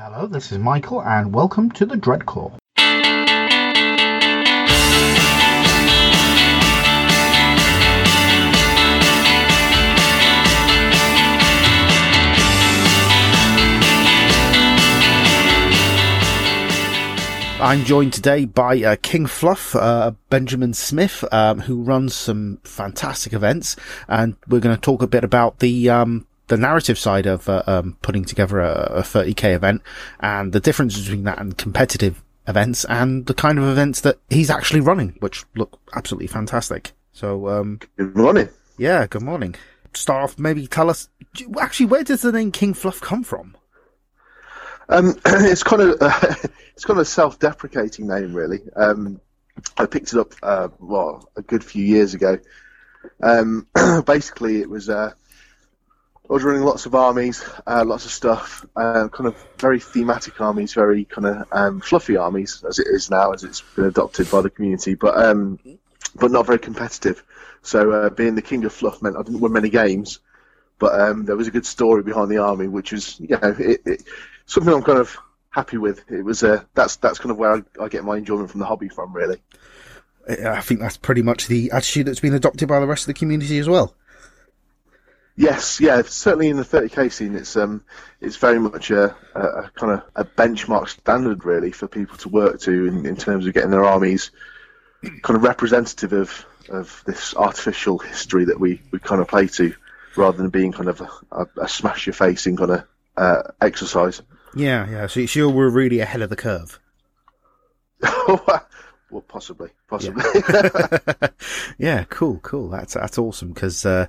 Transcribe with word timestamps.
Hello, 0.00 0.28
this 0.28 0.52
is 0.52 0.58
Michael, 0.58 1.02
and 1.02 1.34
welcome 1.34 1.72
to 1.72 1.84
the 1.84 1.96
Dreadclaw. 1.96 2.56
I'm 17.60 17.84
joined 17.84 18.12
today 18.12 18.44
by 18.44 18.80
uh, 18.80 18.94
King 19.02 19.26
Fluff, 19.26 19.74
uh, 19.74 20.12
Benjamin 20.30 20.74
Smith, 20.74 21.24
um, 21.32 21.58
who 21.58 21.82
runs 21.82 22.14
some 22.14 22.60
fantastic 22.62 23.32
events, 23.32 23.74
and 24.06 24.36
we're 24.46 24.60
going 24.60 24.76
to 24.76 24.80
talk 24.80 25.02
a 25.02 25.08
bit 25.08 25.24
about 25.24 25.58
the 25.58 25.90
um, 25.90 26.24
the 26.48 26.56
narrative 26.56 26.98
side 26.98 27.26
of 27.26 27.48
uh, 27.48 27.62
um, 27.66 27.96
putting 28.02 28.24
together 28.24 28.60
a, 28.60 28.90
a 28.96 29.02
30k 29.02 29.54
event 29.54 29.82
and 30.20 30.52
the 30.52 30.60
difference 30.60 30.98
between 30.98 31.24
that 31.24 31.38
and 31.38 31.56
competitive 31.56 32.22
events 32.46 32.84
and 32.86 33.26
the 33.26 33.34
kind 33.34 33.58
of 33.58 33.64
events 33.64 34.00
that 34.00 34.18
he's 34.30 34.50
actually 34.50 34.80
running, 34.80 35.16
which 35.20 35.44
look 35.54 35.78
absolutely 35.94 36.26
fantastic. 36.26 36.92
So, 37.12 37.48
um, 37.48 37.80
good 37.96 38.16
morning. 38.16 38.48
Yeah, 38.78 39.06
good 39.06 39.22
morning. 39.22 39.54
Start 39.94 40.22
off, 40.22 40.38
maybe 40.38 40.66
tell 40.66 40.90
us 40.90 41.08
actually 41.60 41.86
where 41.86 42.04
does 42.04 42.22
the 42.22 42.32
name 42.32 42.52
King 42.52 42.74
Fluff 42.74 43.00
come 43.00 43.22
from? 43.22 43.56
Um, 44.88 45.18
it's 45.26 45.62
kind 45.62 45.82
of 45.82 45.96
uh, 46.00 46.34
it's 46.74 46.84
kind 46.84 46.98
of 46.98 47.02
a 47.02 47.04
self-deprecating 47.04 48.06
name, 48.06 48.34
really. 48.34 48.60
Um, 48.74 49.20
I 49.76 49.86
picked 49.86 50.12
it 50.12 50.18
up 50.18 50.32
uh, 50.42 50.68
well 50.78 51.28
a 51.36 51.42
good 51.42 51.64
few 51.64 51.84
years 51.84 52.14
ago. 52.14 52.38
Um, 53.22 53.66
basically, 54.06 54.60
it 54.60 54.70
was 54.70 54.88
uh, 54.88 55.12
I 56.28 56.34
was 56.34 56.42
running 56.42 56.62
lots 56.62 56.84
of 56.84 56.94
armies, 56.94 57.42
uh, 57.66 57.84
lots 57.86 58.04
of 58.04 58.10
stuff, 58.10 58.66
uh, 58.76 59.08
kind 59.08 59.28
of 59.28 59.36
very 59.58 59.80
thematic 59.80 60.38
armies, 60.40 60.74
very 60.74 61.06
kind 61.06 61.26
of 61.26 61.46
um, 61.52 61.80
fluffy 61.80 62.16
armies 62.16 62.62
as 62.68 62.78
it 62.78 62.86
is 62.86 63.10
now, 63.10 63.32
as 63.32 63.44
it's 63.44 63.62
been 63.62 63.86
adopted 63.86 64.30
by 64.30 64.42
the 64.42 64.50
community, 64.50 64.94
but 64.94 65.16
um, 65.16 65.58
but 66.16 66.30
not 66.30 66.44
very 66.44 66.58
competitive. 66.58 67.24
So 67.62 67.92
uh, 67.92 68.10
being 68.10 68.34
the 68.34 68.42
king 68.42 68.64
of 68.66 68.74
fluff 68.74 69.00
meant 69.00 69.16
I 69.16 69.22
didn't 69.22 69.40
win 69.40 69.52
many 69.52 69.70
games, 69.70 70.18
but 70.78 71.00
um, 71.00 71.24
there 71.24 71.36
was 71.36 71.48
a 71.48 71.50
good 71.50 71.64
story 71.64 72.02
behind 72.02 72.30
the 72.30 72.38
army, 72.38 72.68
which 72.68 72.92
was 72.92 73.18
you 73.18 73.28
know 73.28 73.56
it, 73.58 73.80
it, 73.86 74.02
something 74.44 74.72
I'm 74.72 74.82
kind 74.82 74.98
of 74.98 75.16
happy 75.48 75.78
with. 75.78 76.10
It 76.10 76.26
was 76.26 76.42
uh, 76.42 76.62
that's 76.74 76.96
that's 76.96 77.18
kind 77.18 77.30
of 77.30 77.38
where 77.38 77.54
I, 77.54 77.84
I 77.84 77.88
get 77.88 78.04
my 78.04 78.18
enjoyment 78.18 78.50
from 78.50 78.60
the 78.60 78.66
hobby 78.66 78.90
from, 78.90 79.14
really. 79.14 79.40
I 80.28 80.60
think 80.60 80.80
that's 80.80 80.98
pretty 80.98 81.22
much 81.22 81.46
the 81.46 81.70
attitude 81.70 82.06
that's 82.06 82.20
been 82.20 82.34
adopted 82.34 82.68
by 82.68 82.80
the 82.80 82.86
rest 82.86 83.04
of 83.04 83.06
the 83.06 83.14
community 83.14 83.58
as 83.58 83.66
well. 83.66 83.94
Yes, 85.38 85.80
yeah, 85.80 86.02
certainly 86.02 86.48
in 86.48 86.56
the 86.56 86.64
30k 86.64 87.12
scene, 87.12 87.36
it's 87.36 87.56
um, 87.56 87.84
it's 88.20 88.34
very 88.34 88.58
much 88.58 88.90
a, 88.90 89.14
a, 89.36 89.40
a 89.40 89.70
kind 89.74 89.92
of 89.92 90.02
a 90.16 90.24
benchmark 90.24 90.88
standard 90.88 91.44
really 91.44 91.70
for 91.70 91.86
people 91.86 92.16
to 92.18 92.28
work 92.28 92.60
to 92.62 92.86
in, 92.86 93.06
in 93.06 93.14
terms 93.14 93.46
of 93.46 93.54
getting 93.54 93.70
their 93.70 93.84
armies 93.84 94.32
kind 95.22 95.36
of 95.36 95.44
representative 95.44 96.12
of 96.12 96.44
of 96.68 97.04
this 97.06 97.36
artificial 97.36 97.98
history 97.98 98.46
that 98.46 98.58
we, 98.58 98.82
we 98.90 98.98
kind 98.98 99.20
of 99.20 99.28
play 99.28 99.46
to, 99.46 99.72
rather 100.16 100.36
than 100.36 100.50
being 100.50 100.72
kind 100.72 100.88
of 100.88 101.00
a, 101.30 101.46
a 101.56 101.68
smash 101.68 102.06
your 102.06 102.14
face 102.14 102.46
in 102.46 102.56
kind 102.56 102.72
of 102.72 102.84
uh, 103.16 103.42
exercise. 103.60 104.20
Yeah, 104.56 104.90
yeah. 104.90 105.06
So, 105.06 105.24
so 105.26 105.48
we're 105.48 105.70
really 105.70 106.00
ahead 106.00 106.20
of 106.20 106.30
the 106.30 106.36
curve. 106.36 106.80
Well, 109.10 109.22
possibly, 109.22 109.70
possibly. 109.88 110.22
Yeah, 110.34 111.28
yeah 111.78 112.04
cool, 112.04 112.40
cool. 112.40 112.68
That's 112.68 112.92
that's 112.92 113.16
awesome 113.16 113.52
because 113.52 113.86
uh, 113.86 114.06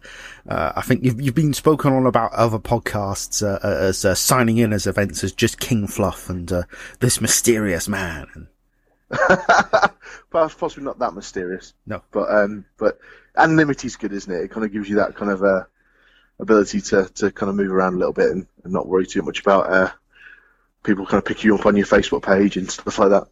uh, 0.48 0.74
I 0.76 0.82
think 0.82 1.06
you've 1.06 1.22
you've 1.22 1.36
been 1.36 1.54
spoken 1.54 1.94
on 1.94 2.06
about 2.06 2.34
other 2.34 2.60
podcasts 2.60 3.42
uh, 3.42 3.60
uh 3.66 3.78
as 3.88 4.04
uh, 4.04 4.14
signing 4.14 4.58
in 4.58 4.74
as 4.74 4.88
events 4.88 5.24
as 5.24 5.32
just 5.32 5.60
King 5.60 5.88
Fluff 5.88 6.30
and 6.30 6.52
uh, 6.52 6.64
this 7.00 7.22
mysterious 7.22 7.88
man. 7.88 8.50
Perhaps 9.10 10.56
possibly 10.56 10.84
not 10.84 11.00
that 11.00 11.14
mysterious. 11.14 11.74
No, 11.86 12.02
but 12.12 12.30
um, 12.30 12.66
but 12.78 13.00
anonymity's 13.38 13.96
good, 13.96 14.12
isn't 14.12 14.34
it? 14.34 14.44
It 14.44 14.52
kind 14.52 14.66
of 14.66 14.74
gives 14.74 14.90
you 14.90 14.98
that 14.98 15.16
kind 15.16 15.32
of 15.32 15.42
uh, 15.44 15.64
ability 16.40 16.82
to 16.82 17.06
to 17.16 17.32
kind 17.32 17.50
of 17.50 17.56
move 17.56 17.72
around 17.72 17.94
a 17.94 17.98
little 17.98 18.14
bit 18.14 18.32
and, 18.32 18.48
and 18.66 18.74
not 18.74 18.88
worry 18.88 19.08
too 19.08 19.22
much 19.22 19.40
about 19.40 19.94
people 20.84 21.06
kind 21.06 21.20
of 21.20 21.26
picking 21.26 21.48
you 21.48 21.56
up 21.56 21.66
on 21.66 21.76
your 21.76 21.86
Facebook 21.86 22.24
page 22.24 22.58
and 22.58 22.70
stuff 22.70 23.00
like 23.00 23.10
that. 23.10 23.28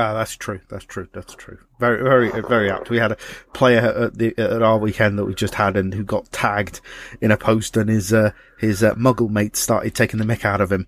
Ah, 0.00 0.14
that's 0.14 0.34
true. 0.34 0.60
That's 0.70 0.86
true. 0.86 1.08
That's 1.12 1.34
true. 1.34 1.58
Very, 1.78 2.02
very, 2.02 2.30
very 2.40 2.70
apt. 2.70 2.88
We 2.88 2.96
had 2.96 3.12
a 3.12 3.18
player 3.52 3.80
at 3.80 4.16
the 4.16 4.32
at 4.38 4.62
our 4.62 4.78
weekend 4.78 5.18
that 5.18 5.26
we 5.26 5.34
just 5.34 5.54
had, 5.54 5.76
and 5.76 5.92
who 5.92 6.04
got 6.04 6.32
tagged 6.32 6.80
in 7.20 7.30
a 7.30 7.36
post, 7.36 7.76
and 7.76 7.90
his 7.90 8.10
uh, 8.10 8.30
his 8.58 8.82
uh, 8.82 8.94
Muggle 8.94 9.28
mates 9.28 9.58
started 9.58 9.94
taking 9.94 10.18
the 10.18 10.24
mick 10.24 10.46
out 10.46 10.62
of 10.62 10.72
him. 10.72 10.86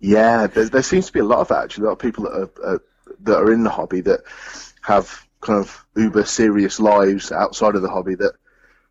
Yeah, 0.00 0.46
there, 0.46 0.70
there 0.70 0.82
seems 0.82 1.06
to 1.06 1.12
be 1.12 1.20
a 1.20 1.24
lot 1.24 1.40
of 1.40 1.48
that, 1.48 1.64
actually. 1.64 1.84
A 1.84 1.86
lot 1.88 1.92
of 1.92 1.98
people 1.98 2.24
that 2.24 2.32
are 2.32 2.74
uh, 2.74 2.78
that 3.20 3.36
are 3.36 3.52
in 3.52 3.62
the 3.62 3.70
hobby 3.70 4.00
that 4.00 4.20
have 4.80 5.26
kind 5.42 5.58
of 5.60 5.84
uber 5.94 6.24
serious 6.24 6.80
lives 6.80 7.30
outside 7.30 7.74
of 7.74 7.82
the 7.82 7.90
hobby 7.90 8.14
that 8.14 8.32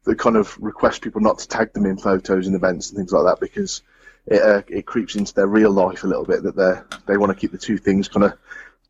that 0.04 0.20
kind 0.20 0.38
of 0.38 0.56
request 0.60 1.02
people 1.02 1.22
not 1.22 1.40
to 1.40 1.48
tag 1.48 1.74
them 1.74 1.88
in 1.88 1.98
photos 1.98 2.46
and 2.46 2.56
events 2.56 2.90
and 2.90 2.98
things 2.98 3.12
like 3.12 3.26
that 3.26 3.40
because 3.40 3.82
it 4.28 4.42
uh, 4.44 4.62
it 4.68 4.86
creeps 4.86 5.16
into 5.16 5.34
their 5.34 5.48
real 5.48 5.72
life 5.72 6.04
a 6.04 6.08
little 6.08 6.26
bit 6.26 6.44
that 6.44 6.56
they 6.56 6.74
they 7.08 7.18
want 7.18 7.32
to 7.32 7.36
keep 7.36 7.52
the 7.52 7.58
two 7.58 7.80
things 7.80 8.08
kind 8.08 8.26
of 8.26 8.34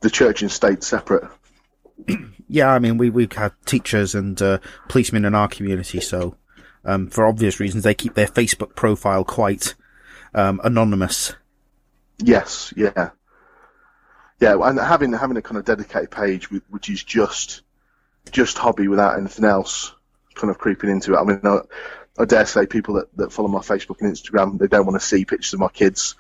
the 0.04 0.10
church 0.10 0.42
and 0.42 0.52
state 0.52 0.84
separate. 0.84 1.24
yeah, 2.48 2.70
I 2.70 2.80
mean, 2.80 2.98
we 2.98 3.10
we've 3.10 3.32
had 3.32 3.54
teachers 3.66 4.14
and 4.14 4.40
uh, 4.42 4.60
policemen 4.90 5.26
in 5.26 5.34
our 5.34 5.48
community, 5.48 6.00
so 6.00 6.36
um, 6.86 7.08
for 7.08 7.26
obvious 7.26 7.60
reasons, 7.60 7.84
they 7.84 7.96
keep 7.96 8.14
their 8.14 8.28
Facebook 8.28 8.76
profile 8.76 9.24
quite 9.24 9.74
um, 10.36 10.62
anonymous. 10.64 11.34
Yes, 12.20 12.74
yeah, 12.78 13.12
yeah, 14.40 14.58
and 14.62 14.78
having 14.78 15.14
having 15.14 15.38
a 15.38 15.42
kind 15.42 15.58
of 15.58 15.66
dedicated 15.66 16.12
page 16.12 16.52
which 16.52 16.90
is 16.90 17.04
just 17.04 17.62
just 18.32 18.58
hobby 18.58 18.88
without 18.88 19.18
anything 19.18 19.46
else, 19.46 19.94
kind 20.36 20.52
of 20.52 20.58
creeping 20.58 20.90
into 20.90 21.14
it. 21.14 21.18
I 21.18 21.24
mean, 21.24 21.40
I, 21.44 21.60
I 22.20 22.26
dare 22.26 22.46
say 22.46 22.66
people 22.66 22.96
that, 22.96 23.16
that 23.18 23.32
follow 23.32 23.48
my 23.48 23.60
Facebook 23.60 24.02
and 24.02 24.12
Instagram, 24.12 24.60
they 24.60 24.68
don't 24.68 24.86
want 24.86 25.00
to 25.00 25.06
see 25.06 25.26
pictures 25.26 25.54
of 25.54 25.60
my 25.60 25.70
kids 25.70 26.16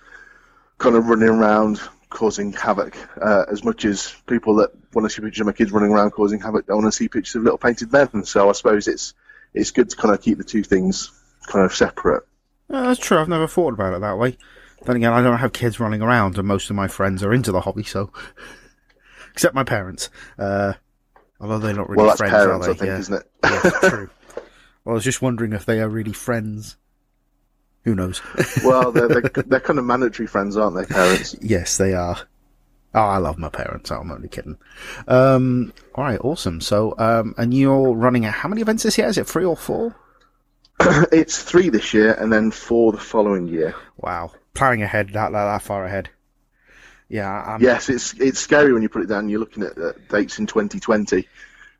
kind 0.78 0.96
of 0.96 1.08
running 1.08 1.30
around 1.30 1.82
causing 2.14 2.54
havoc 2.54 2.96
uh, 3.22 3.46
as 3.52 3.64
much 3.64 3.86
as 3.86 4.16
people 4.28 4.56
that 4.56 4.72
want 4.94 5.10
to 5.10 5.14
see 5.14 5.22
pictures 5.22 5.42
of 5.42 5.48
my 5.48 5.54
kids 5.54 5.72
running 5.72 5.92
around 5.92 6.12
causing 6.12 6.40
havoc 6.40 6.66
don't 6.68 6.82
want 6.82 6.94
to 6.94 6.96
see 6.96 7.10
pictures 7.10 7.36
of 7.36 7.44
little 7.44 7.58
painted 7.58 7.92
men. 7.92 8.24
So 8.24 8.50
I 8.50 8.54
suppose 8.54 8.88
it's 8.88 9.14
it's 9.54 9.72
good 9.72 9.90
to 9.90 9.96
kind 9.96 10.14
of 10.14 10.22
keep 10.22 10.38
the 10.38 10.44
two 10.44 10.64
things 10.64 11.12
kind 11.48 11.66
of 11.66 11.74
separate. 11.76 12.24
Uh, 12.70 12.88
that's 12.88 13.00
true. 13.00 13.18
I've 13.18 13.28
never 13.28 13.48
thought 13.48 13.74
about 13.74 13.94
it 13.94 14.02
that 14.02 14.18
way. 14.18 14.38
Then 14.86 14.96
again, 14.96 15.14
I 15.14 15.22
don't 15.22 15.38
have 15.38 15.54
kids 15.54 15.80
running 15.80 16.02
around, 16.02 16.38
and 16.38 16.48
most 16.48 16.70
of 16.70 16.76
my 16.76 16.88
friends 16.88 17.24
are 17.24 17.34
into 17.34 17.52
the 17.52 17.62
hobby, 17.62 17.84
so 17.84 18.12
except 19.34 19.56
my 19.56 19.64
parents. 19.64 20.10
Uh, 20.38 20.74
although 21.40 21.60
they're 21.60 21.74
not 21.74 21.90
really 21.90 21.98
well, 21.98 22.08
that's 22.08 22.20
friends, 22.20 22.34
parents, 22.34 22.68
are 22.68 22.74
they? 22.74 22.74
I 22.74 22.78
think, 22.80 22.88
yeah. 22.88 23.00
isn't 23.00 23.16
it? 23.16 23.32
yeah, 23.44 23.90
true. 23.90 24.10
Well, 24.84 24.94
I 24.94 24.96
was 24.96 25.04
just 25.04 25.22
wondering 25.22 25.54
if 25.54 25.66
they 25.66 25.80
are 25.80 25.90
really 25.90 26.14
friends. 26.14 26.78
Who 27.84 27.96
knows? 27.96 28.22
well, 28.64 28.92
they're, 28.92 29.08
they're, 29.08 29.44
they're 29.44 29.60
kind 29.60 29.80
of 29.80 29.86
mandatory 29.86 30.28
friends, 30.28 30.56
aren't 30.56 30.76
they, 30.76 30.86
parents? 30.86 31.36
yes, 31.42 31.78
they 31.78 31.94
are. 31.94 32.18
Oh, 32.96 33.02
I 33.02 33.18
love 33.18 33.38
my 33.38 33.50
parents. 33.50 33.92
I'm 33.92 34.12
only 34.12 34.30
kidding. 34.30 34.58
Um, 35.08 35.74
all 35.96 36.04
right, 36.04 36.20
awesome. 36.22 36.62
So, 36.62 36.94
um, 36.98 37.34
and 37.38 37.54
you're 37.54 37.94
running 37.94 38.24
how 38.24 38.48
many 38.48 38.62
events 38.62 38.84
this 38.84 38.98
year? 38.98 39.08
Is 39.08 39.18
it 39.18 39.28
three 39.28 39.46
or 39.46 39.58
four? 39.58 39.96
it's 41.12 41.42
three 41.42 41.70
this 41.70 41.94
year, 41.94 42.14
and 42.14 42.32
then 42.32 42.52
four 42.52 42.92
the 42.92 43.00
following 43.00 43.48
year. 43.48 43.76
Wow, 43.98 44.32
planning 44.54 44.84
ahead 44.84 45.10
that 45.10 45.32
that, 45.32 45.46
that 45.46 45.62
far 45.62 45.86
ahead. 45.86 46.10
Yeah. 47.10 47.30
I'm... 47.30 47.62
Yes, 47.62 47.90
it's 47.90 48.14
it's 48.20 48.40
scary 48.40 48.74
when 48.74 48.82
you 48.82 48.90
put 48.90 49.04
it 49.04 49.08
down. 49.08 49.30
You're 49.30 49.40
looking 49.40 49.64
at 49.64 49.78
uh, 49.78 49.94
dates 50.10 50.40
in 50.40 50.48
2020. 50.48 51.28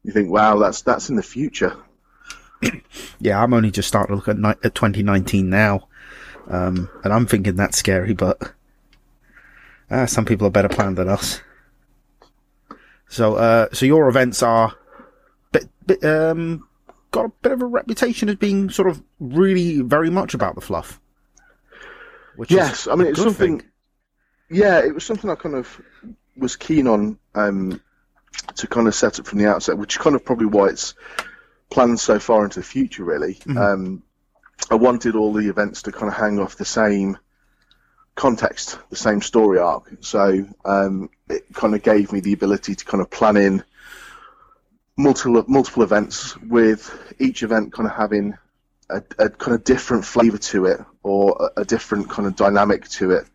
You 0.04 0.12
think, 0.12 0.30
wow, 0.30 0.58
that's 0.58 0.82
that's 0.82 1.10
in 1.10 1.16
the 1.16 1.24
future. 1.24 1.76
yeah, 3.20 3.42
I'm 3.42 3.54
only 3.54 3.72
just 3.72 3.88
starting 3.88 4.14
to 4.14 4.16
look 4.16 4.28
at, 4.28 4.38
ni- 4.38 4.62
at 4.64 4.76
2019 4.76 5.50
now. 5.50 5.88
Um, 6.48 6.90
and 7.04 7.14
I'm 7.14 7.26
thinking 7.26 7.56
that's 7.56 7.78
scary, 7.78 8.14
but 8.14 8.54
uh, 9.90 10.06
some 10.06 10.26
people 10.26 10.48
are 10.48 10.52
better 10.52 10.70
planned 10.70 10.98
than 10.98 11.10
us. 11.10 11.42
So, 13.08 13.36
uh, 13.36 13.68
so 13.72 13.86
your 13.86 14.10
events 14.10 14.42
are 14.42 14.76
bit, 15.52 15.70
bit, 15.86 16.04
um, 16.04 16.68
got 17.12 17.26
a 17.26 17.30
bit 17.42 17.52
of 17.52 17.62
a 17.62 17.66
reputation 17.66 18.28
as 18.28 18.36
being 18.36 18.70
sort 18.70 18.90
of 18.90 19.02
really 19.20 19.82
very 19.82 20.10
much 20.10 20.34
about 20.34 20.56
the 20.56 20.62
fluff. 20.62 21.00
Which 22.36 22.52
yes, 22.52 22.88
I 22.88 22.96
mean 22.96 23.08
it's 23.08 23.22
something. 23.22 23.60
Thing. 23.60 23.70
Yeah, 24.50 24.80
it 24.80 24.94
was 24.94 25.06
something 25.06 25.30
I 25.30 25.36
kind 25.36 25.56
of 25.56 25.80
was 26.36 26.56
keen 26.56 26.88
on 26.88 27.20
um, 27.36 27.80
to 28.56 28.68
kind 28.68 28.88
of 28.88 28.96
set 28.96 29.20
up 29.20 29.28
from 29.28 29.40
the 29.40 29.48
outset, 29.48 29.78
which 29.78 29.96
is 29.96 30.02
kind 30.02 30.16
of 30.16 30.26
probably 30.26 30.48
why 30.48 30.70
it's 30.70 30.96
planned 31.70 32.00
so 32.00 32.18
far 32.18 32.44
into 32.44 32.60
the 32.60 32.66
future. 32.66 33.04
Really, 33.04 33.36
mm-hmm. 33.36 33.58
um, 33.58 34.04
I 34.70 34.76
wanted 34.76 35.16
all 35.16 35.34
the 35.34 35.50
events 35.50 35.84
to 35.84 35.92
kind 35.92 36.12
of 36.12 36.18
hang 36.18 36.40
off 36.40 36.56
the 36.56 36.66
same 36.66 37.18
context, 38.16 38.78
the 38.90 38.96
same 38.96 39.22
story 39.22 39.60
arc. 39.60 39.90
So 40.02 40.46
um, 40.66 41.10
it 41.30 41.46
kind 41.54 41.76
of 41.76 41.84
gave 41.84 42.12
me 42.12 42.20
the 42.20 42.34
ability 42.34 42.76
to 42.76 42.86
kind 42.86 43.02
of 43.02 43.10
plan 43.10 43.38
in 43.38 43.64
multiple 44.96 45.44
multiple 45.48 45.84
events 45.84 46.38
with 46.38 47.16
each 47.20 47.42
event 47.42 47.74
kind 47.74 47.90
of 47.90 47.96
having 47.96 48.38
a, 48.90 49.02
a 49.18 49.30
kind 49.30 49.56
of 49.56 49.64
different 49.64 50.06
flavour 50.06 50.38
to 50.38 50.66
it 50.66 50.80
or 51.02 51.52
a, 51.58 51.62
a, 51.62 51.66
different 51.66 52.08
kind 52.10 52.28
of 52.28 52.36
dynamic 52.36 52.88
to 52.88 53.10
it 53.10 53.26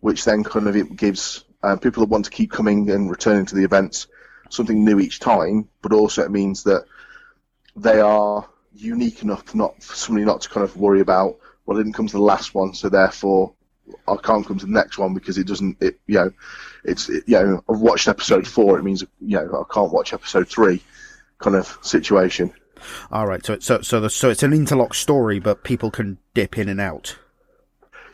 which 0.00 0.24
then 0.24 0.42
kind 0.42 0.66
of 0.66 0.96
gives 0.96 1.44
uh, 1.62 1.76
people 1.76 2.02
that 2.02 2.10
want 2.10 2.24
to 2.24 2.30
keep 2.32 2.50
coming 2.50 2.90
and 2.90 3.10
returning 3.10 3.46
to 3.46 3.54
the 3.54 3.62
events 3.62 4.08
something 4.50 4.84
new 4.84 4.98
each 4.98 5.20
time, 5.20 5.68
but 5.82 5.92
also 5.92 6.22
it 6.22 6.30
means 6.30 6.62
that 6.64 6.84
they 7.76 8.00
are 8.00 8.48
unique 8.78 9.22
enough 9.22 9.54
not 9.54 9.82
for 9.82 9.94
somebody 9.94 10.24
not 10.24 10.40
to 10.42 10.48
kind 10.48 10.64
of 10.64 10.76
worry 10.76 11.00
about 11.00 11.38
well, 11.68 11.76
I 11.76 11.80
didn't 11.80 11.92
come 11.92 12.06
to 12.06 12.16
the 12.16 12.22
last 12.22 12.54
one, 12.54 12.72
so 12.72 12.88
therefore 12.88 13.52
I 14.06 14.16
can't 14.16 14.46
come 14.46 14.58
to 14.58 14.64
the 14.64 14.72
next 14.72 14.96
one 14.96 15.12
because 15.12 15.36
it 15.36 15.46
doesn't. 15.46 15.76
It 15.82 16.00
you 16.06 16.14
know, 16.14 16.32
it's 16.82 17.10
it, 17.10 17.24
you 17.26 17.34
know 17.34 17.62
I've 17.68 17.80
watched 17.80 18.08
episode 18.08 18.46
four. 18.46 18.78
It 18.78 18.84
means 18.84 19.02
you 19.20 19.36
know 19.36 19.66
I 19.68 19.72
can't 19.72 19.92
watch 19.92 20.14
episode 20.14 20.48
three, 20.48 20.82
kind 21.38 21.56
of 21.56 21.78
situation. 21.82 22.52
All 23.12 23.26
right, 23.26 23.44
so 23.44 23.58
so 23.58 23.82
so 23.82 24.00
the, 24.00 24.08
so 24.08 24.30
it's 24.30 24.42
an 24.42 24.54
interlock 24.54 24.94
story, 24.94 25.38
but 25.40 25.62
people 25.62 25.90
can 25.90 26.16
dip 26.32 26.56
in 26.56 26.70
and 26.70 26.80
out. 26.80 27.18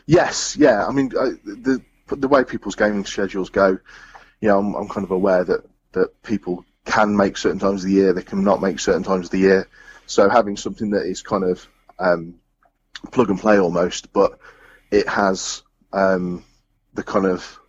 Yes, 0.05 0.57
yeah. 0.57 0.85
I 0.85 0.91
mean, 0.91 1.13
I, 1.17 1.31
the 1.45 1.81
the 2.07 2.27
way 2.27 2.43
people's 2.43 2.75
gaming 2.75 3.05
schedules 3.05 3.49
go, 3.49 3.79
you 4.41 4.49
know, 4.49 4.59
I'm, 4.59 4.75
I'm 4.75 4.89
kind 4.89 5.05
of 5.05 5.11
aware 5.11 5.45
that 5.45 5.61
that 5.93 6.21
people 6.23 6.65
can 6.83 7.15
make 7.15 7.37
certain 7.37 7.59
times 7.59 7.83
of 7.83 7.89
the 7.89 7.95
year, 7.95 8.11
they 8.11 8.21
can 8.21 8.43
not 8.43 8.61
make 8.61 8.79
certain 8.79 9.03
times 9.03 9.27
of 9.27 9.31
the 9.31 9.39
year. 9.39 9.67
So 10.07 10.29
having 10.29 10.57
something 10.57 10.91
that 10.91 11.05
is 11.05 11.21
kind 11.21 11.43
of 11.43 11.67
um, 11.99 12.35
plug 13.11 13.29
and 13.29 13.39
play 13.39 13.59
almost, 13.59 14.13
but 14.13 14.39
it 14.91 15.07
has 15.07 15.63
um, 15.93 16.43
the 16.93 17.03
kind 17.03 17.25
of 17.25 17.59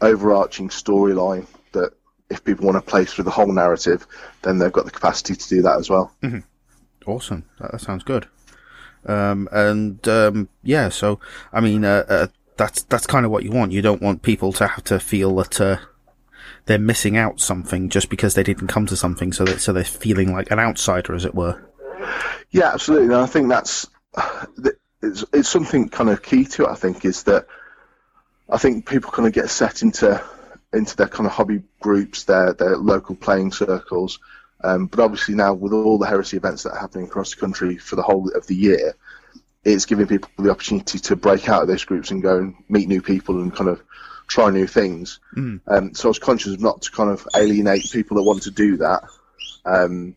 overarching 0.00 0.68
storyline 0.68 1.46
that 1.72 1.92
if 2.28 2.44
people 2.44 2.66
want 2.66 2.76
to 2.76 2.90
play 2.90 3.04
through 3.04 3.24
the 3.24 3.30
whole 3.30 3.52
narrative, 3.52 4.06
then 4.42 4.58
they've 4.58 4.72
got 4.72 4.84
the 4.84 4.90
capacity 4.90 5.34
to 5.34 5.48
do 5.48 5.62
that 5.62 5.78
as 5.78 5.90
well. 5.90 6.12
Mm-hmm. 6.22 6.40
Awesome, 7.06 7.44
that, 7.58 7.72
that, 7.72 7.80
sounds 7.80 8.04
good. 8.04 8.28
Um, 9.06 9.48
and 9.52 10.06
um, 10.06 10.48
yeah, 10.62 10.90
so 10.90 11.18
I 11.52 11.60
mean, 11.60 11.84
uh, 11.84 12.04
uh, 12.08 12.26
that's 12.56 12.82
that's 12.84 13.06
kind 13.06 13.24
of 13.24 13.32
what 13.32 13.42
you 13.42 13.50
want. 13.50 13.72
You 13.72 13.82
don't 13.82 14.02
want 14.02 14.22
people 14.22 14.52
to 14.54 14.66
have 14.66 14.84
to 14.84 15.00
feel 15.00 15.34
that 15.36 15.60
uh, 15.60 15.78
they're 16.70 16.78
missing 16.78 17.16
out 17.16 17.40
something 17.40 17.88
just 17.88 18.08
because 18.08 18.34
they 18.34 18.44
didn't 18.44 18.68
come 18.68 18.86
to 18.86 18.96
something, 18.96 19.32
so 19.32 19.44
that 19.44 19.60
so 19.60 19.72
they're 19.72 19.82
feeling 19.82 20.32
like 20.32 20.52
an 20.52 20.60
outsider, 20.60 21.16
as 21.16 21.24
it 21.24 21.34
were. 21.34 21.60
Yeah, 22.50 22.72
absolutely. 22.72 23.06
And 23.06 23.16
I 23.16 23.26
think 23.26 23.48
that's 23.48 23.88
it's, 25.02 25.24
it's 25.32 25.48
something 25.48 25.88
kind 25.88 26.10
of 26.10 26.22
key 26.22 26.44
to 26.44 26.66
it. 26.66 26.68
I 26.68 26.76
think 26.76 27.04
is 27.04 27.24
that 27.24 27.46
I 28.48 28.56
think 28.58 28.86
people 28.86 29.10
kind 29.10 29.26
of 29.26 29.34
get 29.34 29.50
set 29.50 29.82
into 29.82 30.22
into 30.72 30.94
their 30.94 31.08
kind 31.08 31.26
of 31.26 31.32
hobby 31.32 31.64
groups, 31.80 32.22
their 32.24 32.52
their 32.52 32.76
local 32.76 33.16
playing 33.16 33.50
circles. 33.50 34.20
Um, 34.62 34.86
but 34.86 35.00
obviously 35.00 35.34
now 35.34 35.54
with 35.54 35.72
all 35.72 35.98
the 35.98 36.06
heresy 36.06 36.36
events 36.36 36.62
that 36.62 36.74
are 36.74 36.78
happening 36.78 37.06
across 37.06 37.34
the 37.34 37.40
country 37.40 37.78
for 37.78 37.96
the 37.96 38.02
whole 38.02 38.30
of 38.36 38.46
the 38.46 38.54
year, 38.54 38.94
it's 39.64 39.86
giving 39.86 40.06
people 40.06 40.30
the 40.38 40.50
opportunity 40.50 41.00
to 41.00 41.16
break 41.16 41.48
out 41.48 41.62
of 41.62 41.68
those 41.68 41.84
groups 41.84 42.12
and 42.12 42.22
go 42.22 42.38
and 42.38 42.54
meet 42.68 42.86
new 42.86 43.02
people 43.02 43.40
and 43.40 43.56
kind 43.56 43.70
of 43.70 43.82
try 44.30 44.50
new 44.50 44.66
things. 44.66 45.20
Mm. 45.36 45.60
Um, 45.66 45.94
so 45.94 46.08
I 46.08 46.10
was 46.10 46.18
conscious 46.18 46.54
of 46.54 46.60
not 46.60 46.82
to 46.82 46.90
kind 46.90 47.10
of 47.10 47.26
alienate 47.36 47.90
people 47.90 48.16
that 48.16 48.22
want 48.22 48.44
to 48.44 48.50
do 48.50 48.78
that. 48.78 49.02
Um, 49.66 50.16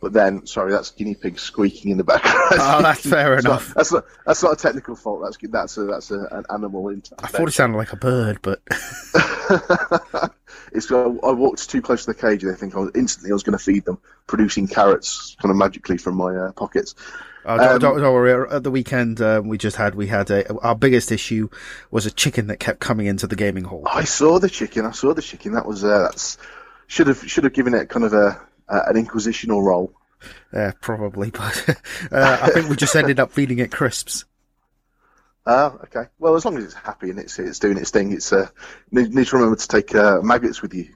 but 0.00 0.12
then, 0.12 0.46
sorry, 0.46 0.72
that's 0.72 0.90
guinea 0.90 1.14
pig 1.14 1.38
squeaking 1.38 1.92
in 1.92 1.96
the 1.96 2.02
background. 2.02 2.36
Oh, 2.54 2.82
that's 2.82 3.08
fair 3.08 3.34
enough. 3.38 3.68
Not, 3.68 3.76
that's 3.76 3.92
not 3.92 4.04
that's 4.26 4.42
not 4.42 4.52
a 4.54 4.56
technical 4.56 4.96
fault. 4.96 5.22
That's 5.22 5.36
that's 5.40 5.76
a 5.76 5.84
that's 5.84 6.10
a, 6.10 6.18
an 6.32 6.44
animal. 6.50 6.92
I 7.20 7.26
thought 7.28 7.46
it 7.46 7.52
sounded 7.52 7.78
like 7.78 7.92
a 7.92 7.96
bird, 7.96 8.40
but 8.42 8.60
it's. 10.72 10.90
I 10.90 11.06
walked 11.06 11.70
too 11.70 11.82
close 11.82 12.04
to 12.06 12.12
the 12.12 12.18
cage, 12.18 12.42
and 12.42 12.52
I 12.52 12.56
think 12.56 12.74
I 12.74 12.80
was 12.80 12.90
instantly 12.96 13.30
I 13.30 13.34
was 13.34 13.44
going 13.44 13.56
to 13.56 13.62
feed 13.62 13.84
them, 13.84 13.98
producing 14.26 14.66
carrots 14.66 15.36
kind 15.40 15.52
of 15.52 15.56
magically 15.56 15.98
from 15.98 16.16
my 16.16 16.34
uh, 16.34 16.52
pockets. 16.52 16.96
Oh, 17.44 17.56
don't, 17.56 17.68
um, 17.68 17.78
don't, 17.78 18.00
don't, 18.00 18.14
worry. 18.14 18.48
At 18.50 18.62
the 18.62 18.70
weekend 18.70 19.20
um, 19.20 19.48
we 19.48 19.58
just 19.58 19.76
had, 19.76 19.94
we 19.94 20.06
had 20.06 20.30
a, 20.30 20.52
our 20.58 20.76
biggest 20.76 21.10
issue 21.10 21.48
was 21.90 22.06
a 22.06 22.10
chicken 22.10 22.46
that 22.46 22.58
kept 22.58 22.80
coming 22.80 23.06
into 23.06 23.26
the 23.26 23.36
gaming 23.36 23.64
hall. 23.64 23.82
I 23.86 24.04
saw 24.04 24.38
the 24.38 24.48
chicken. 24.48 24.86
I 24.86 24.92
saw 24.92 25.12
the 25.12 25.22
chicken. 25.22 25.52
That 25.52 25.66
was 25.66 25.82
uh, 25.82 26.02
that's 26.02 26.38
should 26.86 27.08
have 27.08 27.28
should 27.28 27.44
have 27.44 27.52
given 27.52 27.74
it 27.74 27.88
kind 27.88 28.04
of 28.04 28.12
a 28.12 28.40
uh, 28.68 28.82
an 28.86 29.04
inquisitional 29.04 29.62
role. 29.64 29.92
Yeah, 30.52 30.72
probably, 30.80 31.30
but 31.32 31.68
uh, 32.12 32.38
I 32.42 32.50
think 32.50 32.68
we 32.68 32.76
just 32.76 32.94
ended 32.94 33.18
up 33.18 33.32
feeding 33.32 33.58
it 33.58 33.72
crisps. 33.72 34.24
Oh, 35.44 35.80
okay. 35.84 36.08
Well, 36.18 36.36
as 36.36 36.44
long 36.44 36.56
as 36.58 36.64
it's 36.64 36.74
happy 36.74 37.10
and 37.10 37.18
it's 37.18 37.38
it's 37.38 37.58
doing 37.58 37.76
its 37.76 37.90
thing, 37.90 38.12
it's 38.12 38.32
uh, 38.32 38.48
need, 38.90 39.14
need 39.14 39.26
to 39.26 39.36
remember 39.36 39.56
to 39.56 39.68
take 39.68 39.94
uh, 39.94 40.20
maggots 40.22 40.62
with 40.62 40.74
you 40.74 40.94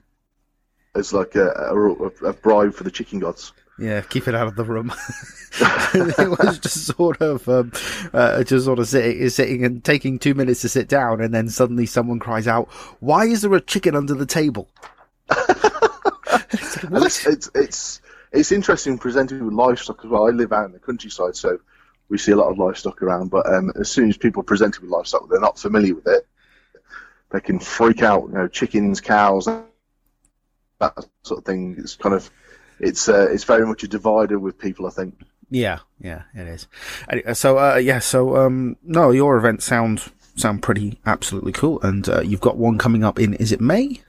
as 0.95 1.13
like 1.13 1.35
a, 1.35 1.49
a, 1.49 2.27
a, 2.27 2.33
bribe 2.33 2.73
for 2.73 2.83
the 2.83 2.91
chicken 2.91 3.19
gods. 3.19 3.53
Yeah, 3.79 4.01
keep 4.01 4.27
it 4.27 4.33
out 4.33 4.47
of 4.47 4.55
the 4.55 4.63
room. 4.63 4.91
it 5.93 6.39
was 6.39 6.57
just 6.59 6.85
sort 6.87 7.21
of, 7.21 7.47
um, 7.47 7.71
uh, 8.11 8.43
just 8.43 8.65
sort 8.65 8.79
of 8.79 8.87
sitting, 8.87 9.29
sitting 9.29 9.63
and 9.63 9.83
taking 9.83 10.17
two 10.17 10.33
minutes 10.33 10.61
to 10.61 10.69
sit 10.69 10.87
down, 10.87 11.21
and 11.21 11.33
then 11.33 11.49
suddenly 11.49 11.85
someone 11.85 12.19
cries 12.19 12.47
out, 12.47 12.67
"Why 12.99 13.25
is 13.25 13.41
there 13.41 13.53
a 13.53 13.61
chicken 13.61 13.95
under 13.95 14.15
the 14.15 14.25
table?" 14.25 14.67
it's, 15.29 17.27
it's, 17.27 17.49
it's 17.53 18.01
it's 18.31 18.51
interesting 18.51 18.97
presenting 18.97 19.45
with 19.45 19.53
livestock 19.53 20.03
as 20.03 20.09
well. 20.09 20.27
I 20.27 20.31
live 20.31 20.53
out 20.53 20.65
in 20.65 20.71
the 20.71 20.79
countryside, 20.79 21.35
so 21.35 21.59
we 22.09 22.17
see 22.17 22.31
a 22.31 22.35
lot 22.35 22.51
of 22.51 22.57
livestock 22.57 23.01
around. 23.01 23.29
But 23.29 23.51
um, 23.51 23.71
as 23.79 23.89
soon 23.89 24.09
as 24.09 24.17
people 24.17 24.43
present 24.43 24.81
with 24.81 24.89
livestock, 24.89 25.29
they're 25.29 25.39
not 25.39 25.59
familiar 25.59 25.95
with 25.95 26.07
it. 26.07 26.27
They 27.31 27.41
can 27.41 27.59
freak 27.59 28.01
out. 28.01 28.27
You 28.27 28.33
know, 28.33 28.47
chickens, 28.47 29.01
cows, 29.01 29.45
that 30.79 31.05
sort 31.23 31.39
of 31.39 31.45
thing. 31.45 31.75
It's 31.77 31.95
kind 31.95 32.15
of 32.15 32.29
it's 32.79 33.09
uh, 33.09 33.27
it's 33.31 33.43
very 33.43 33.65
much 33.65 33.83
a 33.83 33.87
divider 33.87 34.39
with 34.39 34.57
people. 34.57 34.87
I 34.87 34.91
think. 34.91 35.19
Yeah, 35.49 35.79
yeah, 35.99 36.23
it 36.35 36.47
is. 36.47 36.67
So 37.37 37.57
uh, 37.57 37.75
yeah, 37.75 37.99
so 37.99 38.37
um, 38.37 38.77
no, 38.83 39.11
your 39.11 39.37
event 39.37 39.63
sound 39.63 40.11
sound 40.35 40.61
pretty 40.61 40.99
absolutely 41.05 41.51
cool, 41.51 41.81
and 41.81 42.07
uh, 42.09 42.21
you've 42.21 42.41
got 42.41 42.57
one 42.57 42.77
coming 42.77 43.03
up 43.03 43.19
in 43.19 43.33
is 43.35 43.51
it 43.51 43.61
May? 43.61 44.01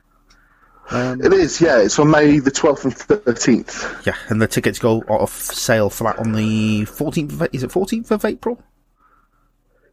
Um, 0.90 1.20
it 1.20 1.32
is, 1.32 1.60
yeah. 1.60 1.80
It's 1.80 1.98
on 1.98 2.10
May 2.10 2.38
the 2.38 2.50
12th 2.50 2.84
and 2.84 2.94
13th. 2.94 4.06
Yeah, 4.06 4.16
and 4.28 4.40
the 4.40 4.46
tickets 4.46 4.78
go 4.78 5.02
off 5.02 5.32
sale 5.32 5.90
flat 5.90 6.18
on 6.18 6.32
the 6.32 6.82
14th 6.86 7.54
is 7.54 7.62
it 7.62 7.70
14th 7.70 8.10
of 8.10 8.24
April? 8.24 8.62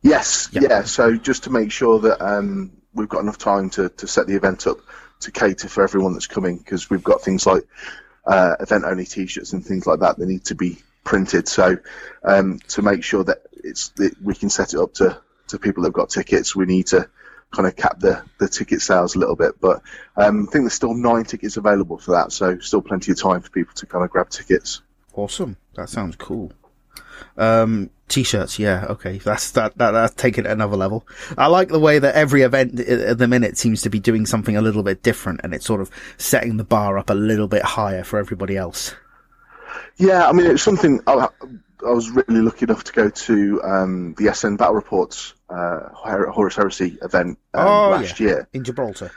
Yes, 0.01 0.49
yeah. 0.51 0.61
yeah. 0.63 0.83
So 0.83 1.17
just 1.17 1.43
to 1.45 1.49
make 1.49 1.71
sure 1.71 1.99
that 1.99 2.25
um, 2.25 2.71
we've 2.93 3.09
got 3.09 3.21
enough 3.21 3.37
time 3.37 3.69
to, 3.71 3.89
to 3.89 4.07
set 4.07 4.27
the 4.27 4.35
event 4.35 4.67
up 4.67 4.77
to 5.21 5.31
cater 5.31 5.67
for 5.67 5.83
everyone 5.83 6.13
that's 6.13 6.27
coming, 6.27 6.57
because 6.57 6.89
we've 6.89 7.03
got 7.03 7.21
things 7.21 7.45
like 7.45 7.63
uh, 8.25 8.55
event-only 8.59 9.05
T-shirts 9.05 9.53
and 9.53 9.65
things 9.65 9.85
like 9.85 9.99
that 9.99 10.17
that 10.17 10.25
need 10.27 10.45
to 10.45 10.55
be 10.55 10.77
printed. 11.03 11.47
So 11.47 11.77
um, 12.23 12.59
to 12.69 12.81
make 12.81 13.03
sure 13.03 13.23
that 13.23 13.43
it's 13.53 13.89
that 13.89 14.21
we 14.21 14.33
can 14.35 14.49
set 14.49 14.73
it 14.73 14.79
up 14.79 14.93
to, 14.95 15.21
to 15.49 15.59
people 15.59 15.83
that've 15.83 15.93
got 15.93 16.09
tickets, 16.09 16.55
we 16.55 16.65
need 16.65 16.87
to 16.87 17.09
kind 17.51 17.67
of 17.67 17.75
cap 17.75 17.99
the, 17.99 18.23
the 18.39 18.47
ticket 18.47 18.81
sales 18.81 19.15
a 19.15 19.19
little 19.19 19.35
bit. 19.35 19.59
But 19.61 19.81
um, 20.17 20.47
I 20.47 20.51
think 20.51 20.63
there's 20.63 20.73
still 20.73 20.93
nine 20.93 21.23
tickets 21.23 21.57
available 21.57 21.97
for 21.97 22.11
that, 22.11 22.31
so 22.31 22.59
still 22.59 22.81
plenty 22.81 23.11
of 23.11 23.21
time 23.21 23.41
for 23.41 23.49
people 23.49 23.73
to 23.75 23.85
kind 23.85 24.03
of 24.03 24.11
grab 24.11 24.29
tickets. 24.29 24.81
Awesome. 25.13 25.57
That 25.75 25.89
sounds 25.89 26.15
cool. 26.15 26.51
Um, 27.37 27.89
t-shirts, 28.07 28.59
yeah, 28.59 28.85
okay. 28.89 29.17
That's 29.17 29.51
that, 29.51 29.77
that 29.77 29.91
that's 29.91 30.13
taken 30.13 30.45
it 30.45 30.51
another 30.51 30.77
level. 30.77 31.07
I 31.37 31.47
like 31.47 31.69
the 31.69 31.79
way 31.79 31.99
that 31.99 32.15
every 32.15 32.41
event 32.43 32.79
at 32.79 33.17
the 33.17 33.27
minute 33.27 33.57
seems 33.57 33.81
to 33.83 33.89
be 33.89 33.99
doing 33.99 34.25
something 34.25 34.55
a 34.55 34.61
little 34.61 34.83
bit 34.83 35.03
different, 35.03 35.41
and 35.43 35.53
it's 35.53 35.65
sort 35.65 35.81
of 35.81 35.89
setting 36.17 36.57
the 36.57 36.63
bar 36.63 36.97
up 36.97 37.09
a 37.09 37.15
little 37.15 37.47
bit 37.47 37.63
higher 37.63 38.03
for 38.03 38.19
everybody 38.19 38.57
else. 38.57 38.93
Yeah, 39.97 40.27
I 40.27 40.31
mean, 40.33 40.45
it's 40.47 40.63
something 40.63 41.01
I, 41.07 41.29
I 41.85 41.91
was 41.91 42.09
really 42.09 42.41
lucky 42.41 42.65
enough 42.65 42.83
to 42.85 42.93
go 42.93 43.09
to 43.09 43.63
um, 43.63 44.15
the 44.17 44.33
SN 44.33 44.55
Battle 44.55 44.75
Reports 44.75 45.33
uh, 45.49 45.89
Horus 45.93 46.55
Heresy 46.55 46.97
event 47.01 47.37
um, 47.53 47.67
oh, 47.67 47.89
last 47.91 48.19
yeah. 48.19 48.27
year 48.27 48.49
in 48.53 48.63
Gibraltar. 48.63 49.11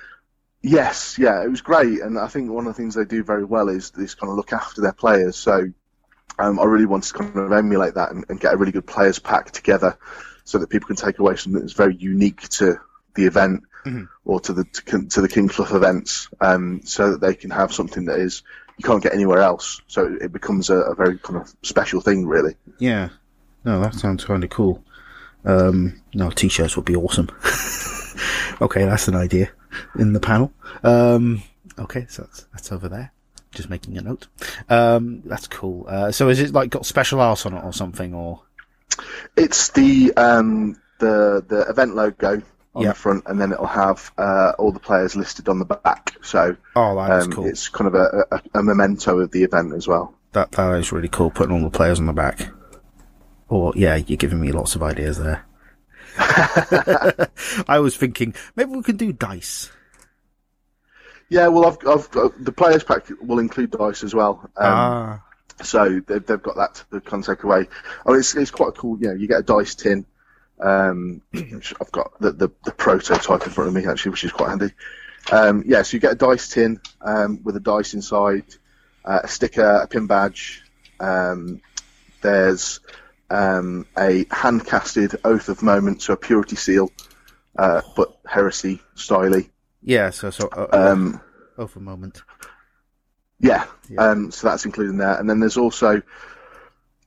Yes, 0.60 1.16
yeah, 1.18 1.44
it 1.44 1.48
was 1.48 1.60
great, 1.60 2.00
and 2.00 2.18
I 2.18 2.26
think 2.26 2.50
one 2.50 2.66
of 2.66 2.74
the 2.74 2.82
things 2.82 2.96
they 2.96 3.04
do 3.04 3.22
very 3.22 3.44
well 3.44 3.68
is 3.68 3.90
this 3.92 4.14
kind 4.14 4.30
of 4.30 4.36
look 4.36 4.52
after 4.52 4.80
their 4.80 4.92
players. 4.92 5.36
So 5.36 5.68
um, 6.38 6.58
I 6.58 6.64
really 6.64 6.86
wanted 6.86 7.08
to 7.08 7.18
kind 7.18 7.36
of 7.36 7.52
emulate 7.52 7.94
that 7.94 8.10
and, 8.10 8.24
and, 8.28 8.40
get 8.40 8.54
a 8.54 8.56
really 8.56 8.72
good 8.72 8.86
players 8.86 9.18
pack 9.18 9.50
together, 9.50 9.98
so 10.44 10.58
that 10.58 10.70
people 10.70 10.86
can 10.86 10.96
take 10.96 11.18
away 11.18 11.36
something 11.36 11.60
that's 11.60 11.72
very 11.72 11.96
unique 11.96 12.48
to 12.50 12.78
the 13.14 13.26
event 13.26 13.64
mm-hmm. 13.84 14.04
or 14.24 14.40
to 14.40 14.52
the 14.52 14.64
to, 14.64 15.06
to, 15.06 15.20
the 15.20 15.28
King 15.28 15.48
Fluff 15.48 15.72
events, 15.72 16.28
um, 16.40 16.80
so 16.84 17.12
that 17.12 17.20
they 17.20 17.34
can 17.34 17.50
have 17.50 17.72
something 17.72 18.06
that 18.06 18.18
is 18.18 18.42
you 18.78 18.84
can't 18.84 19.02
get 19.02 19.12
anywhere 19.12 19.40
else. 19.40 19.80
So 19.88 20.16
it 20.20 20.32
becomes 20.32 20.70
a, 20.70 20.76
a 20.76 20.94
very 20.94 21.18
kind 21.18 21.38
of 21.38 21.52
special 21.62 22.00
thing, 22.00 22.26
really. 22.26 22.56
Yeah, 22.78 23.10
no, 23.64 23.80
that 23.80 23.94
sounds 23.94 24.24
kind 24.24 24.44
of 24.44 24.50
cool. 24.50 24.84
Um, 25.44 26.02
no, 26.14 26.30
t-shirts 26.30 26.76
would 26.76 26.84
be 26.84 26.96
awesome. 26.96 27.28
okay, 28.60 28.84
that's 28.84 29.08
an 29.08 29.14
idea 29.14 29.50
in 29.98 30.12
the 30.12 30.20
panel. 30.20 30.52
Um, 30.82 31.42
okay, 31.78 32.06
so 32.08 32.22
that's, 32.22 32.46
that's 32.52 32.72
over 32.72 32.88
there. 32.88 33.12
Just 33.52 33.70
making 33.70 33.96
a 33.96 34.02
note. 34.02 34.28
Um, 34.68 35.22
that's 35.24 35.46
cool. 35.46 35.86
Uh, 35.88 36.12
so 36.12 36.28
is 36.28 36.38
it 36.40 36.52
like 36.52 36.70
got 36.70 36.86
special 36.86 37.20
art 37.20 37.46
on 37.46 37.54
it 37.54 37.64
or 37.64 37.72
something 37.72 38.14
or? 38.14 38.42
It's 39.36 39.70
the, 39.70 40.12
um, 40.16 40.80
the, 40.98 41.44
the 41.46 41.60
event 41.68 41.94
logo 41.94 42.42
on 42.74 42.84
yep. 42.84 42.94
the 42.94 43.00
front, 43.00 43.24
and 43.26 43.40
then 43.40 43.52
it'll 43.52 43.66
have 43.66 44.12
uh, 44.18 44.52
all 44.58 44.72
the 44.72 44.80
players 44.80 45.16
listed 45.16 45.48
on 45.48 45.58
the 45.58 45.64
back. 45.64 46.16
So, 46.22 46.56
oh, 46.76 46.96
that's 46.96 47.26
um, 47.26 47.32
cool. 47.32 47.46
It's 47.46 47.68
kind 47.68 47.88
of 47.88 47.94
a, 47.94 48.24
a, 48.30 48.42
a, 48.58 48.62
memento 48.62 49.18
of 49.18 49.30
the 49.32 49.42
event 49.42 49.74
as 49.74 49.88
well. 49.88 50.14
That 50.32 50.52
that 50.52 50.74
is 50.74 50.92
really 50.92 51.08
cool. 51.08 51.30
Putting 51.30 51.54
all 51.54 51.62
the 51.62 51.76
players 51.76 51.98
on 51.98 52.06
the 52.06 52.12
back. 52.12 52.48
Or 53.48 53.72
yeah, 53.74 53.96
you're 53.96 54.16
giving 54.16 54.40
me 54.40 54.52
lots 54.52 54.76
of 54.76 54.82
ideas 54.82 55.18
there. 55.18 55.44
I 57.68 57.78
was 57.80 57.96
thinking 57.96 58.34
maybe 58.54 58.72
we 58.72 58.82
can 58.82 58.96
do 58.96 59.12
dice. 59.12 59.70
Yeah, 61.28 61.48
well, 61.48 61.66
I've, 61.66 61.86
I've 61.86 62.10
got, 62.10 62.42
the 62.42 62.52
players 62.52 62.84
pack 62.84 63.06
will 63.20 63.38
include 63.38 63.70
dice 63.72 64.02
as 64.02 64.14
well. 64.14 64.40
Um, 64.56 64.72
ah, 64.72 65.22
So 65.62 66.00
they've, 66.06 66.24
they've 66.24 66.42
got 66.42 66.56
that 66.56 66.82
to 66.90 67.00
kind 67.00 67.22
of 67.22 67.26
take 67.26 67.44
away. 67.44 67.68
Oh, 68.06 68.14
it's, 68.14 68.34
it's 68.34 68.50
quite 68.50 68.74
cool. 68.74 68.98
You 68.98 69.08
know, 69.08 69.14
you 69.14 69.28
get 69.28 69.40
a 69.40 69.42
dice 69.42 69.74
tin. 69.74 70.06
Um, 70.60 71.22
I've 71.34 71.92
got 71.92 72.18
the, 72.20 72.32
the, 72.32 72.48
the 72.64 72.72
prototype 72.72 73.44
in 73.46 73.52
front 73.52 73.68
of 73.68 73.74
me 73.74 73.86
actually, 73.86 74.12
which 74.12 74.24
is 74.24 74.32
quite 74.32 74.48
handy. 74.50 74.72
Um, 75.30 75.62
yeah, 75.66 75.82
so 75.82 75.96
you 75.96 76.00
get 76.00 76.12
a 76.12 76.16
dice 76.16 76.48
tin 76.48 76.80
um, 77.02 77.42
with 77.44 77.56
a 77.56 77.60
dice 77.60 77.94
inside, 77.94 78.44
uh, 79.04 79.20
a 79.24 79.28
sticker, 79.28 79.82
a 79.82 79.86
pin 79.86 80.06
badge. 80.06 80.62
Um, 80.98 81.60
there's 82.22 82.80
um, 83.30 83.86
a 83.96 84.26
hand 84.30 84.66
casted 84.66 85.16
oath 85.24 85.48
of 85.48 85.62
moment, 85.62 86.02
so 86.02 86.14
a 86.14 86.16
purity 86.16 86.56
seal, 86.56 86.90
uh, 87.58 87.82
but 87.94 88.18
heresy 88.26 88.80
styly. 88.96 89.50
Yeah. 89.88 90.10
So 90.10 90.30
so 90.30 90.48
uh, 90.48 90.68
Um, 90.72 91.20
oh, 91.56 91.66
for 91.66 91.78
a 91.78 91.82
moment. 91.82 92.22
Yeah, 93.40 93.64
Yeah. 93.88 94.10
Um, 94.10 94.30
so 94.30 94.48
that's 94.48 94.64
included 94.64 94.90
in 94.90 94.98
there. 94.98 95.14
And 95.18 95.28
then 95.30 95.40
there's 95.40 95.56
also 95.56 96.02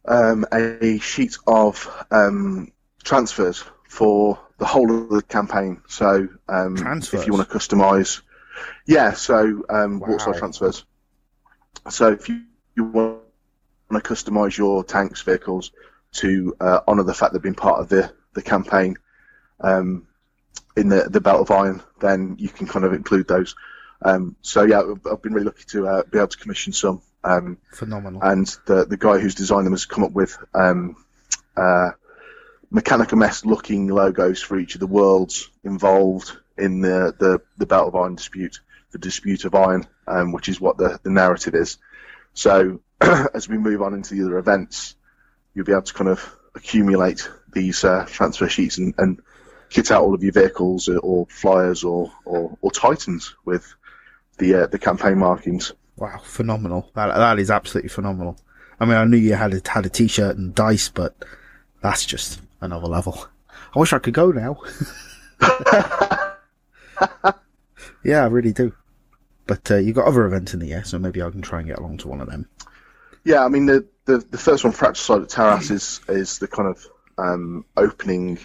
um, 0.06 0.46
a 0.52 0.98
sheet 1.00 1.38
of 1.46 1.88
um, 2.10 2.72
transfers 3.04 3.64
for 3.90 4.40
the 4.58 4.66
whole 4.66 4.90
of 4.92 5.10
the 5.10 5.22
campaign. 5.22 5.82
So 5.88 6.28
um, 6.48 6.76
if 6.78 7.28
you 7.28 7.34
want 7.34 7.50
to 7.50 7.56
customize, 7.58 8.22
yeah, 8.88 9.14
so 9.14 9.64
um, 9.70 10.00
Wow. 10.00 10.08
Warsaw 10.10 10.34
transfers. 10.34 10.86
So 11.90 12.14
if 12.14 12.30
you, 12.30 12.44
you 12.76 12.86
want 12.86 13.20
to 13.92 14.00
customize 14.00 14.58
your 14.58 14.84
tanks, 14.84 15.22
vehicles 15.22 15.72
to 16.14 16.56
uh, 16.60 16.80
honour 16.88 17.04
the 17.04 17.14
fact 17.14 17.34
they've 17.34 17.42
been 17.42 17.56
part 17.56 17.80
of 17.82 17.90
the, 17.90 18.12
the 18.34 18.42
campaign 18.42 18.96
um, 19.60 20.08
in 20.76 20.90
the, 20.90 21.08
the 21.10 21.22
Belt 21.22 21.42
of 21.42 21.52
Iron, 21.52 21.82
then 22.00 22.36
you 22.40 22.50
can 22.50 22.68
kind 22.68 22.86
of 22.86 22.94
include 22.94 23.28
those. 23.28 23.56
Um, 24.04 24.36
so 24.42 24.64
yeah, 24.64 24.80
I've- 24.82 25.22
been 25.22 25.34
really 25.34 25.46
lucky 25.46 25.66
to 25.70 25.88
uh, 25.88 26.04
be 26.04 26.18
able 26.18 26.28
to 26.30 26.38
commission 26.38 26.74
some, 26.74 27.02
um, 27.24 27.58
Phenomenal. 27.74 28.22
and 28.24 28.48
the 28.66 28.86
the 28.86 28.98
guy 28.98 29.20
who's 29.20 29.36
designed 29.36 29.66
them 29.68 29.74
has 29.74 29.86
come 29.86 30.04
up 30.04 30.12
with 30.12 30.36
um, 30.56 30.96
uh, 31.56 31.92
Mechanica 32.74 33.18
Mess 33.18 33.46
looking 33.46 33.88
logos 33.88 34.42
for 34.42 34.58
each 34.58 34.76
of 34.76 34.80
the 34.80 34.88
worlds 34.88 35.50
involved 35.64 36.32
in 36.58 36.82
the, 36.82 37.14
the, 37.20 37.42
the 37.58 37.66
Belt 37.66 37.90
of 37.90 37.96
Iron 37.96 38.16
dispute, 38.16 38.60
the 38.92 38.98
dispute 38.98 39.46
of 39.46 39.54
Iron, 39.56 39.86
um, 40.08 40.32
which 40.32 40.48
is 40.50 40.60
what 40.62 40.78
the, 40.78 41.00
the 41.04 41.10
narrative 41.10 41.54
is. 41.54 41.78
So 42.34 42.80
as 43.02 43.50
we 43.50 43.58
move 43.58 43.82
on 43.82 43.94
into 43.94 44.16
the 44.16 44.24
other 44.26 44.38
events, 44.38 44.96
you'll 45.54 45.66
be 45.66 45.74
able 45.74 45.82
to 45.84 45.94
kind 45.94 46.10
of 46.10 46.36
accumulate 46.56 47.30
these 47.54 47.84
uh, 47.84 48.06
transfer 48.08 48.48
sheets 48.48 48.78
and, 48.78 48.94
and 48.98 49.22
kit 49.72 49.90
out 49.90 50.04
all 50.04 50.14
of 50.14 50.22
your 50.22 50.34
vehicles 50.34 50.88
or, 50.88 51.00
or 51.00 51.26
flyers 51.28 51.84
or, 51.84 52.12
or, 52.26 52.56
or 52.62 52.72
Titans 52.72 53.36
with 53.46 53.74
the 54.38 54.54
uh, 54.54 54.68
the 54.68 54.78
campaign 54.78 55.18
markings. 55.18 55.74
Wow, 55.98 56.20
phenomenal. 56.24 56.92
That 56.94 57.16
that 57.16 57.40
is 57.40 57.50
absolutely 57.50 57.90
phenomenal. 57.90 58.38
I 58.80 58.86
mean, 58.86 58.98
I 58.98 59.06
knew 59.06 59.18
you 59.18 59.34
had 59.34 59.54
a, 59.54 59.62
had 59.70 59.86
a 59.86 59.90
t-shirt 59.90 60.38
and 60.38 60.54
dice, 60.54 60.90
but 60.90 61.16
that's 61.82 62.06
just 62.06 62.42
another 62.60 62.88
level. 62.88 63.28
I 63.76 63.80
wish 63.80 63.94
I 63.94 64.00
could 64.00 64.14
go 64.14 64.32
now. 64.32 64.60
yeah, 68.04 68.24
I 68.24 68.28
really 68.28 68.54
do. 68.54 68.74
But 69.46 69.70
uh, 69.70 69.78
you 69.78 69.94
got 69.94 70.08
other 70.08 70.26
events 70.26 70.54
in 70.54 70.60
the 70.60 70.68
year, 70.68 70.84
so 70.84 70.98
maybe 71.00 71.22
I 71.22 71.30
can 71.30 71.42
try 71.42 71.60
and 71.60 71.68
get 71.68 71.78
along 71.78 72.00
to 72.00 72.08
one 72.08 72.22
of 72.22 72.30
them. 72.30 72.48
Yeah, 73.24 73.46
I 73.46 73.50
mean 73.50 73.68
the 73.68 73.86
the, 74.06 74.18
the 74.18 74.38
first 74.38 74.64
one, 74.64 74.74
Fratricide 74.74 75.22
at 75.22 75.30
Taras, 75.30 75.70
is 75.72 76.02
is 76.10 76.40
the 76.40 76.48
kind 76.48 76.68
of 76.68 76.88
um, 77.18 77.66
opening 77.78 78.40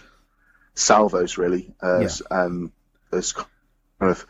salvos 0.77 1.39
really 1.39 1.75
as 1.83 2.23
um, 2.31 2.73
as 3.13 3.33
kind 3.33 3.49
of 4.01 4.27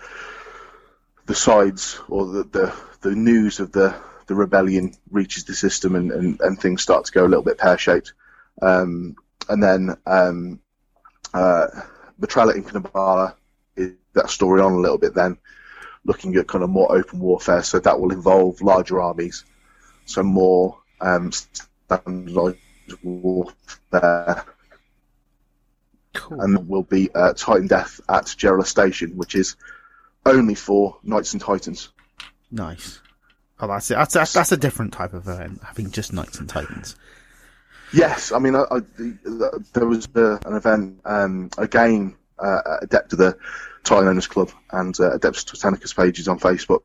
the 1.26 1.34
sides 1.34 2.00
or 2.08 2.26
the, 2.26 2.44
the 2.44 2.74
the 3.02 3.14
news 3.14 3.60
of 3.60 3.72
the 3.72 3.94
the 4.26 4.34
rebellion 4.34 4.94
reaches 5.10 5.44
the 5.44 5.54
system 5.54 5.94
and, 5.94 6.10
and, 6.10 6.40
and 6.40 6.58
things 6.58 6.82
start 6.82 7.04
to 7.04 7.12
go 7.12 7.24
a 7.24 7.28
little 7.28 7.44
bit 7.44 7.58
pear 7.58 7.78
shaped. 7.78 8.12
Um, 8.60 9.16
and 9.48 9.62
then 9.62 9.96
um, 10.06 10.60
uh, 11.32 11.66
at 12.20 12.28
Incanabala 12.28 13.34
is 13.76 13.92
that 14.14 14.30
story 14.30 14.60
on 14.60 14.72
a 14.72 14.78
little 14.78 14.98
bit 14.98 15.14
then, 15.14 15.38
looking 16.04 16.34
at 16.36 16.48
kind 16.48 16.64
of 16.64 16.70
more 16.70 16.96
open 16.96 17.20
warfare. 17.20 17.62
So 17.62 17.78
that 17.78 18.00
will 18.00 18.12
involve 18.12 18.60
larger 18.62 19.00
armies, 19.00 19.44
so 20.06 20.22
more 20.22 20.78
um, 21.00 21.30
standardized 21.30 22.58
warfare, 23.02 24.44
Cool. 26.16 26.40
and 26.40 26.68
will 26.68 26.82
be 26.82 27.10
uh, 27.14 27.32
Titan 27.34 27.66
Death 27.66 28.00
at 28.08 28.24
Gerala 28.24 28.66
Station, 28.66 29.16
which 29.16 29.34
is 29.34 29.56
only 30.24 30.54
for 30.54 30.98
Knights 31.02 31.32
and 31.32 31.42
Titans. 31.42 31.90
nice. 32.50 33.00
Oh, 33.58 33.68
that's 33.68 33.90
it. 33.90 33.94
That's, 33.94 34.12
that's 34.12 34.32
that's 34.34 34.52
a 34.52 34.56
different 34.56 34.92
type 34.92 35.14
of 35.14 35.26
event. 35.28 35.62
Having 35.64 35.90
just 35.90 36.12
knights 36.12 36.38
and 36.38 36.48
titans. 36.48 36.94
Yes, 37.92 38.32
I 38.32 38.38
mean, 38.38 38.54
I, 38.54 38.64
I, 38.70 38.80
the, 38.98 39.64
there 39.72 39.86
was 39.86 40.08
uh, 40.14 40.38
an 40.44 40.56
event, 40.56 41.00
um, 41.04 41.50
a 41.56 41.66
game, 41.66 42.16
uh, 42.38 42.60
Adept 42.82 43.12
of 43.14 43.18
the 43.18 43.38
Titan 43.84 44.08
Owners 44.08 44.26
Club 44.26 44.50
and 44.70 44.98
uh, 45.00 45.16
Adeptus 45.16 45.44
Titanicus 45.44 45.96
pages 45.96 46.28
on 46.28 46.38
Facebook, 46.38 46.82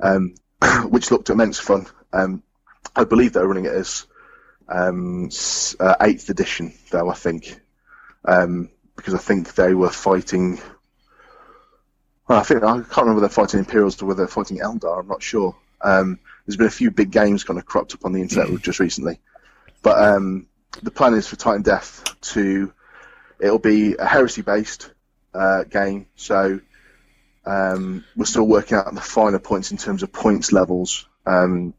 um, 0.00 0.34
which 0.88 1.10
looked 1.10 1.30
immense 1.30 1.58
fun. 1.58 1.86
Um, 2.12 2.42
I 2.94 3.04
believe 3.04 3.32
they're 3.32 3.46
running 3.46 3.64
it 3.64 3.72
as 3.72 4.06
um, 4.68 5.30
uh, 5.80 5.94
eighth 6.00 6.28
edition, 6.28 6.74
though 6.90 7.10
I 7.10 7.14
think, 7.14 7.60
um, 8.24 8.70
because 8.96 9.14
I 9.14 9.18
think 9.18 9.54
they 9.54 9.74
were 9.74 9.90
fighting. 9.90 10.60
Well, 12.28 12.38
I 12.38 12.42
think 12.42 12.62
I 12.62 12.66
can't 12.66 12.96
remember 12.96 13.14
whether 13.14 13.20
they're 13.20 13.28
fighting 13.30 13.60
Imperials 13.60 14.00
or 14.02 14.06
whether 14.06 14.18
they're 14.18 14.28
fighting 14.28 14.58
Eldar. 14.58 15.00
I'm 15.00 15.08
not 15.08 15.22
sure. 15.22 15.56
Um, 15.80 16.18
there's 16.46 16.56
been 16.56 16.66
a 16.66 16.70
few 16.70 16.90
big 16.90 17.10
games 17.10 17.44
kind 17.44 17.58
of 17.58 17.66
cropped 17.66 17.94
up 17.94 18.04
on 18.04 18.12
the 18.12 18.20
internet 18.20 18.60
just 18.62 18.80
recently. 18.80 19.20
But 19.82 20.02
um, 20.02 20.46
the 20.82 20.90
plan 20.90 21.14
is 21.14 21.26
for 21.26 21.36
Titan 21.36 21.62
Death 21.62 22.04
to 22.32 22.72
it'll 23.40 23.58
be 23.58 23.96
a 23.96 24.04
heresy 24.04 24.42
based 24.42 24.90
uh, 25.34 25.64
game. 25.64 26.06
So 26.16 26.60
um, 27.46 28.04
we're 28.16 28.24
still 28.24 28.46
working 28.46 28.76
out 28.76 28.92
the 28.94 29.00
finer 29.00 29.38
points 29.38 29.70
in 29.70 29.78
terms 29.78 30.02
of 30.02 30.12
points 30.12 30.52
levels. 30.52 31.06
Um, 31.26 31.74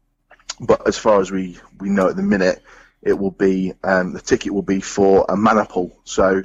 but 0.60 0.86
as 0.86 0.98
far 0.98 1.20
as 1.20 1.30
we, 1.30 1.58
we 1.78 1.88
know 1.88 2.08
at 2.08 2.16
the 2.16 2.22
minute, 2.22 2.62
it 3.02 3.14
will 3.14 3.30
be 3.30 3.72
um, 3.82 4.12
the 4.12 4.20
ticket 4.20 4.52
will 4.52 4.62
be 4.62 4.80
for 4.80 5.26
a 5.28 5.36
maniple. 5.36 5.92
So 6.04 6.42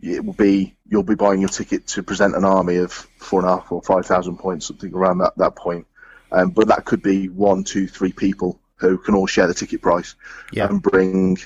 it 0.00 0.24
will 0.24 0.32
be 0.34 0.76
you'll 0.88 1.02
be 1.02 1.14
buying 1.14 1.40
your 1.40 1.48
ticket 1.48 1.86
to 1.88 2.02
present 2.02 2.36
an 2.36 2.44
army 2.44 2.76
of 2.76 2.92
four 2.92 3.40
and 3.40 3.48
a 3.48 3.56
half 3.56 3.72
or 3.72 3.82
five 3.82 4.06
thousand 4.06 4.38
points, 4.38 4.66
something 4.66 4.92
around 4.94 5.18
that 5.18 5.36
that 5.38 5.56
point. 5.56 5.86
Um, 6.32 6.50
but 6.50 6.68
that 6.68 6.84
could 6.84 7.02
be 7.02 7.28
one, 7.28 7.64
two, 7.64 7.86
three 7.86 8.12
people 8.12 8.58
who 8.76 8.98
can 8.98 9.14
all 9.14 9.26
share 9.26 9.46
the 9.46 9.54
ticket 9.54 9.80
price 9.80 10.16
Yeah. 10.52 10.68
and 10.68 10.82
bring, 10.82 11.36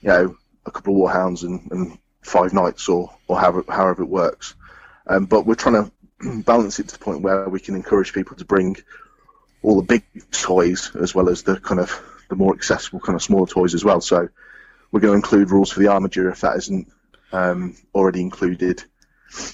you 0.00 0.08
know, 0.08 0.36
a 0.64 0.70
couple 0.70 0.94
of 0.94 1.12
warhounds 1.12 1.42
and, 1.42 1.70
and 1.70 1.98
five 2.22 2.54
knights 2.54 2.88
or, 2.88 3.14
or 3.28 3.38
however, 3.38 3.64
however 3.68 4.02
it 4.02 4.08
works. 4.08 4.54
Um, 5.06 5.26
but 5.26 5.44
we're 5.44 5.56
trying 5.56 5.84
to 5.84 5.92
balance 6.44 6.78
it 6.78 6.88
to 6.88 6.98
the 6.98 7.04
point 7.04 7.20
where 7.20 7.48
we 7.50 7.60
can 7.60 7.74
encourage 7.74 8.14
people 8.14 8.36
to 8.36 8.44
bring 8.46 8.76
all 9.62 9.76
the 9.76 9.86
big 9.86 10.04
toys 10.32 10.90
as 10.96 11.14
well 11.14 11.28
as 11.28 11.42
the 11.42 11.60
kind 11.60 11.80
of 11.80 11.90
the 12.30 12.36
more 12.36 12.54
accessible 12.54 13.00
kind 13.00 13.16
of 13.16 13.22
smaller 13.22 13.46
toys 13.46 13.74
as 13.74 13.84
well. 13.84 14.00
So 14.00 14.28
we're 14.90 15.00
going 15.00 15.12
to 15.12 15.16
include 15.16 15.50
rules 15.50 15.70
for 15.70 15.80
the 15.80 15.88
Armiger 15.88 16.30
if 16.30 16.40
that 16.40 16.56
isn't 16.56 16.88
um, 17.32 17.76
already 17.94 18.22
included 18.22 18.82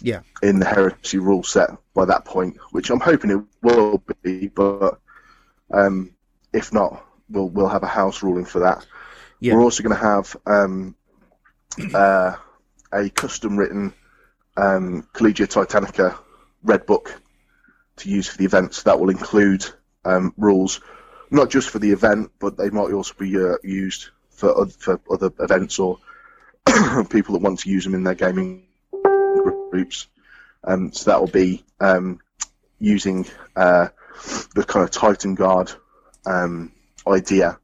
Yeah. 0.00 0.20
in 0.42 0.60
the 0.60 0.66
heresy 0.66 1.18
rule 1.18 1.42
set 1.42 1.70
by 1.94 2.04
that 2.06 2.24
point, 2.24 2.58
which 2.70 2.90
I'm 2.90 3.00
hoping 3.00 3.30
it 3.30 3.42
will 3.62 4.02
be, 4.22 4.48
but 4.48 5.00
um, 5.72 6.14
if 6.52 6.72
not, 6.72 7.04
we'll 7.28 7.48
we'll 7.48 7.68
have 7.68 7.82
a 7.82 7.88
house 7.88 8.22
ruling 8.22 8.44
for 8.44 8.60
that. 8.60 8.86
Yeah. 9.40 9.54
We're 9.54 9.62
also 9.62 9.82
going 9.82 9.96
to 9.96 10.02
have 10.02 10.36
um, 10.46 10.94
uh, 11.94 12.36
a 12.92 13.10
custom 13.10 13.56
written 13.58 13.92
um, 14.56 15.06
Collegia 15.12 15.46
Titanica 15.46 16.16
red 16.62 16.86
book 16.86 17.20
to 17.96 18.08
use 18.08 18.28
for 18.28 18.38
the 18.38 18.44
events. 18.44 18.84
That 18.84 18.98
will 19.00 19.10
include 19.10 19.66
um, 20.04 20.32
rules, 20.36 20.80
not 21.30 21.50
just 21.50 21.70
for 21.70 21.78
the 21.78 21.92
event, 21.92 22.30
but 22.38 22.56
they 22.56 22.70
might 22.70 22.92
also 22.92 23.14
be 23.18 23.36
uh, 23.36 23.56
used 23.62 24.08
for 24.30 24.50
oth- 24.50 24.76
for 24.76 25.00
other 25.10 25.30
events 25.40 25.78
or 25.78 25.98
people 27.10 27.34
that 27.34 27.42
want 27.42 27.60
to 27.60 27.70
use 27.70 27.84
them 27.84 27.94
in 27.94 28.04
their 28.04 28.14
gaming 28.14 28.66
groups. 29.70 30.06
Um, 30.64 30.92
so 30.92 31.10
that 31.10 31.20
will 31.20 31.28
be 31.28 31.64
um, 31.80 32.20
using 32.78 33.26
uh, 33.54 33.88
the 34.54 34.64
kind 34.64 34.84
of 34.84 34.90
Titan 34.90 35.34
Guard 35.34 35.72
um, 36.24 36.72
idea, 37.06 37.58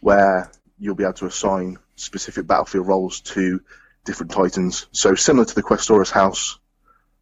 where 0.00 0.50
you'll 0.78 0.94
be 0.94 1.04
able 1.04 1.14
to 1.14 1.26
assign 1.26 1.78
specific 1.96 2.46
battlefield 2.46 2.86
roles 2.86 3.20
to 3.20 3.60
different 4.04 4.32
Titans. 4.32 4.86
So 4.92 5.14
similar 5.14 5.44
to 5.44 5.54
the 5.54 5.62
Questoris 5.62 6.10
House 6.10 6.58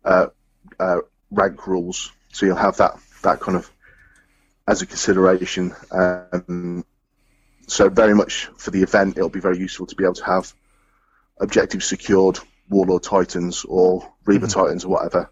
uh, 0.05 0.27
uh, 0.79 0.99
rank 1.31 1.67
rules. 1.67 2.13
So 2.33 2.47
you'll 2.47 2.57
have 2.57 2.77
that 2.77 2.99
that 3.23 3.41
kind 3.41 3.57
of 3.57 3.71
as 4.69 4.83
a 4.83 4.87
consideration. 4.87 5.75
Um, 5.91 6.85
so 7.67 7.89
very 7.89 8.15
much 8.15 8.47
for 8.57 8.71
the 8.71 8.83
event, 8.83 9.17
it'll 9.17 9.29
be 9.29 9.41
very 9.41 9.59
useful 9.59 9.87
to 9.87 9.97
be 9.97 10.05
able 10.05 10.15
to 10.15 10.25
have 10.25 10.53
objectives 11.41 11.87
secured 11.87 12.39
Warlord 12.69 13.03
Titans 13.03 13.65
or 13.65 14.13
Reaver 14.27 14.47
Mm-hmm. 14.47 14.61
Titans 14.61 14.85
or 14.85 14.89
whatever. 14.89 15.31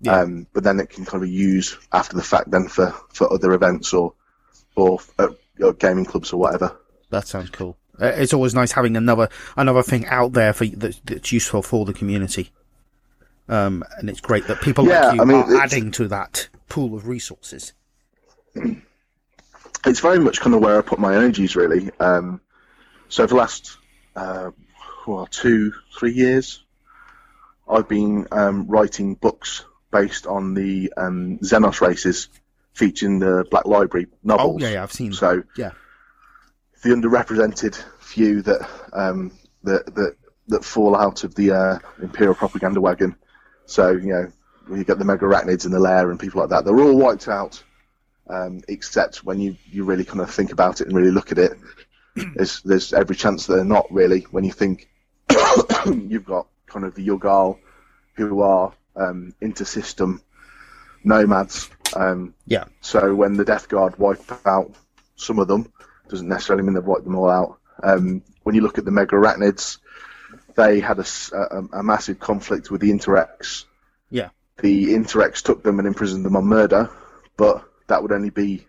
Yeah. 0.00 0.20
Um, 0.20 0.46
but 0.52 0.62
then 0.62 0.78
it 0.78 0.90
can 0.90 1.04
kind 1.04 1.22
of 1.22 1.28
be 1.28 1.34
used 1.34 1.76
after 1.92 2.16
the 2.16 2.22
fact 2.22 2.50
then 2.50 2.68
for, 2.68 2.94
for 3.12 3.32
other 3.32 3.52
events 3.52 3.92
or 3.92 4.12
or 4.74 4.98
uh, 5.18 5.28
gaming 5.78 6.04
clubs 6.04 6.32
or 6.32 6.38
whatever. 6.40 6.76
That 7.10 7.26
sounds 7.26 7.50
cool. 7.50 7.76
Uh, 8.00 8.06
It's 8.08 8.34
always 8.34 8.54
nice 8.54 8.72
having 8.72 8.96
another 8.96 9.28
another 9.56 9.82
thing 9.82 10.06
out 10.06 10.32
there 10.34 10.52
for 10.52 10.66
that's, 10.66 11.00
that's 11.04 11.32
useful 11.32 11.62
for 11.62 11.86
the 11.86 11.94
community. 11.94 12.50
Um, 13.48 13.84
and 13.98 14.10
it's 14.10 14.20
great 14.20 14.46
that 14.48 14.60
people 14.60 14.86
Yeah, 14.86 15.06
like 15.06 15.16
you 15.16 15.22
I 15.22 15.24
mean, 15.24 15.36
are 15.38 15.62
adding 15.62 15.90
to 15.92 16.08
that 16.08 16.48
pool 16.68 16.94
of 16.94 17.06
resources. 17.08 17.72
it's 19.86 20.00
very 20.00 20.18
much 20.18 20.40
kind 20.40 20.54
of 20.54 20.62
where 20.62 20.78
I 20.78 20.82
put 20.82 20.98
my 20.98 21.14
energies, 21.14 21.56
really. 21.56 21.90
Um, 22.00 22.40
so 23.08 23.24
for 23.24 23.34
the 23.34 23.36
last 23.36 23.76
uh, 24.14 24.50
well, 25.06 25.26
two, 25.26 25.72
three 25.98 26.12
years, 26.12 26.64
I've 27.68 27.88
been 27.88 28.26
um, 28.32 28.66
writing 28.66 29.14
books 29.14 29.64
based 29.90 30.26
on 30.26 30.54
the 30.54 30.92
um, 30.96 31.38
Xenos 31.38 31.80
races 31.80 32.28
featuring 32.72 33.18
the 33.18 33.44
Black 33.50 33.66
Library 33.66 34.06
novels. 34.22 34.62
Oh 34.62 34.66
yeah, 34.66 34.74
yeah, 34.74 34.82
I've 34.82 34.92
seen. 34.92 35.12
So 35.12 35.42
yeah, 35.56 35.70
the 36.82 36.90
underrepresented 36.90 37.76
few 38.00 38.42
that 38.42 38.68
um, 38.92 39.32
that 39.62 39.86
that 39.94 40.16
that 40.48 40.64
fall 40.64 40.96
out 40.96 41.24
of 41.24 41.34
the 41.34 41.52
uh, 41.52 41.78
imperial 42.00 42.34
propaganda 42.34 42.80
wagon. 42.80 43.16
So 43.66 43.90
you 43.90 44.06
know, 44.06 44.32
you 44.76 44.84
get 44.84 44.98
the 44.98 45.04
mega 45.04 45.24
arachnids 45.24 45.64
in 45.64 45.72
the 45.72 45.80
Laer 45.80 46.10
and 46.10 46.20
people 46.20 46.40
like 46.40 46.50
that. 46.50 46.64
They're 46.64 46.78
all 46.78 46.96
wiped 46.96 47.28
out, 47.28 47.62
um, 48.28 48.62
except 48.68 49.24
when 49.24 49.40
you, 49.40 49.56
you 49.70 49.84
really 49.84 50.04
kind 50.04 50.20
of 50.20 50.30
think 50.30 50.52
about 50.52 50.80
it 50.80 50.86
and 50.86 50.96
really 50.96 51.10
look 51.10 51.32
at 51.32 51.38
it. 51.38 51.58
There's 52.34 52.62
there's 52.62 52.94
every 52.94 53.14
chance 53.14 53.46
that 53.46 53.56
they're 53.56 53.64
not 53.64 53.92
really. 53.92 54.22
When 54.30 54.42
you 54.42 54.52
think 54.52 54.88
you've 55.86 56.24
got 56.24 56.46
kind 56.66 56.86
of 56.86 56.94
the 56.94 57.06
Yugal 57.06 57.58
who 58.14 58.40
are 58.40 58.72
um, 58.96 59.34
inter-system 59.42 60.22
nomads. 61.04 61.68
Um, 61.94 62.32
yeah, 62.46 62.64
so 62.80 63.14
when 63.14 63.34
the 63.34 63.44
Death 63.44 63.68
Guard 63.68 63.98
wipe 63.98 64.46
out 64.46 64.74
some 65.16 65.38
of 65.38 65.46
them, 65.46 65.70
doesn't 66.08 66.28
necessarily 66.28 66.64
mean 66.64 66.74
they've 66.74 66.84
wiped 66.84 67.04
them 67.04 67.16
all 67.16 67.28
out. 67.28 67.58
Um, 67.82 68.22
when 68.44 68.54
you 68.54 68.62
look 68.62 68.78
at 68.78 68.86
the 68.86 68.90
Mega 68.90 69.16
Arachnids, 69.16 69.78
they 70.56 70.80
had 70.80 70.98
a 70.98 71.82
massive 71.82 72.18
conflict 72.18 72.70
with 72.70 72.80
the 72.80 72.90
Interex. 72.90 73.66
yeah, 74.10 74.30
The 74.62 74.94
Interex 74.94 75.42
took 75.42 75.62
them 75.62 75.78
and 75.78 75.86
imprisoned 75.86 76.24
them 76.24 76.36
on 76.36 76.46
murder, 76.46 76.90
but 77.36 77.62
that 77.86 78.02
would 78.02 78.12
only 78.12 78.30
be 78.30 78.66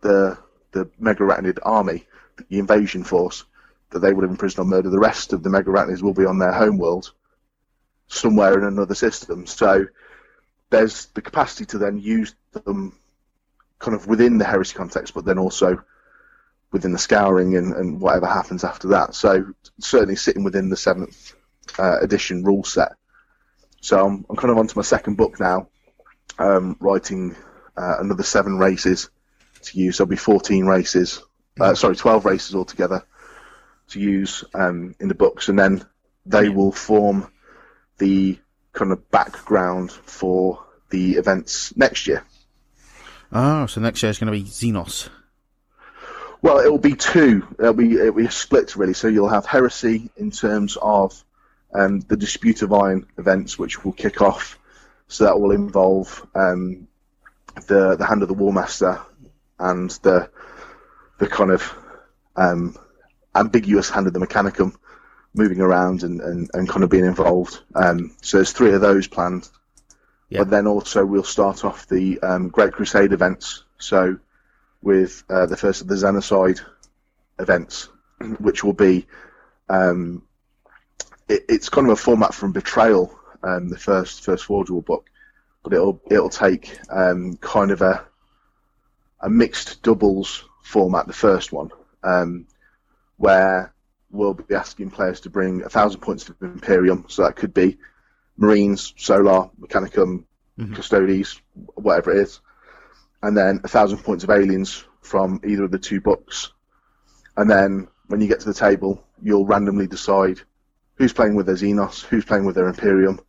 the 0.00 0.38
the 0.72 0.90
Mega 0.98 1.24
Arachnid 1.24 1.58
army, 1.62 2.06
the 2.48 2.58
invasion 2.58 3.02
force, 3.04 3.44
that 3.90 4.00
they 4.00 4.12
would 4.12 4.22
have 4.22 4.30
imprisoned 4.30 4.60
on 4.60 4.68
murder. 4.68 4.90
The 4.90 4.98
rest 4.98 5.32
of 5.32 5.42
the 5.42 5.50
Mega 5.50 5.70
Arachnids 5.70 6.02
will 6.02 6.12
be 6.12 6.26
on 6.26 6.38
their 6.38 6.52
home 6.52 6.78
world, 6.78 7.12
somewhere 8.08 8.58
in 8.58 8.64
another 8.64 8.94
system. 8.94 9.46
So 9.46 9.86
there's 10.70 11.06
the 11.06 11.22
capacity 11.22 11.64
to 11.66 11.78
then 11.78 11.98
use 11.98 12.34
them 12.52 12.98
kind 13.78 13.94
of 13.94 14.06
within 14.06 14.38
the 14.38 14.44
heresy 14.44 14.74
context, 14.74 15.14
but 15.14 15.24
then 15.24 15.38
also 15.38 15.82
within 16.72 16.92
the 16.92 16.98
scouring 16.98 17.56
and, 17.56 17.72
and 17.74 18.00
whatever 18.00 18.26
happens 18.26 18.64
after 18.64 18.88
that. 18.88 19.14
So 19.14 19.54
certainly 19.78 20.16
sitting 20.16 20.44
within 20.44 20.68
the 20.68 20.76
seventh 20.76 21.34
uh, 21.78 21.98
edition 22.00 22.44
rule 22.44 22.64
set. 22.64 22.92
So 23.80 24.04
I'm, 24.04 24.26
I'm 24.28 24.36
kind 24.36 24.50
of 24.50 24.58
onto 24.58 24.78
my 24.78 24.82
second 24.82 25.16
book 25.16 25.38
now, 25.38 25.68
um, 26.38 26.76
writing 26.80 27.36
uh, 27.76 27.96
another 27.98 28.22
seven 28.22 28.58
races 28.58 29.10
to 29.62 29.78
use. 29.78 29.98
There'll 29.98 30.08
be 30.08 30.16
14 30.16 30.66
races, 30.66 31.22
uh, 31.60 31.74
sorry, 31.74 31.96
12 31.96 32.24
races 32.24 32.54
altogether 32.54 33.04
to 33.88 34.00
use 34.00 34.44
um, 34.54 34.94
in 35.00 35.08
the 35.08 35.14
books, 35.14 35.48
and 35.48 35.58
then 35.58 35.84
they 36.24 36.48
will 36.48 36.72
form 36.72 37.30
the 37.98 38.38
kind 38.72 38.92
of 38.92 39.10
background 39.10 39.90
for 39.90 40.62
the 40.90 41.12
events 41.12 41.76
next 41.76 42.06
year. 42.06 42.24
Oh, 43.32 43.66
so 43.66 43.80
next 43.80 44.02
year 44.02 44.10
is 44.10 44.18
going 44.18 44.32
to 44.32 44.38
be 44.38 44.48
Xenos. 44.48 45.08
Well, 46.42 46.58
it'll 46.58 46.78
be 46.78 46.94
two. 46.94 47.46
It'll 47.58 47.72
be 47.72 47.94
it'll 47.94 48.12
be 48.12 48.28
split 48.28 48.76
really. 48.76 48.92
So 48.92 49.08
you'll 49.08 49.28
have 49.28 49.46
heresy 49.46 50.10
in 50.16 50.30
terms 50.30 50.76
of 50.80 51.24
um, 51.74 52.00
the 52.00 52.16
dispute 52.16 52.62
of 52.62 52.72
iron 52.72 53.06
events, 53.18 53.58
which 53.58 53.84
will 53.84 53.92
kick 53.92 54.20
off. 54.20 54.58
So 55.08 55.24
that 55.24 55.40
will 55.40 55.52
involve 55.52 56.26
um, 56.34 56.85
the 57.66 57.96
the 57.96 58.06
hand 58.06 58.22
of 58.22 58.28
the 58.28 58.34
War 58.34 58.52
Master 58.52 59.00
and 59.58 59.90
the 60.02 60.30
the 61.18 61.26
kind 61.26 61.50
of 61.50 61.74
um, 62.36 62.76
ambiguous 63.34 63.88
hand 63.90 64.06
of 64.06 64.12
the 64.12 64.20
Mechanicum 64.20 64.74
moving 65.34 65.60
around 65.60 66.02
and, 66.02 66.20
and, 66.20 66.50
and 66.54 66.68
kind 66.68 66.82
of 66.82 66.90
being 66.90 67.04
involved. 67.04 67.60
Um, 67.74 68.16
so 68.22 68.38
there's 68.38 68.52
three 68.52 68.72
of 68.72 68.80
those 68.80 69.06
planned. 69.06 69.48
Yeah. 70.28 70.40
But 70.40 70.50
then 70.50 70.66
also 70.66 71.04
we'll 71.04 71.24
start 71.24 71.64
off 71.64 71.86
the 71.88 72.18
um, 72.20 72.48
Great 72.48 72.72
Crusade 72.72 73.12
events. 73.12 73.64
So 73.78 74.18
with 74.82 75.22
uh, 75.28 75.46
the 75.46 75.56
first 75.56 75.82
of 75.82 75.88
the 75.88 75.94
Xenocide 75.94 76.60
events, 77.38 77.88
which 78.38 78.64
will 78.64 78.72
be 78.72 79.06
um, 79.68 80.22
it, 81.28 81.44
it's 81.48 81.68
kind 81.68 81.86
of 81.86 81.92
a 81.92 81.96
format 81.96 82.34
from 82.34 82.52
Betrayal, 82.52 83.16
um, 83.42 83.68
the 83.68 83.78
first 83.78 84.24
first 84.24 84.44
Forge 84.44 84.70
World 84.70 84.86
book, 84.86 85.10
but 85.66 85.72
it'll 85.74 86.00
it'll 86.08 86.28
take 86.30 86.78
um, 86.90 87.36
kind 87.38 87.72
of 87.72 87.82
a 87.82 88.06
a 89.20 89.28
mixed 89.28 89.82
doubles 89.82 90.44
format, 90.62 91.08
the 91.08 91.12
first 91.12 91.50
one, 91.52 91.70
um, 92.04 92.46
where 93.16 93.74
we'll 94.12 94.34
be 94.34 94.54
asking 94.54 94.90
players 94.90 95.20
to 95.22 95.28
bring 95.30 95.62
a 95.64 95.68
thousand 95.68 96.00
points 96.00 96.28
of 96.28 96.36
Imperium, 96.40 97.04
so 97.08 97.22
that 97.24 97.34
could 97.34 97.52
be 97.52 97.78
Marines, 98.36 98.94
Solar, 98.96 99.50
Mechanicum, 99.60 100.24
Mhm. 100.56 100.76
Custodes, 100.76 101.40
whatever 101.74 102.12
it 102.12 102.18
is, 102.18 102.40
and 103.24 103.36
then 103.36 103.60
a 103.64 103.68
thousand 103.68 103.98
points 103.98 104.22
of 104.22 104.30
aliens 104.30 104.84
from 105.00 105.40
either 105.44 105.64
of 105.64 105.72
the 105.72 105.80
two 105.80 106.00
books. 106.00 106.52
And 107.36 107.50
then 107.50 107.88
when 108.06 108.20
you 108.20 108.28
get 108.28 108.38
to 108.40 108.46
the 108.46 108.54
table, 108.54 109.02
you'll 109.20 109.44
randomly 109.46 109.88
decide 109.88 110.40
who's 110.94 111.12
playing 111.12 111.34
with 111.34 111.46
their 111.46 111.56
Xenos, 111.56 112.04
who's 112.04 112.24
playing 112.24 112.44
with 112.44 112.54
their 112.54 112.68
Imperium. 112.68 113.16
So 113.16 113.24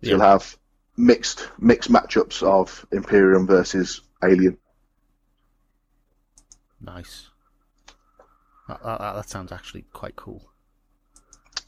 Yeah. 0.00 0.10
you'll 0.10 0.20
have 0.20 0.56
mixed 0.96 1.48
mixed 1.58 1.90
matchups 1.90 2.42
of 2.42 2.86
Imperium 2.92 3.46
versus 3.46 4.00
Alien. 4.24 4.58
Nice. 6.80 7.28
That, 8.68 8.82
that, 8.82 8.98
that 8.98 9.28
sounds 9.28 9.52
actually 9.52 9.84
quite 9.92 10.16
cool. 10.16 10.42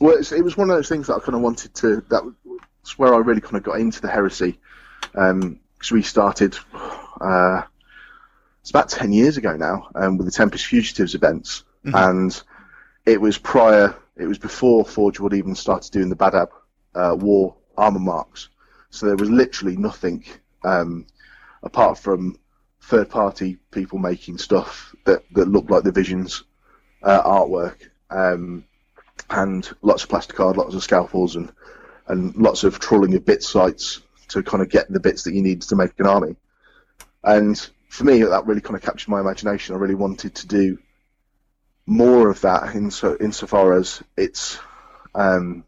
Well, 0.00 0.16
it's, 0.16 0.32
it 0.32 0.44
was 0.44 0.56
one 0.56 0.70
of 0.70 0.76
those 0.76 0.88
things 0.88 1.06
that 1.06 1.16
I 1.16 1.18
kind 1.20 1.34
of 1.34 1.40
wanted 1.40 1.74
to. 1.74 2.04
That's 2.08 2.98
where 2.98 3.14
I 3.14 3.18
really 3.18 3.40
kind 3.40 3.56
of 3.56 3.62
got 3.62 3.80
into 3.80 4.00
the 4.00 4.08
heresy. 4.08 4.58
Because 5.12 5.92
we 5.92 6.02
started, 6.02 6.56
uh, 7.20 7.62
it's 8.60 8.70
about 8.70 8.88
ten 8.88 9.12
years 9.12 9.36
ago 9.36 9.56
now, 9.56 9.88
um, 9.94 10.18
with 10.18 10.26
the 10.26 10.32
Tempus 10.32 10.62
Fugitives 10.62 11.14
events, 11.14 11.64
and 11.84 12.42
it 13.06 13.20
was 13.20 13.38
prior. 13.38 13.94
It 14.16 14.26
was 14.26 14.38
before 14.38 14.84
Forge 14.84 15.20
World 15.20 15.34
even 15.34 15.54
started 15.54 15.92
doing 15.92 16.08
the 16.08 16.16
Badab 16.16 16.48
uh, 16.94 17.16
War 17.18 17.54
armor 17.76 18.00
marks. 18.00 18.48
So 18.90 19.07
there 19.07 19.16
was 19.16 19.31
literally 19.31 19.77
nothing 19.77 20.24
um, 20.64 21.07
apart 21.62 21.98
from 21.98 22.38
third-party 22.83 23.59
people 23.70 23.98
making 23.98 24.38
stuff 24.38 24.94
that, 25.05 25.22
that 25.33 25.48
looked 25.48 25.70
like 25.70 25.85
the 25.85 25.92
Visions 25.92 26.44
uh, 27.03 27.22
artwork. 27.22 27.77
Um, 28.11 28.64
and 29.31 29.68
lots 29.83 30.05
of 30.05 30.09
plastic 30.09 30.37
card, 30.37 30.57
lots 30.57 30.74
of 30.74 30.83
scalpels, 30.83 31.37
and 31.37 31.53
and 32.07 32.35
lots 32.37 32.64
of 32.64 32.79
trawling 32.79 33.14
of 33.14 33.24
bit 33.24 33.42
sites 33.42 34.01
to 34.29 34.42
kind 34.42 34.62
of 34.62 34.70
get 34.70 34.90
the 34.90 35.01
bits 35.01 35.24
that 35.24 35.35
you 35.35 35.42
need 35.42 35.62
to 35.62 35.77
make 35.77 35.92
an 35.98 36.07
army. 36.07 36.37
And 37.22 37.68
for 37.88 38.05
me, 38.05 38.22
that 38.22 38.46
really 38.46 38.61
kind 38.61 38.77
of 38.77 38.83
captured 38.83 39.11
my 39.11 39.20
imagination. 39.20 39.74
I 39.74 39.79
really 39.79 39.94
wanted 39.94 40.35
to 40.37 40.46
do 40.46 40.79
more 41.87 42.31
of 42.31 42.40
that 42.42 42.74
in 42.74 42.90
so 42.90 43.16
insofar 43.20 43.74
as 43.74 44.03
it's 44.16 44.59
um, 45.14 45.64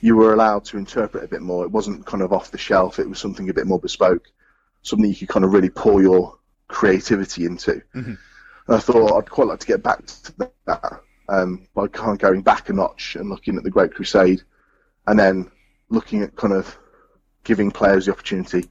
you 0.00 0.16
were 0.16 0.32
allowed 0.32 0.64
to 0.66 0.78
interpret 0.78 1.24
a 1.24 1.28
bit 1.28 1.42
more. 1.42 1.64
It 1.64 1.70
wasn't 1.70 2.06
kind 2.06 2.22
of 2.22 2.32
off 2.32 2.50
the 2.50 2.58
shelf. 2.58 2.98
It 2.98 3.08
was 3.08 3.18
something 3.18 3.48
a 3.50 3.54
bit 3.54 3.66
more 3.66 3.78
bespoke, 3.78 4.26
something 4.82 5.08
you 5.08 5.16
could 5.16 5.28
kind 5.28 5.44
of 5.44 5.52
really 5.52 5.70
pour 5.70 6.00
your 6.02 6.38
creativity 6.68 7.44
into. 7.46 7.82
Mhm. 7.94 8.18
And 8.66 8.76
I 8.76 8.78
thought 8.78 9.16
I'd 9.16 9.30
quite 9.30 9.48
like 9.48 9.60
to 9.60 9.66
get 9.66 9.82
back 9.82 10.04
to 10.06 10.50
that 10.66 11.00
um, 11.28 11.66
by 11.74 11.86
kind 11.88 12.12
of 12.12 12.18
going 12.18 12.42
back 12.42 12.68
a 12.68 12.72
notch 12.72 13.16
and 13.16 13.28
looking 13.28 13.56
at 13.56 13.64
the 13.64 13.70
Great 13.70 13.94
Crusade, 13.94 14.42
and 15.06 15.18
then 15.18 15.50
looking 15.88 16.22
at 16.22 16.36
kind 16.36 16.52
of 16.52 16.76
giving 17.44 17.70
players 17.70 18.06
the 18.06 18.12
opportunity 18.12 18.68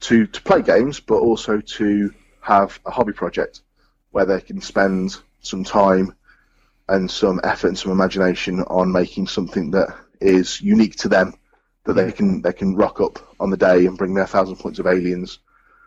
to, 0.00 0.26
to 0.26 0.42
play 0.42 0.62
games, 0.62 1.00
but 1.00 1.16
also 1.16 1.60
to 1.60 2.12
have 2.40 2.78
a 2.86 2.90
hobby 2.90 3.12
project 3.12 3.60
where 4.10 4.24
they 4.24 4.40
can 4.40 4.60
spend 4.60 5.16
some 5.40 5.64
time 5.64 6.14
and 6.88 7.10
some 7.10 7.40
effort 7.44 7.68
and 7.68 7.78
some 7.78 7.92
imagination 7.92 8.60
on 8.62 8.90
making 8.90 9.26
something 9.26 9.70
that 9.72 9.94
is 10.20 10.60
unique 10.60 10.96
to 10.96 11.08
them, 11.08 11.34
that 11.84 11.94
they 11.94 12.12
can 12.12 12.42
they 12.42 12.52
can 12.52 12.74
rock 12.76 13.00
up 13.00 13.18
on 13.40 13.50
the 13.50 13.56
day 13.56 13.86
and 13.86 13.98
bring 13.98 14.14
their 14.14 14.26
thousand 14.26 14.56
points 14.56 14.78
of 14.78 14.86
aliens 14.86 15.38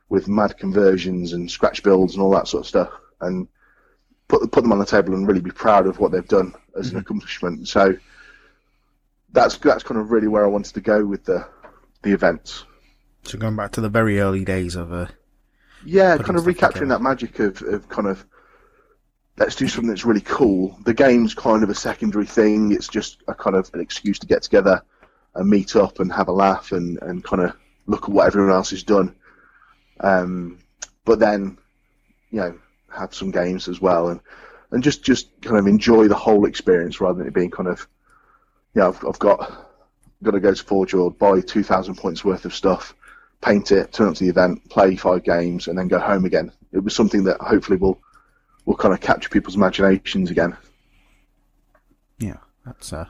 with 0.09 0.27
mad 0.27 0.57
conversions 0.57 1.33
and 1.33 1.51
scratch 1.51 1.83
builds 1.83 2.15
and 2.15 2.23
all 2.23 2.31
that 2.31 2.47
sort 2.47 2.61
of 2.61 2.67
stuff, 2.67 2.91
and 3.21 3.47
put 4.27 4.51
put 4.51 4.61
them 4.61 4.71
on 4.71 4.79
the 4.79 4.85
table 4.85 5.13
and 5.13 5.27
really 5.27 5.41
be 5.41 5.51
proud 5.51 5.87
of 5.87 5.99
what 5.99 6.11
they've 6.11 6.27
done 6.27 6.53
as 6.77 6.91
an 6.91 6.97
accomplishment. 6.97 7.67
So 7.67 7.95
that's 9.31 9.57
that's 9.57 9.83
kind 9.83 9.99
of 9.99 10.11
really 10.11 10.27
where 10.27 10.43
I 10.43 10.47
wanted 10.47 10.73
to 10.73 10.81
go 10.81 11.05
with 11.05 11.25
the 11.25 11.47
the 12.01 12.13
events. 12.13 12.63
So 13.23 13.37
going 13.37 13.55
back 13.55 13.71
to 13.73 13.81
the 13.81 13.89
very 13.89 14.19
early 14.19 14.45
days 14.45 14.75
of 14.75 14.93
uh, 14.93 15.07
Yeah, 15.85 16.17
kind 16.17 16.37
of 16.37 16.45
recapturing 16.45 16.89
that 16.89 17.01
magic 17.01 17.39
of, 17.39 17.61
of 17.61 17.89
kind 17.89 18.07
of 18.07 18.25
let's 19.39 19.55
do 19.55 19.67
something 19.67 19.89
that's 19.89 20.05
really 20.05 20.21
cool. 20.21 20.77
The 20.83 20.93
game's 20.93 21.33
kind 21.33 21.63
of 21.63 21.69
a 21.69 21.75
secondary 21.75 22.25
thing. 22.25 22.73
It's 22.73 22.89
just 22.89 23.23
a 23.27 23.33
kind 23.33 23.55
of 23.55 23.69
an 23.73 23.79
excuse 23.79 24.19
to 24.19 24.27
get 24.27 24.43
together 24.43 24.83
and 25.33 25.49
meet 25.49 25.77
up 25.77 25.99
and 25.99 26.11
have 26.11 26.27
a 26.27 26.33
laugh 26.33 26.73
and, 26.73 27.01
and 27.01 27.23
kind 27.23 27.43
of 27.43 27.55
look 27.87 28.03
at 28.03 28.09
what 28.09 28.27
everyone 28.27 28.51
else 28.51 28.71
has 28.71 28.83
done. 28.83 29.15
Um, 30.01 30.59
but 31.05 31.19
then, 31.19 31.57
you 32.31 32.41
know, 32.41 32.59
have 32.89 33.15
some 33.15 33.31
games 33.31 33.69
as 33.69 33.79
well 33.79 34.09
and, 34.09 34.19
and 34.71 34.83
just, 34.83 35.03
just 35.03 35.29
kind 35.41 35.57
of 35.57 35.67
enjoy 35.67 36.09
the 36.09 36.15
whole 36.15 36.45
experience 36.45 36.99
rather 36.99 37.19
than 37.19 37.27
it 37.27 37.33
being 37.33 37.49
kind 37.49 37.69
of, 37.69 37.87
you 38.75 38.81
know, 38.81 38.89
I've, 38.89 39.05
I've 39.05 39.19
got 39.19 39.67
got 40.21 40.31
to 40.31 40.39
go 40.41 40.53
to 40.53 40.63
Forge 40.63 40.93
World, 40.93 41.17
buy 41.17 41.39
2,000 41.39 41.95
points 41.95 42.25
worth 42.25 42.43
of 42.43 42.53
stuff, 42.53 42.93
paint 43.41 43.71
it, 43.71 43.93
turn 43.93 44.09
up 44.09 44.15
to 44.15 44.25
the 44.25 44.29
event, 44.29 44.69
play 44.69 44.97
five 44.97 45.23
games, 45.23 45.69
and 45.69 45.77
then 45.77 45.87
go 45.87 45.97
home 45.97 46.25
again. 46.25 46.51
It 46.73 46.83
was 46.83 46.93
something 46.93 47.23
that 47.23 47.39
hopefully 47.39 47.77
will 47.77 48.01
will 48.65 48.75
kind 48.75 48.93
of 48.93 49.01
capture 49.01 49.29
people's 49.29 49.55
imaginations 49.55 50.29
again. 50.29 50.55
Yeah, 52.19 52.37
that's 52.65 52.91
uh, 52.93 53.05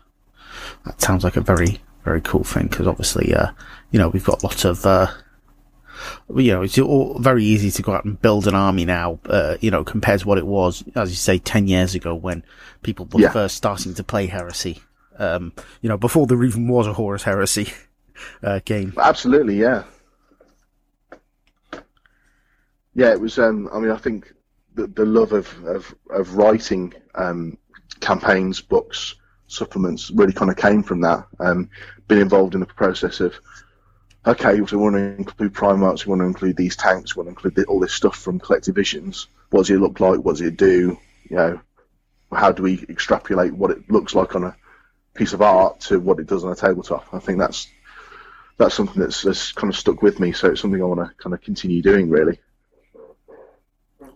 that 0.86 1.02
sounds 1.02 1.24
like 1.24 1.36
a 1.36 1.42
very 1.42 1.80
very 2.06 2.22
cool 2.22 2.44
thing 2.44 2.68
because 2.68 2.88
obviously, 2.88 3.34
uh, 3.34 3.52
you 3.92 4.00
know, 4.00 4.10
we've 4.10 4.24
got 4.24 4.44
lots 4.44 4.66
of, 4.66 4.86
uh, 4.86 5.08
you 6.36 6.52
know, 6.52 6.62
it's 6.62 6.78
all 6.80 7.20
very 7.20 7.44
easy 7.44 7.70
to 7.72 7.82
go 7.82 7.94
out 7.94 8.06
and 8.06 8.22
build 8.22 8.48
an 8.48 8.56
army 8.56 8.86
now, 8.86 9.20
uh, 9.26 9.58
you 9.60 9.70
know, 9.70 9.84
compared 9.84 10.22
to 10.22 10.28
what 10.28 10.38
it 10.38 10.48
was, 10.48 10.84
as 10.96 11.10
you 11.10 11.16
say, 11.16 11.38
ten 11.38 11.68
years 11.68 11.96
ago 11.96 12.16
when 12.16 12.44
people 12.84 13.08
were 13.12 13.22
Yeah. 13.22 13.32
first 13.32 13.58
starting 13.58 13.94
to 13.96 14.04
play 14.04 14.28
Heresy. 14.28 14.82
Um, 15.18 15.52
you 15.82 15.90
know, 15.90 15.98
before 15.98 16.28
there 16.28 16.42
even 16.46 16.68
was 16.70 16.88
a 16.88 16.94
Horus 16.94 17.24
Heresy 17.24 17.74
uh, 18.44 18.60
game. 18.64 18.94
Absolutely, 18.98 19.58
yeah. 19.58 19.84
Yeah, 22.96 23.12
it 23.12 23.20
was. 23.22 23.38
Um, 23.38 23.70
I 23.74 23.80
mean, 23.80 23.92
I 23.92 23.98
think 23.98 24.34
the, 24.88 25.06
love 25.06 25.34
of, 25.34 25.64
of, 25.66 25.96
of 26.10 26.36
writing 26.36 26.94
um, 27.16 27.58
campaigns, 28.00 28.62
books, 28.62 29.16
supplements 29.48 30.12
really 30.12 30.34
kind 30.34 30.52
of 30.52 30.58
came 30.58 30.84
from 30.84 31.02
that. 31.02 31.26
Um, 31.40 31.70
being 32.08 32.22
involved 32.22 32.54
in 32.54 32.60
the 32.60 32.66
process 32.66 33.20
of, 33.20 33.36
okay, 34.26 34.58
so 34.66 34.78
we 34.78 34.84
want 34.84 34.96
to 34.96 35.16
include 35.18 35.54
Primarchs, 35.54 36.06
we 36.06 36.10
want 36.10 36.22
to 36.22 36.26
include 36.26 36.58
these 36.58 36.76
tanks, 36.76 37.16
we 37.16 37.24
want 37.24 37.38
to 37.38 37.48
include 37.48 37.68
all 37.68 37.80
this 37.80 37.94
stuff 37.94 38.18
from 38.18 38.40
Collected 38.40 38.76
Visions. 38.76 39.28
What 39.50 39.62
does 39.62 39.72
it 39.72 39.80
look 39.80 40.00
like? 40.00 40.20
What 40.20 40.34
does 40.34 40.42
it 40.42 40.58
do? 40.58 40.98
You 41.30 41.36
know, 41.36 41.62
how 42.32 42.52
do 42.52 42.64
we 42.64 42.86
extrapolate 42.90 43.54
what 43.54 43.72
it 43.72 43.90
looks 43.90 44.16
like 44.16 44.36
on 44.36 44.44
a 44.44 44.56
piece 45.14 45.34
of 45.34 45.42
art 45.42 45.80
to 45.82 46.00
what 46.00 46.20
it 46.20 46.28
does 46.28 46.44
on 46.44 46.52
a 46.52 46.56
tabletop? 46.56 47.08
I 47.14 47.20
think 47.20 47.40
that's 47.40 47.68
that's 48.58 48.76
something 48.76 49.02
that's, 49.02 49.22
that's 49.22 49.54
kind 49.54 49.72
of 49.74 49.80
stuck 49.80 50.02
with 50.02 50.20
me. 50.20 50.34
So 50.34 50.50
it's 50.50 50.62
something 50.62 50.82
I 50.82 50.86
want 50.86 51.00
to 51.00 51.16
kind 51.16 51.34
of 51.34 51.42
continue 51.42 51.82
doing, 51.82 52.10
really. 52.10 52.40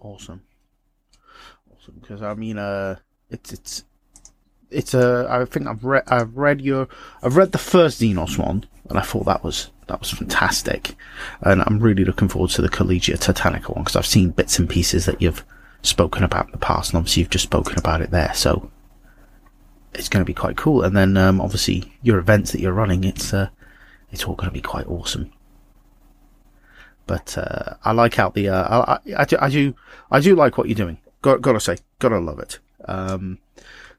Awesome. 0.01 0.41
Because 1.99 2.21
I 2.21 2.33
mean, 2.33 2.57
uh, 2.57 2.97
it's 3.29 3.53
it's 3.53 3.83
it's 4.69 4.93
uh, 4.93 5.27
I 5.29 5.45
think 5.45 5.67
I've 5.67 5.83
read 5.83 6.03
I've 6.07 6.35
read 6.37 6.61
your 6.61 6.87
I've 7.21 7.37
read 7.37 7.51
the 7.51 7.57
first 7.57 8.01
Xenos 8.01 8.37
one, 8.37 8.65
and 8.89 8.97
I 8.97 9.01
thought 9.01 9.25
that 9.25 9.43
was 9.43 9.69
that 9.87 9.99
was 9.99 10.11
fantastic, 10.11 10.95
and 11.41 11.61
I'm 11.65 11.79
really 11.79 12.05
looking 12.05 12.27
forward 12.27 12.51
to 12.51 12.61
the 12.61 12.69
Collegia 12.69 13.17
Titanica 13.17 13.69
one 13.69 13.83
because 13.83 13.95
I've 13.95 14.05
seen 14.05 14.31
bits 14.31 14.59
and 14.59 14.69
pieces 14.69 15.05
that 15.05 15.21
you've 15.21 15.45
spoken 15.81 16.23
about 16.23 16.45
in 16.45 16.51
the 16.51 16.57
past, 16.57 16.91
and 16.91 16.97
obviously 16.97 17.21
you've 17.21 17.29
just 17.29 17.43
spoken 17.43 17.77
about 17.77 18.01
it 18.01 18.11
there, 18.11 18.33
so 18.33 18.71
it's 19.93 20.09
going 20.09 20.21
to 20.21 20.25
be 20.25 20.33
quite 20.33 20.57
cool. 20.57 20.81
And 20.83 20.95
then 20.95 21.17
um, 21.17 21.39
obviously 21.39 21.93
your 22.01 22.17
events 22.17 22.51
that 22.51 22.61
you're 22.61 22.73
running, 22.73 23.03
it's 23.03 23.33
uh, 23.33 23.49
it's 24.11 24.23
all 24.23 24.35
going 24.35 24.49
to 24.49 24.53
be 24.53 24.61
quite 24.61 24.87
awesome. 24.87 25.31
But 27.05 27.37
uh, 27.37 27.75
I 27.83 27.91
like 27.91 28.17
out 28.17 28.33
the 28.33 28.49
uh, 28.49 28.63
I, 28.63 28.93
I, 28.93 29.23
I 29.23 29.25
I 29.39 29.49
do 29.49 29.75
I 30.09 30.19
do 30.19 30.35
like 30.35 30.57
what 30.57 30.67
you're 30.67 30.75
doing. 30.75 30.97
Got 31.23 31.41
gotta 31.41 31.59
say, 31.61 31.77
gotta 31.99 32.19
love 32.19 32.39
it. 32.39 32.59
Um, 32.85 33.39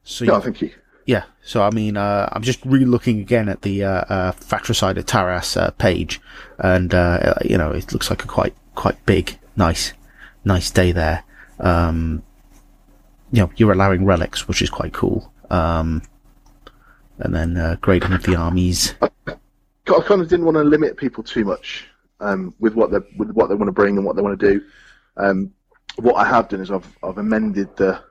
so 0.03 0.23
No, 0.25 0.35
you- 0.35 0.41
thank 0.41 0.61
you. 0.61 0.71
yeah, 1.07 1.23
so 1.43 1.63
I 1.63 1.71
mean, 1.71 1.97
uh, 1.97 2.29
I'm 2.31 2.43
just 2.43 2.63
re-looking 2.63 3.19
again 3.19 3.49
at 3.49 3.63
the 3.63 3.83
uh, 3.83 3.89
uh, 4.07 4.31
Fratricide 4.31 4.97
of 4.99 5.07
Taras 5.07 5.57
uh, 5.57 5.71
page, 5.71 6.21
and 6.59 6.93
uh, 6.93 7.33
you 7.43 7.57
know, 7.57 7.71
it 7.71 7.91
looks 7.91 8.09
like 8.11 8.23
a 8.23 8.27
quite 8.27 8.53
quite 8.75 9.03
big, 9.07 9.39
nice, 9.57 9.93
nice 10.45 10.69
day 10.69 10.91
there. 10.91 11.23
Um, 11.59 12.21
you 13.31 13.41
know, 13.41 13.49
you're 13.55 13.71
allowing 13.71 14.05
relics, 14.05 14.47
which 14.47 14.61
is 14.61 14.69
quite 14.69 14.93
cool. 14.93 15.33
Um, 15.49 16.03
and 17.17 17.33
then 17.33 17.57
uh, 17.57 17.77
grading 17.81 18.13
of 18.13 18.21
the 18.23 18.35
armies. 18.35 18.93
I 19.01 20.01
kind 20.05 20.21
of 20.21 20.29
didn't 20.29 20.45
want 20.45 20.55
to 20.55 20.63
limit 20.63 20.95
people 20.97 21.23
too 21.23 21.43
much 21.43 21.87
um, 22.19 22.53
with 22.59 22.75
what 22.75 22.91
they 22.91 22.99
with 23.17 23.31
what 23.31 23.49
they 23.49 23.55
want 23.55 23.67
to 23.67 23.71
bring 23.71 23.97
and 23.97 24.05
what 24.05 24.15
they 24.15 24.21
want 24.21 24.39
to 24.39 24.53
do. 24.53 24.63
Um, 25.17 25.51
what 25.97 26.15
I 26.15 26.25
have 26.25 26.49
done 26.49 26.61
is 26.61 26.71
I've 26.71 26.87
I've 27.03 27.17
amended 27.17 27.75
the, 27.77 28.01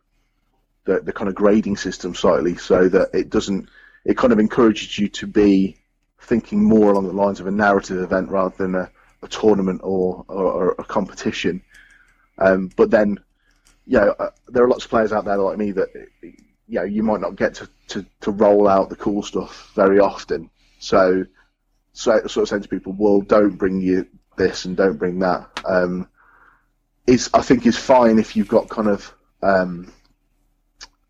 the 0.85 1.01
the 1.01 1.13
kind 1.13 1.29
of 1.29 1.35
grading 1.35 1.77
system 1.77 2.15
slightly 2.15 2.57
so 2.57 2.89
that 2.89 3.11
it 3.15 3.31
doesn't 3.31 3.69
it 4.05 4.17
kind 4.17 4.33
of 4.33 4.39
encourages 4.39 4.99
you 4.99 5.09
to 5.09 5.27
be 5.27 5.79
thinking 6.21 6.63
more 6.63 6.93
along 6.93 7.07
the 7.07 7.13
lines 7.13 7.41
of 7.41 7.47
a 7.47 7.51
narrative 7.51 7.99
event 7.99 8.31
rather 8.31 8.55
than 8.57 8.75
a, 8.75 8.91
a 9.23 9.29
tournament 9.29 9.81
or, 9.85 10.25
or, 10.29 10.45
or 10.45 10.75
a 10.79 10.85
competition. 10.85 11.63
Um, 12.39 12.71
but 12.77 12.91
then, 12.91 13.19
know, 13.99 14.15
uh, 14.19 14.31
there 14.49 14.65
are 14.65 14.69
lots 14.69 14.85
of 14.85 14.91
players 14.91 15.13
out 15.13 15.25
there 15.25 15.37
like 15.37 15.59
me 15.59 15.73
that 15.73 15.89
you 16.23 16.81
know 16.81 16.83
you 16.85 17.03
might 17.03 17.21
not 17.21 17.37
get 17.37 17.55
to, 17.55 17.69
to, 17.89 18.07
to 18.23 18.31
roll 18.31 18.67
out 18.67 18.89
the 18.89 18.97
cool 18.97 19.23
stuff 19.23 19.71
very 19.75 20.01
often. 20.01 20.51
So, 20.79 21.25
so 21.93 22.27
sort 22.27 22.43
of 22.43 22.49
saying 22.49 22.63
to 22.63 22.69
people, 22.69 22.93
well, 22.93 23.21
don't 23.21 23.57
bring 23.57 23.81
you 23.81 24.07
this 24.37 24.65
and 24.65 24.77
don't 24.77 24.99
bring 24.99 25.21
that. 25.21 25.61
Um, 25.65 26.09
is 27.07 27.31
I 27.35 27.43
think 27.43 27.67
is 27.67 27.77
fine 27.77 28.19
if 28.19 28.37
you've 28.37 28.49
got 28.49 28.69
kind 28.69 28.89
of 28.89 29.15
um, 29.43 29.93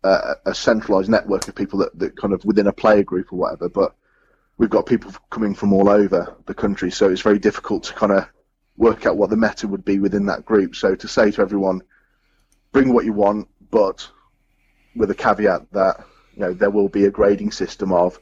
a, 0.03 0.35
a 0.47 0.55
centralized 0.55 1.09
network 1.09 1.47
of 1.47 1.55
people 1.55 1.79
that, 1.79 1.97
that 1.99 2.17
kind 2.17 2.33
of 2.33 2.43
within 2.45 2.67
a 2.67 2.73
player 2.73 3.03
group 3.03 3.31
or 3.31 3.37
whatever. 3.37 3.69
But 3.69 3.95
we've 4.57 4.69
got 4.69 4.85
people 4.85 5.11
coming 5.29 5.55
from 5.55 5.73
all 5.73 5.89
over 5.89 6.35
the 6.45 6.53
country, 6.53 6.91
so 6.91 7.09
it's 7.09 7.21
very 7.21 7.39
difficult 7.39 7.83
to 7.85 7.93
kind 7.93 8.11
of 8.11 8.27
work 8.77 9.05
out 9.05 9.17
what 9.17 9.29
the 9.29 9.37
meta 9.37 9.67
would 9.67 9.85
be 9.85 9.99
within 9.99 10.25
that 10.25 10.45
group. 10.45 10.75
So 10.75 10.95
to 10.95 11.07
say 11.07 11.31
to 11.31 11.41
everyone, 11.41 11.81
bring 12.71 12.93
what 12.93 13.05
you 13.05 13.13
want, 13.13 13.47
but 13.71 14.07
with 14.95 15.11
a 15.11 15.15
caveat 15.15 15.71
that 15.71 16.05
you 16.33 16.41
know 16.41 16.53
there 16.53 16.69
will 16.69 16.89
be 16.89 17.05
a 17.05 17.11
grading 17.11 17.51
system 17.51 17.91
of 17.93 18.19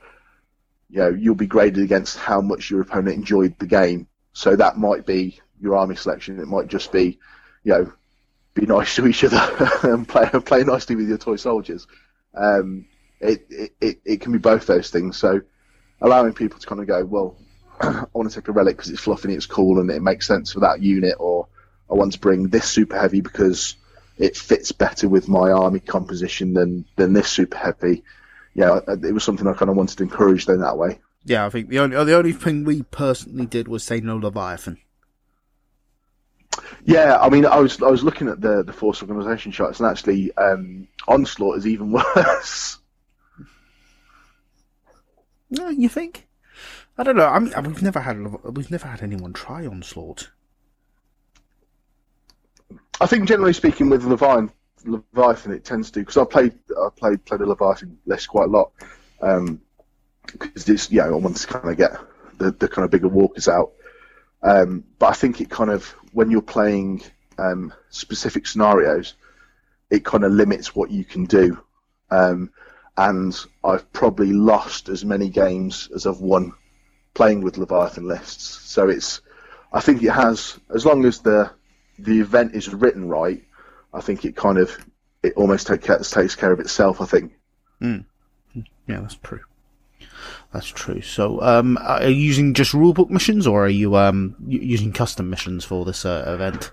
you 0.90 1.00
know 1.00 1.10
you'll 1.10 1.36
be 1.36 1.48
graded 1.48 1.84
against 1.84 2.18
how 2.18 2.40
much 2.40 2.70
your 2.70 2.82
opponent 2.82 3.16
enjoyed 3.16 3.58
the 3.58 3.66
game. 3.66 4.08
So 4.34 4.56
that 4.56 4.78
might 4.78 5.06
be 5.06 5.40
your 5.60 5.76
army 5.76 5.96
selection. 5.96 6.40
It 6.40 6.48
might 6.48 6.68
just 6.68 6.92
be 6.92 7.20
you 7.64 7.74
know 7.74 7.94
be 8.54 8.66
nice 8.66 8.96
to 8.96 9.08
each 9.08 9.24
other 9.24 9.70
and 9.84 10.08
play 10.08 10.30
play 10.46 10.64
nicely 10.64 10.96
with 10.96 11.10
your 11.10 11.18
toy 11.18 11.36
soldiers. 11.36 11.88
Um, 12.36 12.86
it, 13.20 13.46
it, 13.80 14.02
it, 14.04 14.22
can 14.22 14.32
be 14.32 14.38
both 14.38 14.66
those 14.66 14.90
things. 14.90 15.18
So 15.18 15.42
allowing 16.02 16.34
people 16.34 16.60
to 16.60 16.68
kind 16.68 16.82
of 16.82 16.88
go, 16.88 17.06
well, 17.06 17.38
I 17.82 18.06
want 18.14 18.30
to 18.30 18.36
take 18.36 18.48
a 18.48 18.52
relic 18.52 18.78
because 18.78 18.92
it's 18.92 19.02
fluffy 19.02 19.30
and 19.30 19.38
it's 19.38 19.46
cool 19.46 19.80
and 19.80 19.90
it 19.90 20.02
makes 20.02 20.28
sense 20.28 20.52
for 20.52 20.60
that 20.62 20.82
unit, 20.82 21.16
or 21.20 21.48
I 21.90 21.96
want 21.96 22.14
to 22.14 22.20
bring 22.20 22.50
this 22.50 22.66
super 22.66 23.00
heavy 23.00 23.22
because 23.22 23.76
it 24.18 24.38
fits 24.38 24.72
better 24.72 25.08
with 25.08 25.28
my 25.28 25.52
army 25.52 25.80
composition 25.80 26.54
than 26.54 26.86
than 26.96 27.14
this 27.14 27.30
super 27.30 27.58
heavy. 27.58 28.04
Yeah, 28.54 28.80
it 28.88 29.14
was 29.14 29.24
something 29.24 29.48
I 29.48 29.54
kind 29.54 29.70
of 29.72 29.78
wanted 29.78 29.98
to 29.98 30.04
encourage 30.04 30.46
them 30.46 30.62
that 30.62 30.78
way. 30.78 31.00
Yeah, 31.26 31.46
I 31.46 31.50
think 31.50 31.70
the 31.70 31.80
only 31.80 32.04
the 32.04 32.16
only 32.16 32.34
thing 32.34 32.64
we 32.66 32.84
personally 32.84 33.46
did 33.46 33.68
was 33.68 33.84
say 33.84 34.02
no 34.02 34.18
Leviathan. 34.18 34.78
Yeah, 36.86 37.18
I 37.20 37.30
mean, 37.30 37.46
I 37.46 37.60
was 37.60 37.82
I 37.82 37.90
was 37.90 38.04
looking 38.04 38.28
at 38.28 38.42
the 38.42 38.64
the 38.64 38.74
force 38.74 39.02
organization 39.02 39.52
charts, 39.52 39.80
and 39.80 39.90
actually, 39.90 40.36
um, 40.38 40.88
onslaught 41.08 41.58
is 41.58 41.68
even 41.68 41.92
worse. 42.16 42.80
No, 45.50 45.70
you 45.70 45.90
think? 45.90 46.28
I 46.98 47.04
don't 47.04 47.16
know. 47.16 47.28
I 47.28 47.40
mean, 47.40 47.54
we've 47.64 47.82
never 47.82 48.02
had 48.02 48.18
we've 48.44 48.72
never 48.72 48.88
had 48.88 49.02
anyone 49.02 49.34
try 49.34 49.66
onslaught. 49.66 50.30
I 53.02 53.06
think 53.08 53.28
generally 53.28 53.54
speaking, 53.54 53.90
with 53.90 54.04
Leviathan, 54.04 54.52
Leviathan 54.86 55.54
it 55.54 55.66
tends 55.66 55.90
to 55.92 56.00
because 56.00 56.18
I 56.18 56.26
played 56.26 56.54
I 56.78 56.90
played 56.96 57.26
played 57.26 57.42
a 57.42 57.46
Leviathan 57.46 57.98
list 58.06 58.30
quite 58.30 58.46
a 58.46 58.52
lot 58.52 58.72
because 60.26 60.70
it's 60.70 60.92
yeah 60.92 61.06
I 61.06 61.12
want 61.12 61.38
to 61.38 61.48
kind 61.48 61.70
of 61.70 61.78
get 61.78 61.98
the, 62.38 62.52
the 62.52 62.68
kind 62.68 62.86
of 62.86 62.92
bigger 62.92 63.08
walkers 63.08 63.48
out. 63.48 63.72
Um, 64.42 64.84
but 65.00 65.08
I 65.08 65.14
think 65.14 65.40
it 65.42 65.50
kind 65.50 65.72
of 65.72 65.96
when 66.14 66.32
you're 66.32 66.42
playing 66.42 67.04
um, 67.38 67.74
specific 67.90 68.48
scenarios, 68.48 69.16
it 69.90 70.06
kind 70.06 70.24
of 70.24 70.32
limits 70.32 70.76
what 70.76 70.92
you 70.92 71.04
can 71.04 71.26
do. 71.26 71.60
Um, 72.10 72.52
and 72.98 73.36
I've 73.64 73.92
probably 73.92 74.32
lost 74.32 74.90
as 74.90 75.04
many 75.04 75.30
games 75.30 75.90
as 75.96 76.06
I've 76.06 76.22
won 76.22 76.54
playing 77.14 77.42
with 77.42 77.58
Leviathan 77.58 78.08
lists. 78.08 78.44
So 78.44 78.90
it's 78.90 79.22
I 79.72 79.80
think 79.82 80.04
it 80.04 80.12
has 80.12 80.60
as 80.74 80.86
long 80.86 81.06
as 81.06 81.20
the 81.20 81.52
the 81.98 82.20
event 82.20 82.56
is 82.56 82.74
written 82.74 83.08
right, 83.08 83.44
I 83.94 84.02
think 84.02 84.26
it 84.26 84.36
kind 84.36 84.58
of 84.58 84.78
it 85.24 85.34
almost 85.36 85.68
take, 85.68 85.82
takes 85.84 86.36
care 86.36 86.52
of 86.52 86.60
itself. 86.60 87.02
I 87.02 87.06
think. 87.06 87.34
Yeah, 88.88 89.00
that's 89.00 89.16
true. 89.16 89.42
That's 90.54 90.68
true. 90.68 91.02
So, 91.02 91.42
um, 91.42 91.80
are 91.82 92.08
you 92.08 92.16
using 92.16 92.54
just 92.54 92.74
rulebook 92.74 93.10
missions, 93.10 93.48
or 93.48 93.66
are 93.66 93.70
you 93.70 93.96
um 93.96 94.36
using 94.48 94.94
custom 94.94 95.30
missions 95.30 95.66
for 95.66 95.84
this 95.84 96.06
uh, 96.06 96.24
event? 96.28 96.72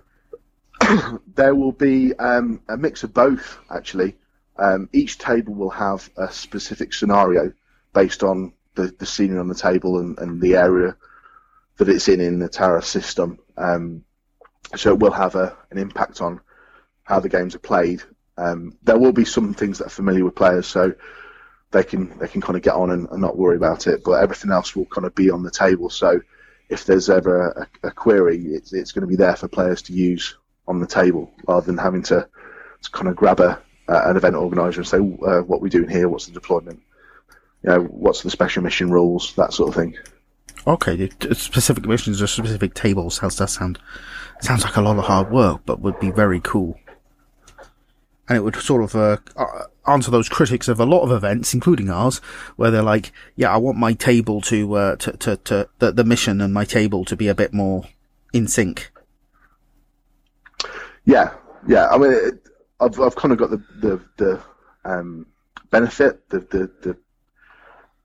there 1.35 1.55
will 1.55 1.73
be 1.73 2.15
um, 2.17 2.61
a 2.69 2.77
mix 2.77 3.03
of 3.03 3.15
both, 3.15 3.59
actually. 3.71 4.17
Um, 4.59 4.91
each 4.93 5.17
table 5.17 5.55
will 5.55 5.71
have 5.71 6.11
a 6.19 6.31
specific 6.31 6.93
scenario 6.93 7.53
based 7.95 8.23
on 8.23 8.53
the, 8.75 8.95
the 8.99 9.07
scenery 9.07 9.39
on 9.39 9.49
the 9.49 9.55
table 9.55 9.99
and, 9.99 10.19
and 10.19 10.41
the 10.41 10.57
area 10.57 10.97
that 11.79 11.89
it's 11.89 12.09
in 12.09 12.21
in 12.21 12.39
the 12.39 12.49
Tara 12.49 12.83
system. 12.83 13.39
Um, 13.57 14.05
so 14.77 14.93
it 14.93 14.99
will 14.99 15.13
have 15.13 15.35
a, 15.35 15.57
an 15.71 15.79
impact 15.79 16.21
on 16.21 16.41
how 17.05 17.21
the 17.21 17.31
games 17.31 17.55
are 17.55 17.61
played. 17.61 18.03
Um, 18.37 18.77
there 18.83 18.99
will 18.99 19.13
be 19.13 19.25
some 19.25 19.55
things 19.55 19.79
that 19.79 19.87
are 19.87 19.91
familiar 19.91 20.25
with 20.25 20.35
players, 20.35 20.67
so 20.67 20.95
they 21.73 21.85
can 21.85 22.19
they 22.19 22.29
can 22.29 22.41
kind 22.41 22.57
of 22.57 22.63
get 22.63 22.75
on 22.75 22.91
and, 22.91 23.09
and, 23.11 23.21
not 23.21 23.37
worry 23.37 23.57
about 23.57 23.87
it. 23.87 24.03
But 24.05 24.23
everything 24.23 24.51
else 24.51 24.75
will 24.75 24.87
kind 24.87 25.07
of 25.07 25.15
be 25.15 25.31
on 25.31 25.43
the 25.43 25.51
table. 25.51 25.91
So 25.91 26.21
if 26.69 26.85
there's 26.85 27.11
ever 27.11 27.69
a, 27.83 27.89
a 27.89 27.91
query, 27.91 28.39
it's, 28.47 28.73
it's 28.73 28.93
going 28.93 29.03
to 29.03 29.09
be 29.09 29.17
there 29.17 29.37
for 29.37 29.49
players 29.49 29.83
to 29.83 29.93
use 29.93 30.37
on 30.69 30.81
the 30.81 30.87
table 30.87 31.33
rather 31.47 31.67
than 31.67 31.79
having 31.79 32.03
to, 32.05 32.29
to 32.83 32.91
kind 32.91 33.09
of 33.09 33.17
grab 33.17 33.41
a, 33.41 33.61
uh, 33.89 34.03
an 34.05 34.17
event 34.17 34.37
organizer 34.37 34.81
and 34.81 34.89
say, 34.89 34.99
uh, 34.99 35.41
what 35.41 35.61
we 35.61 35.69
doing 35.69 35.89
here? 35.89 36.09
What's 36.09 36.27
the 36.27 36.33
deployment? 36.33 36.81
You 37.63 37.71
know, 37.71 37.81
what's 37.83 38.23
the 38.23 38.31
special 38.31 38.63
mission 38.63 38.91
rules? 38.91 39.35
That 39.35 39.53
sort 39.53 39.71
of 39.71 39.75
thing. 39.75 39.97
Okay, 40.67 41.09
specific 41.33 41.87
missions 41.87 42.21
or 42.21 42.27
specific 42.27 42.75
tables. 42.75 43.19
How's 43.19 43.37
that 43.39 43.49
sound? 43.49 43.79
sounds 44.41 44.65
like 44.65 44.77
a 44.77 44.83
lot 44.83 44.99
of 44.99 45.05
hard 45.05 45.31
work, 45.31 45.63
but 45.67 45.81
would 45.81 45.99
be 46.01 46.11
very 46.11 46.41
cool. 46.41 46.79
And 48.29 48.37
it 48.37 48.43
would 48.43 48.57
sort 48.57 48.83
of 48.83 48.95
uh, 48.95 49.17
answer 49.91 50.11
those 50.11 50.29
critics 50.29 50.69
of 50.69 50.81
a 50.81 50.87
lot 50.87 51.03
of 51.03 51.13
events, 51.13 51.53
including 51.55 51.91
ours, 51.91 52.19
where 52.57 52.71
they're 52.71 52.83
like, 52.83 53.13
"Yeah, 53.37 53.53
I 53.53 53.57
want 53.57 53.79
my 53.79 53.93
table 53.93 54.41
to 54.43 54.75
uh, 54.75 54.97
to 54.97 55.13
to, 55.13 55.37
to 55.37 55.69
the, 55.79 55.93
the 55.93 56.05
mission 56.05 56.41
and 56.41 56.55
my 56.55 56.65
table 56.65 57.05
to 57.05 57.17
be 57.17 57.29
a 57.29 57.35
bit 57.35 57.53
more 57.53 57.85
in 58.33 58.49
sync." 58.49 58.93
Yeah, 61.05 61.35
yeah. 61.67 61.89
I 61.89 61.99
mean, 61.99 62.13
it, 62.13 62.35
I've 62.81 62.99
I've 63.01 63.17
kind 63.17 63.33
of 63.33 63.39
got 63.39 63.51
the 63.51 63.63
the 63.81 64.01
the 64.17 64.41
um, 64.85 65.27
benefit, 65.71 66.29
the, 66.31 66.41
the 66.41 66.71
the 66.83 66.97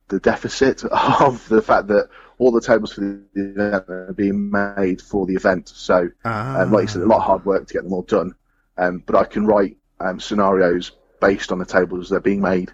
the 0.08 0.20
deficit 0.20 0.84
of 0.86 1.48
the 1.50 1.62
fact 1.62 1.88
that 1.88 2.10
all 2.38 2.52
the 2.52 2.62
tables 2.62 2.94
for 2.94 3.02
the 3.02 3.24
event 3.36 3.86
are 3.90 4.14
being 4.14 4.52
made 4.52 5.02
for 5.02 5.26
the 5.26 5.36
event. 5.36 5.70
So, 5.70 6.10
ah. 6.26 6.62
um, 6.62 6.72
like 6.72 6.84
you 6.84 6.88
said, 6.90 7.02
a 7.02 7.06
lot 7.06 7.18
of 7.18 7.24
hard 7.24 7.46
work 7.46 7.68
to 7.68 7.74
get 7.74 7.84
them 7.84 7.94
all 7.94 8.02
done. 8.02 8.36
Um, 8.78 9.04
but 9.06 9.16
I 9.16 9.24
can 9.24 9.46
write 9.46 9.78
um, 10.00 10.20
scenarios 10.20 10.92
based 11.26 11.52
on 11.52 11.60
the 11.60 11.66
tables 11.66 12.10
they're 12.10 12.20
being 12.20 12.42
made. 12.42 12.72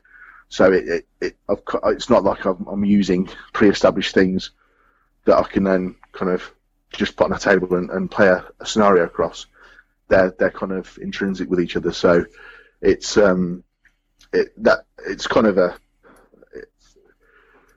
So 0.50 0.72
it, 0.74 0.88
it, 0.88 1.08
it 1.22 1.38
it's 1.86 2.10
not 2.10 2.24
like 2.24 2.46
I'm, 2.46 2.68
I'm, 2.68 2.84
using 2.84 3.30
pre-established 3.54 4.14
things 4.14 4.52
that 5.24 5.38
I 5.38 5.44
can 5.44 5.64
then 5.64 5.96
kind 6.12 6.32
of 6.32 6.52
just 6.92 7.16
put 7.16 7.26
on 7.26 7.34
a 7.34 7.40
table 7.40 7.76
and, 7.76 7.90
and 7.90 8.12
play 8.12 8.28
a, 8.28 8.46
a, 8.60 8.66
scenario 8.66 9.06
across. 9.06 9.46
They're 10.10 10.32
they're 10.38 10.52
kind 10.52 10.74
of 10.74 10.98
intrinsic 11.02 11.50
with 11.50 11.62
each 11.62 11.78
other. 11.78 11.94
So 11.94 12.26
it's 12.82 13.16
um 13.16 13.64
it 14.34 14.52
that 14.64 14.80
it's 15.08 15.28
kind 15.28 15.48
of 15.48 15.58
a 15.58 15.78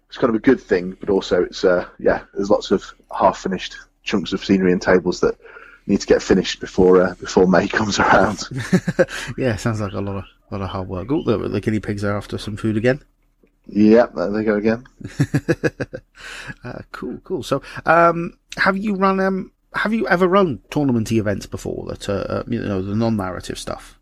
it's 0.08 0.18
kind 0.18 0.30
of 0.30 0.36
a 0.36 0.40
good 0.50 0.60
thing, 0.60 0.96
but 0.98 1.10
also 1.10 1.44
it's 1.44 1.64
uh, 1.64 1.88
yeah, 2.00 2.24
there's 2.34 2.50
lots 2.50 2.72
of 2.72 2.84
half 3.16 3.38
finished 3.38 3.76
chunks 4.02 4.32
of 4.32 4.44
scenery 4.44 4.72
and 4.72 4.82
tables 4.82 5.20
that 5.20 5.36
need 5.86 6.00
to 6.00 6.06
get 6.06 6.22
finished 6.22 6.60
before 6.60 7.02
uh, 7.02 7.14
before 7.14 7.46
May 7.46 7.68
comes 7.78 8.00
around. 8.00 8.42
yeah, 9.38 9.54
sounds 9.56 9.80
like 9.80 9.92
a 9.92 10.00
lot 10.00 10.16
of 10.16 10.24
lot 10.54 10.64
of 10.64 10.70
hard 10.70 10.88
work. 10.88 11.10
Oh, 11.10 11.22
the, 11.22 11.36
the 11.48 11.60
guinea 11.60 11.80
pigs 11.80 12.04
are 12.04 12.16
after 12.16 12.38
some 12.38 12.56
food 12.56 12.76
again. 12.76 13.00
Yeah, 13.66 14.06
there 14.14 14.30
they 14.30 14.44
go 14.44 14.56
again. 14.56 14.84
uh, 16.64 16.80
cool, 16.92 17.18
cool. 17.24 17.42
So, 17.42 17.62
um, 17.86 18.38
have 18.56 18.76
you 18.76 18.94
run 18.94 19.20
um, 19.20 19.52
have 19.74 19.94
you 19.94 20.06
ever 20.08 20.28
run 20.28 20.60
tournamenty 20.70 21.18
events 21.18 21.46
before 21.46 21.86
that 21.88 22.08
uh, 22.08 22.12
uh 22.12 22.42
you 22.46 22.60
know 22.60 22.82
the 22.82 22.94
non-narrative 22.94 23.58
stuff? 23.58 23.98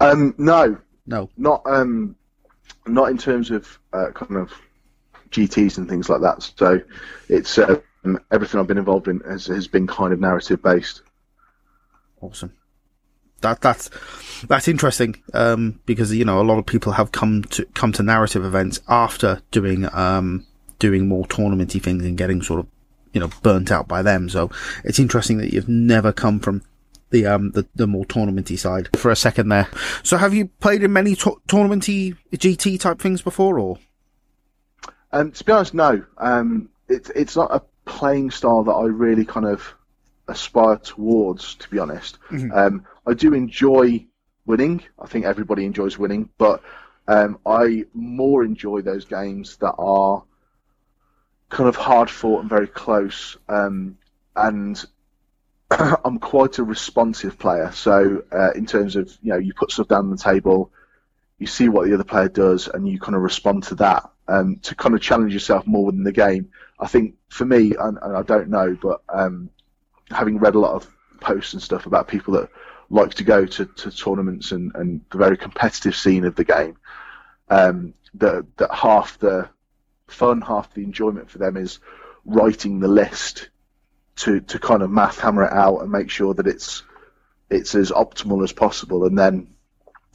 Um, 0.00 0.34
no, 0.38 0.78
no, 1.06 1.30
not 1.36 1.62
um, 1.64 2.16
not 2.86 3.10
in 3.10 3.18
terms 3.18 3.50
of 3.50 3.78
uh, 3.92 4.10
kind 4.12 4.36
of 4.36 4.52
GTS 5.30 5.78
and 5.78 5.88
things 5.88 6.08
like 6.08 6.20
that. 6.20 6.42
So 6.56 6.80
it's 7.28 7.58
um, 7.58 8.18
everything 8.30 8.60
I've 8.60 8.66
been 8.66 8.78
involved 8.78 9.08
in 9.08 9.20
has, 9.20 9.46
has 9.46 9.68
been 9.68 9.86
kind 9.86 10.12
of 10.12 10.20
narrative 10.20 10.62
based. 10.62 11.02
Awesome. 12.20 12.52
That 13.40 13.60
that's 13.60 13.90
that's 14.48 14.68
interesting 14.68 15.22
um, 15.34 15.80
because 15.86 16.12
you 16.14 16.24
know 16.24 16.40
a 16.40 16.44
lot 16.44 16.58
of 16.58 16.66
people 16.66 16.92
have 16.92 17.12
come 17.12 17.44
to 17.44 17.64
come 17.74 17.92
to 17.92 18.02
narrative 18.02 18.44
events 18.44 18.80
after 18.88 19.40
doing 19.50 19.88
um, 19.92 20.46
doing 20.78 21.08
more 21.08 21.24
tournamenty 21.26 21.82
things 21.82 22.04
and 22.04 22.18
getting 22.18 22.42
sort 22.42 22.60
of 22.60 22.66
you 23.12 23.20
know 23.20 23.30
burnt 23.42 23.70
out 23.70 23.88
by 23.88 24.02
them. 24.02 24.28
So 24.28 24.50
it's 24.84 24.98
interesting 24.98 25.38
that 25.38 25.52
you've 25.52 25.68
never 25.68 26.12
come 26.12 26.40
from 26.40 26.62
the 27.10 27.26
um 27.26 27.50
the, 27.52 27.66
the 27.74 27.86
more 27.86 28.04
tournamenty 28.04 28.58
side 28.58 28.88
for 28.96 29.10
a 29.10 29.16
second 29.16 29.48
there. 29.48 29.68
So 30.02 30.16
have 30.16 30.34
you 30.34 30.46
played 30.60 30.82
in 30.82 30.92
many 30.92 31.14
to- 31.16 31.40
tournamenty 31.48 32.16
GT 32.32 32.80
type 32.80 33.00
things 33.00 33.22
before, 33.22 33.58
or? 33.58 33.78
Um, 35.12 35.32
to 35.32 35.44
be 35.44 35.52
honest, 35.52 35.74
no. 35.74 36.04
Um, 36.18 36.68
it's 36.88 37.10
it's 37.10 37.36
not 37.36 37.54
a 37.54 37.62
playing 37.84 38.30
style 38.30 38.64
that 38.64 38.72
I 38.72 38.84
really 38.84 39.24
kind 39.24 39.46
of 39.46 39.74
aspire 40.28 40.76
towards. 40.76 41.56
To 41.56 41.68
be 41.68 41.78
honest, 41.78 42.18
mm-hmm. 42.30 42.52
um, 42.52 42.86
I 43.06 43.14
do 43.14 43.34
enjoy 43.34 44.06
winning. 44.46 44.82
I 44.98 45.06
think 45.06 45.24
everybody 45.24 45.64
enjoys 45.64 45.98
winning, 45.98 46.28
but 46.38 46.62
um, 47.08 47.38
I 47.46 47.84
more 47.94 48.44
enjoy 48.44 48.82
those 48.82 49.04
games 49.04 49.56
that 49.58 49.74
are 49.78 50.22
kind 51.48 51.68
of 51.68 51.76
hard 51.76 52.08
fought 52.08 52.40
and 52.40 52.48
very 52.48 52.68
close. 52.68 53.36
Um, 53.48 53.98
and 54.36 54.82
I'm 55.70 56.18
quite 56.18 56.58
a 56.58 56.64
responsive 56.64 57.38
player. 57.38 57.70
So 57.72 58.22
uh, 58.32 58.52
in 58.52 58.66
terms 58.66 58.96
of 58.96 59.16
you 59.22 59.32
know, 59.32 59.38
you 59.38 59.52
put 59.54 59.70
stuff 59.70 59.88
down 59.88 60.00
on 60.00 60.10
the 60.10 60.16
table, 60.16 60.70
you 61.38 61.46
see 61.46 61.68
what 61.68 61.88
the 61.88 61.94
other 61.94 62.04
player 62.04 62.28
does, 62.28 62.68
and 62.68 62.88
you 62.88 62.98
kind 63.00 63.16
of 63.16 63.22
respond 63.22 63.64
to 63.64 63.74
that. 63.76 64.10
Um, 64.28 64.58
to 64.62 64.76
kind 64.76 64.94
of 64.94 65.00
challenge 65.00 65.32
yourself 65.32 65.66
more 65.66 65.86
within 65.86 66.04
the 66.04 66.12
game. 66.12 66.50
I 66.78 66.86
think 66.86 67.16
for 67.30 67.44
me, 67.44 67.74
and, 67.76 67.98
and 68.00 68.16
I 68.16 68.22
don't 68.22 68.48
know, 68.48 68.78
but 68.80 69.02
um, 69.08 69.50
having 70.08 70.38
read 70.38 70.54
a 70.54 70.60
lot 70.60 70.74
of 70.74 70.88
posts 71.18 71.52
and 71.52 71.60
stuff 71.60 71.86
about 71.86 72.06
people 72.06 72.34
that 72.34 72.48
like 72.90 73.14
to 73.14 73.24
go 73.24 73.46
to, 73.46 73.64
to 73.64 73.90
tournaments 73.90 74.52
and, 74.52 74.72
and 74.74 75.00
the 75.10 75.18
very 75.18 75.36
competitive 75.36 75.94
scene 75.94 76.24
of 76.24 76.34
the 76.34 76.44
game, 76.44 76.76
um, 77.48 77.94
that 78.14 78.44
that 78.56 78.74
half 78.74 79.18
the 79.18 79.48
fun, 80.08 80.40
half 80.40 80.74
the 80.74 80.82
enjoyment 80.82 81.30
for 81.30 81.38
them 81.38 81.56
is 81.56 81.78
writing 82.24 82.80
the 82.80 82.88
list 82.88 83.48
to 84.16 84.40
to 84.40 84.58
kind 84.58 84.82
of 84.82 84.90
math 84.90 85.20
hammer 85.20 85.44
it 85.44 85.52
out 85.52 85.78
and 85.78 85.90
make 85.90 86.10
sure 86.10 86.34
that 86.34 86.46
it's 86.46 86.82
it's 87.48 87.74
as 87.74 87.90
optimal 87.90 88.44
as 88.44 88.52
possible, 88.52 89.06
and 89.06 89.18
then 89.18 89.54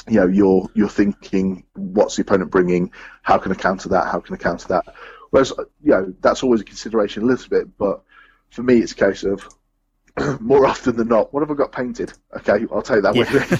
you 0.08 0.20
know 0.20 0.28
you're 0.28 0.70
you're 0.74 0.90
thinking 0.90 1.64
what's 1.74 2.18
the 2.18 2.22
opponent 2.22 2.52
bringing, 2.52 2.92
how 3.22 3.38
can 3.38 3.52
I 3.52 3.56
counter 3.56 3.90
that, 3.90 4.08
how 4.08 4.20
can 4.20 4.36
I 4.36 4.38
counter 4.38 4.68
that. 4.70 4.86
Whereas 5.32 5.54
you 5.82 5.92
know 5.92 6.14
that's 6.20 6.44
always 6.44 6.62
a 6.62 6.66
consideration 6.66 7.24
a 7.24 7.26
little 7.26 7.50
bit, 7.50 7.78
but 7.78 8.04
for 8.50 8.64
me 8.64 8.80
it's 8.80 8.92
a 8.92 8.96
case 8.96 9.24
of 9.24 9.48
more 10.40 10.66
often 10.66 10.96
than 10.96 11.08
not, 11.08 11.34
what 11.34 11.42
have 11.42 11.52
I 11.52 11.56
got 11.56 11.72
painted? 11.72 12.14
Okay, 12.38 12.66
I'll 12.72 12.82
take 12.82 13.04
that 13.04 13.16
yeah. 13.16 13.22
with 13.22 13.52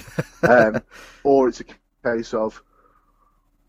me. 0.44 0.50
um, 0.50 0.82
or 1.24 1.50
it's 1.50 1.62
a 1.62 1.66
case 2.04 2.34
of 2.34 2.62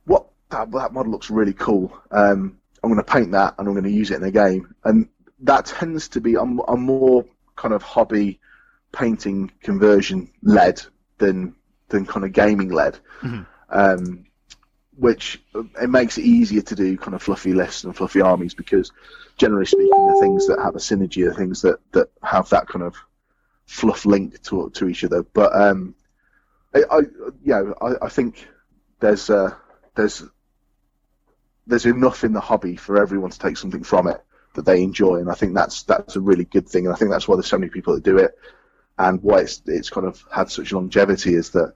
what 0.04 0.26
that, 0.50 0.70
that 0.72 0.92
model 0.92 1.12
looks 1.12 1.30
really 1.30 1.54
cool. 1.54 1.96
Um, 2.10 2.58
I'm 2.82 2.90
going 2.90 3.04
to 3.04 3.12
paint 3.12 3.32
that 3.32 3.54
and 3.58 3.66
I'm 3.66 3.74
going 3.74 3.84
to 3.84 3.90
use 3.90 4.10
it 4.10 4.16
in 4.16 4.22
a 4.22 4.30
game. 4.30 4.74
And 4.84 5.08
that 5.40 5.66
tends 5.66 6.08
to 6.08 6.20
be 6.20 6.36
I'm, 6.36 6.60
I'm 6.68 6.82
more 6.82 7.24
kind 7.56 7.74
of 7.74 7.82
hobby 7.82 8.40
painting 8.92 9.50
conversion 9.60 10.30
led 10.42 10.82
than 11.18 11.54
than 11.88 12.06
kind 12.06 12.24
of 12.24 12.32
gaming 12.32 12.70
led. 12.70 12.98
Mm-hmm. 13.20 13.42
Um, 13.70 14.26
which 14.96 15.42
it 15.80 15.90
makes 15.90 16.18
it 16.18 16.24
easier 16.24 16.62
to 16.62 16.74
do 16.74 16.96
kind 16.96 17.14
of 17.14 17.22
fluffy 17.22 17.52
lists 17.52 17.84
and 17.84 17.94
fluffy 17.94 18.20
armies 18.20 18.54
because 18.54 18.92
generally 19.36 19.66
speaking 19.66 19.90
the 19.90 20.18
things 20.20 20.46
that 20.46 20.58
have 20.58 20.74
a 20.74 20.78
synergy 20.78 21.28
are 21.28 21.34
things 21.34 21.62
that, 21.62 21.78
that 21.92 22.08
have 22.22 22.48
that 22.48 22.66
kind 22.66 22.82
of 22.82 22.96
fluff 23.66 24.06
link 24.06 24.42
to 24.42 24.70
to 24.70 24.88
each 24.88 25.04
other. 25.04 25.22
But 25.22 25.54
um, 25.54 25.94
I, 26.74 26.84
I 26.90 27.00
I, 27.52 27.94
I 28.02 28.08
think 28.08 28.46
there's 29.00 29.28
uh, 29.28 29.54
there's 29.94 30.24
there's 31.66 31.86
enough 31.86 32.24
in 32.24 32.32
the 32.32 32.40
hobby 32.40 32.76
for 32.76 33.00
everyone 33.00 33.30
to 33.30 33.38
take 33.38 33.56
something 33.56 33.82
from 33.82 34.06
it 34.06 34.22
that 34.54 34.64
they 34.64 34.82
enjoy, 34.82 35.16
and 35.16 35.30
I 35.30 35.34
think 35.34 35.54
that's 35.54 35.82
that's 35.82 36.16
a 36.16 36.20
really 36.20 36.44
good 36.44 36.68
thing, 36.68 36.86
and 36.86 36.94
I 36.94 36.98
think 36.98 37.10
that's 37.10 37.28
why 37.28 37.36
there's 37.36 37.46
so 37.46 37.58
many 37.58 37.70
people 37.70 37.94
that 37.94 38.04
do 38.04 38.18
it, 38.18 38.38
and 38.98 39.22
why 39.22 39.40
it's 39.40 39.62
it's 39.66 39.90
kind 39.90 40.06
of 40.06 40.24
had 40.32 40.50
such 40.50 40.72
longevity 40.72 41.34
is 41.34 41.50
that 41.50 41.74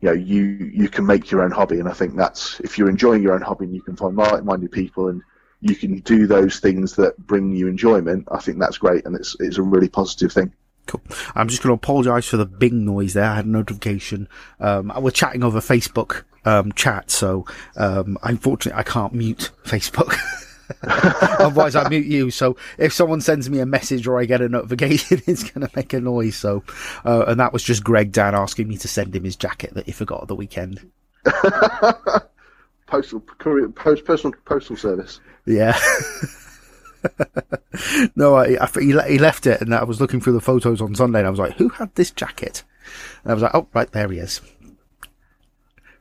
you 0.00 0.08
know 0.08 0.14
you 0.14 0.70
you 0.72 0.88
can 0.88 1.06
make 1.06 1.30
your 1.30 1.42
own 1.42 1.50
hobby, 1.50 1.78
and 1.78 1.88
I 1.88 1.92
think 1.92 2.16
that's 2.16 2.60
if 2.60 2.78
you're 2.78 2.90
enjoying 2.90 3.22
your 3.22 3.34
own 3.34 3.42
hobby 3.42 3.66
and 3.66 3.74
you 3.74 3.82
can 3.82 3.96
find 3.96 4.16
like-minded 4.16 4.72
people 4.72 5.08
and 5.08 5.22
you 5.60 5.74
can 5.74 5.98
do 6.00 6.26
those 6.26 6.58
things 6.58 6.96
that 6.96 7.18
bring 7.26 7.54
you 7.54 7.68
enjoyment, 7.68 8.26
I 8.32 8.40
think 8.40 8.58
that's 8.58 8.78
great, 8.78 9.04
and 9.04 9.14
it's 9.14 9.36
it's 9.40 9.58
a 9.58 9.62
really 9.62 9.88
positive 9.88 10.32
thing. 10.32 10.52
Cool. 10.86 11.02
I'm 11.34 11.48
just 11.48 11.62
going 11.62 11.70
to 11.70 11.74
apologise 11.74 12.26
for 12.26 12.36
the 12.36 12.46
bing 12.46 12.84
noise 12.84 13.12
there. 13.12 13.24
I 13.24 13.36
had 13.36 13.44
a 13.44 13.48
notification. 13.48 14.28
Um, 14.58 14.92
we're 14.98 15.10
chatting 15.10 15.44
over 15.44 15.60
Facebook 15.60 16.24
um, 16.44 16.72
chat, 16.72 17.10
so 17.10 17.44
um, 17.76 18.18
unfortunately 18.22 18.78
I 18.78 18.82
can't 18.82 19.12
mute 19.12 19.50
Facebook. 19.64 20.16
Otherwise, 20.82 21.74
I 21.74 21.88
mute 21.88 22.06
you. 22.06 22.30
So 22.30 22.56
if 22.78 22.92
someone 22.92 23.20
sends 23.20 23.48
me 23.50 23.60
a 23.60 23.66
message 23.66 24.06
or 24.06 24.20
I 24.20 24.24
get 24.24 24.40
a 24.40 24.48
notification, 24.48 25.22
it's 25.26 25.44
going 25.44 25.66
to 25.66 25.72
make 25.76 25.92
a 25.92 26.00
noise. 26.00 26.36
So, 26.36 26.62
uh, 27.04 27.24
and 27.26 27.40
that 27.40 27.52
was 27.52 27.62
just 27.62 27.84
Greg 27.84 28.12
Dan 28.12 28.34
asking 28.34 28.68
me 28.68 28.76
to 28.78 28.88
send 28.88 29.14
him 29.14 29.24
his 29.24 29.36
jacket 29.36 29.74
that 29.74 29.86
he 29.86 29.92
forgot 29.92 30.22
at 30.22 30.28
the 30.28 30.36
weekend. 30.36 30.90
postal 32.86 33.20
courier, 33.38 33.68
post, 33.68 34.04
personal 34.04 34.34
postal 34.44 34.76
service. 34.76 35.20
Yeah. 35.46 35.78
no, 38.16 38.34
I, 38.34 38.56
I, 38.60 38.68
he, 38.78 38.98
he 39.08 39.18
left 39.18 39.46
it, 39.46 39.60
and 39.60 39.74
I 39.74 39.84
was 39.84 40.00
looking 40.00 40.20
through 40.20 40.34
the 40.34 40.40
photos 40.40 40.80
on 40.80 40.94
Sunday, 40.94 41.20
and 41.20 41.26
I 41.26 41.30
was 41.30 41.38
like, 41.38 41.54
"Who 41.54 41.68
had 41.70 41.94
this 41.94 42.10
jacket?" 42.10 42.62
And 43.22 43.30
I 43.30 43.34
was 43.34 43.42
like, 43.42 43.54
"Oh, 43.54 43.68
right 43.72 43.90
there 43.90 44.10
he 44.10 44.18
is." 44.18 44.40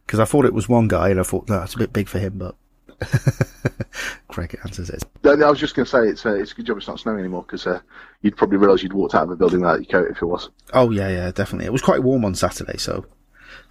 Because 0.06 0.20
I 0.20 0.26
thought 0.26 0.46
it 0.46 0.54
was 0.56 0.68
one 0.68 0.88
guy, 0.88 1.10
and 1.10 1.20
I 1.20 1.24
thought, 1.24 1.48
no, 1.48 1.62
it's 1.62 1.76
a 1.76 1.78
bit 1.78 1.94
big 1.94 2.08
for 2.08 2.18
him, 2.18 2.40
but 2.40 2.56
Craig 4.28 4.58
answers 4.64 4.90
it. 4.90 5.04
I 5.24 5.50
was 5.50 5.60
just 5.60 5.76
going 5.76 5.86
to 5.86 5.90
say 5.90 6.08
it's 6.08 6.26
uh, 6.26 6.34
it's 6.36 6.52
a 6.52 6.56
good 6.56 6.66
job 6.66 6.78
it's 6.78 6.88
not 6.88 7.00
snowing 7.00 7.20
anymore 7.20 7.44
because 7.44 7.66
uh, 7.68 7.80
you'd 8.22 8.38
probably 8.38 8.58
realise 8.58 8.84
you'd 8.84 8.94
walked 8.94 9.16
out 9.16 9.24
of 9.24 9.30
the 9.30 9.36
building 9.36 9.62
without 9.62 9.82
your 9.82 10.04
coat 10.04 10.12
if 10.12 10.22
it 10.22 10.26
was. 10.26 10.50
Oh 10.74 10.92
yeah, 10.92 11.10
yeah, 11.10 11.32
definitely. 11.32 11.66
It 11.66 11.74
was 11.74 11.82
quite 11.82 12.04
warm 12.04 12.26
on 12.26 12.36
Saturday, 12.36 12.78
so 12.78 13.06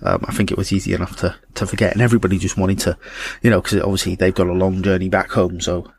um, 0.02 0.24
I 0.26 0.32
think 0.32 0.50
it 0.50 0.58
was 0.58 0.72
easy 0.72 0.94
enough 0.94 1.16
to 1.16 1.36
to 1.54 1.66
forget, 1.66 1.92
and 1.92 2.02
everybody 2.02 2.38
just 2.38 2.56
wanted 2.56 2.78
to, 2.80 2.98
you 3.42 3.50
know, 3.50 3.60
because 3.60 3.80
obviously 3.80 4.14
they've 4.14 4.34
got 4.34 4.46
a 4.46 4.52
long 4.52 4.82
journey 4.82 5.08
back 5.08 5.30
home, 5.30 5.60
so. 5.60 5.90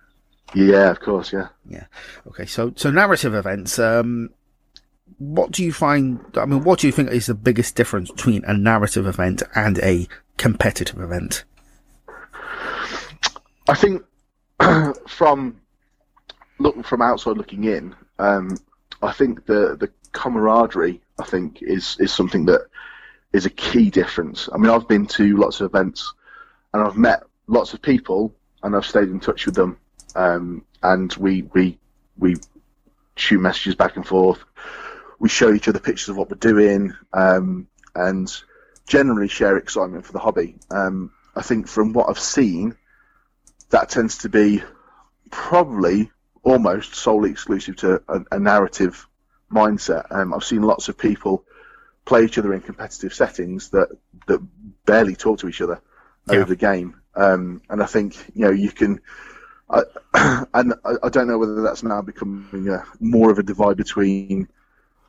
Yeah, 0.56 0.90
of 0.90 1.00
course, 1.00 1.32
yeah. 1.32 1.50
Yeah. 1.70 1.86
Okay, 2.28 2.48
so 2.48 2.74
so 2.76 2.90
narrative 2.90 3.36
events. 3.36 3.78
Um, 3.78 4.32
what 5.20 5.52
do 5.52 5.64
you 5.64 5.72
find? 5.72 6.20
I 6.36 6.46
mean, 6.46 6.64
what 6.64 6.80
do 6.80 6.88
you 6.88 6.94
think 6.94 7.12
is 7.12 7.28
the 7.28 7.36
biggest 7.36 7.76
difference 7.76 8.10
between 8.10 8.44
a 8.46 8.58
narrative 8.58 9.06
event 9.06 9.44
and 9.54 9.78
a 9.80 10.08
competitive 10.38 11.00
event? 11.00 11.44
I 13.70 13.76
think 13.76 14.04
from 15.08 15.62
look 16.58 16.84
from 16.84 17.04
outside 17.04 17.38
looking 17.38 17.66
in, 17.66 17.96
um, 18.18 18.58
I 19.04 19.12
think 19.12 19.46
the 19.46 19.78
the 19.80 19.92
camaraderie 20.12 21.02
I 21.20 21.24
think 21.24 21.62
is 21.62 21.96
is 22.00 22.12
something 22.12 22.46
that 22.46 22.62
is 23.32 23.46
a 23.46 23.52
key 23.52 23.92
difference. 23.92 24.50
I 24.52 24.58
mean, 24.58 24.72
I've 24.72 24.88
been 24.88 25.06
to 25.06 25.38
lots 25.38 25.62
of 25.62 25.68
events 25.68 26.12
and 26.74 26.82
I've 26.82 26.98
met 26.98 27.22
lots 27.46 27.76
of 27.76 27.82
people 27.84 28.34
and 28.64 28.76
I've 28.76 28.88
stayed 28.88 29.10
in 29.10 29.20
touch 29.20 29.46
with 29.46 29.54
them, 29.54 29.78
um, 30.16 30.66
and 30.82 31.14
we 31.14 31.44
we 31.54 31.78
we 32.18 32.38
shoot 33.18 33.40
messages 33.40 33.76
back 33.76 33.98
and 33.98 34.06
forth. 34.06 34.44
We 35.20 35.30
show 35.30 35.54
each 35.54 35.68
other 35.68 35.80
pictures 35.80 36.10
of 36.10 36.18
what 36.18 36.32
we're 36.32 36.38
doing, 36.38 36.92
um, 37.14 37.68
and 37.94 38.36
generally 38.88 39.28
share 39.28 39.58
excitement 39.58 40.08
for 40.08 40.14
the 40.14 40.20
hobby. 40.20 40.56
Um, 40.72 41.12
I 41.36 41.44
think 41.44 41.68
from 41.68 41.94
what 41.94 42.10
I've 42.10 42.20
seen, 42.20 42.76
that 43.70 43.90
tends 43.90 44.20
to 44.20 44.30
be 44.30 44.64
probably 45.32 46.12
almost 46.44 46.96
solely 46.96 47.32
exclusive 47.32 47.76
to 47.78 48.02
a, 48.08 48.22
a 48.32 48.40
narrative 48.40 49.08
mindset. 49.52 50.06
Um, 50.12 50.34
I've 50.34 50.44
seen 50.44 50.62
lots 50.62 50.90
of 50.90 50.98
people 50.98 51.44
play 52.06 52.24
each 52.24 52.38
other 52.38 52.54
in 52.54 52.62
competitive 52.62 53.14
settings 53.14 53.70
that 53.70 53.90
that 54.28 54.40
barely 54.86 55.16
talk 55.16 55.40
to 55.40 55.50
each 55.50 55.62
other 55.62 55.82
yeah. 56.28 56.38
over 56.38 56.46
the 56.46 56.56
game. 56.56 56.96
Um, 57.16 57.62
and 57.70 57.82
I 57.82 57.86
think 57.86 58.18
you 58.36 58.46
know 58.46 58.52
you 58.52 58.72
can. 58.72 59.02
I, 59.70 59.84
and 60.54 60.74
I, 61.04 61.10
don't 61.10 61.28
know 61.28 61.38
whether 61.38 61.62
that's 61.62 61.84
now 61.84 62.02
becoming 62.02 62.70
a, 62.70 62.84
more 63.00 63.30
of 63.30 63.38
a 63.38 63.44
divide 63.44 63.78
between 63.78 64.48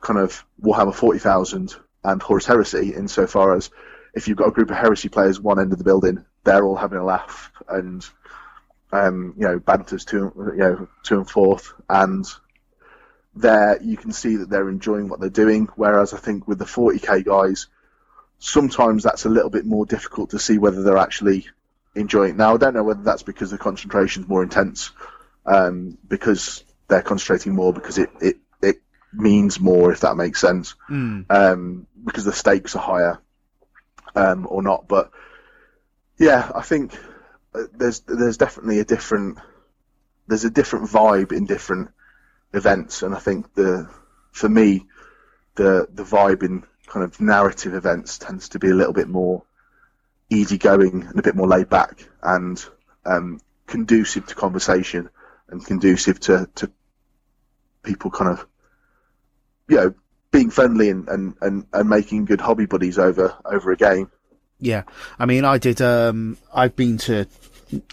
kind 0.01 0.19
of 0.19 0.45
Warhammer 0.61 0.93
40,000 0.93 1.75
and 2.03 2.21
Horus 2.21 2.45
Heresy, 2.45 2.93
insofar 2.93 3.55
as 3.55 3.71
if 4.13 4.27
you've 4.27 4.37
got 4.37 4.49
a 4.49 4.51
group 4.51 4.69
of 4.69 4.77
Heresy 4.77 5.09
players 5.09 5.39
one 5.39 5.59
end 5.59 5.71
of 5.71 5.79
the 5.79 5.83
building, 5.83 6.25
they're 6.43 6.63
all 6.63 6.75
having 6.75 6.99
a 6.99 7.03
laugh 7.03 7.51
and 7.69 8.07
um, 8.91 9.33
you 9.37 9.47
know, 9.47 9.59
banters 9.59 10.05
to 10.05 10.17
you 10.35 10.57
know 10.57 10.87
to 11.03 11.17
and 11.17 11.29
forth, 11.29 11.73
and 11.89 12.25
there 13.35 13.81
you 13.81 13.97
can 13.97 14.11
see 14.11 14.37
that 14.37 14.49
they're 14.49 14.69
enjoying 14.69 15.07
what 15.07 15.19
they're 15.19 15.29
doing. 15.29 15.69
Whereas 15.75 16.13
I 16.13 16.17
think 16.17 16.47
with 16.47 16.59
the 16.59 16.65
40k 16.65 17.25
guys, 17.25 17.67
sometimes 18.39 19.03
that's 19.03 19.25
a 19.25 19.29
little 19.29 19.49
bit 19.49 19.65
more 19.65 19.85
difficult 19.85 20.31
to 20.31 20.39
see 20.39 20.57
whether 20.57 20.83
they're 20.83 20.97
actually 20.97 21.47
enjoying. 21.95 22.31
It. 22.31 22.37
Now 22.37 22.55
I 22.55 22.57
don't 22.57 22.73
know 22.73 22.83
whether 22.83 23.03
that's 23.03 23.23
because 23.23 23.51
the 23.51 23.57
concentration 23.57 24.23
is 24.23 24.29
more 24.29 24.43
intense, 24.43 24.91
um, 25.45 25.97
because 26.07 26.63
they're 26.87 27.01
concentrating 27.01 27.55
more 27.55 27.71
because 27.71 27.97
it, 27.97 28.09
it 28.19 28.37
it 28.61 28.81
means 29.13 29.59
more 29.59 29.91
if 29.93 30.01
that 30.01 30.17
makes 30.17 30.41
sense, 30.41 30.75
mm. 30.89 31.25
um, 31.29 31.87
because 32.03 32.25
the 32.25 32.33
stakes 32.33 32.75
are 32.75 32.79
higher, 32.79 33.21
um, 34.15 34.47
or 34.49 34.61
not. 34.61 34.87
But 34.89 35.11
yeah, 36.17 36.51
I 36.53 36.61
think 36.61 36.93
there's 37.53 38.01
there's 38.01 38.37
definitely 38.37 38.79
a 38.79 38.85
different 38.85 39.37
there's 40.27 40.45
a 40.45 40.49
different 40.49 40.89
vibe 40.89 41.31
in 41.31 41.45
different 41.45 41.89
events, 42.53 43.03
and 43.03 43.13
I 43.13 43.19
think 43.19 43.53
the 43.53 43.89
for 44.31 44.49
me 44.49 44.85
the 45.55 45.87
the 45.93 46.03
vibe 46.03 46.43
in 46.43 46.63
kind 46.87 47.03
of 47.03 47.19
narrative 47.21 47.73
events 47.73 48.17
tends 48.17 48.49
to 48.49 48.59
be 48.59 48.69
a 48.69 48.75
little 48.75 48.93
bit 48.93 49.07
more 49.07 49.43
easygoing 50.29 51.03
and 51.03 51.19
a 51.19 51.21
bit 51.21 51.35
more 51.35 51.47
laid 51.47 51.69
back 51.69 52.07
and 52.23 52.63
um, 53.05 53.39
conducive 53.67 54.25
to 54.27 54.35
conversation 54.35 55.09
and 55.49 55.65
conducive 55.65 56.19
to, 56.19 56.49
to 56.55 56.71
people 57.83 58.11
kind 58.11 58.31
of 58.31 58.45
you 59.67 59.75
know 59.77 59.93
being 60.31 60.49
friendly 60.49 60.89
and, 60.89 61.09
and, 61.09 61.35
and, 61.41 61.65
and 61.73 61.89
making 61.89 62.25
good 62.25 62.39
hobby 62.39 62.65
buddies 62.65 62.97
over 62.97 63.35
over 63.45 63.71
a 63.71 63.77
game. 63.77 64.09
Yeah, 64.61 64.83
I 65.17 65.25
mean, 65.25 65.43
I 65.43 65.57
did. 65.57 65.81
Um, 65.81 66.37
I've 66.53 66.75
been 66.75 66.99
to, 66.99 67.25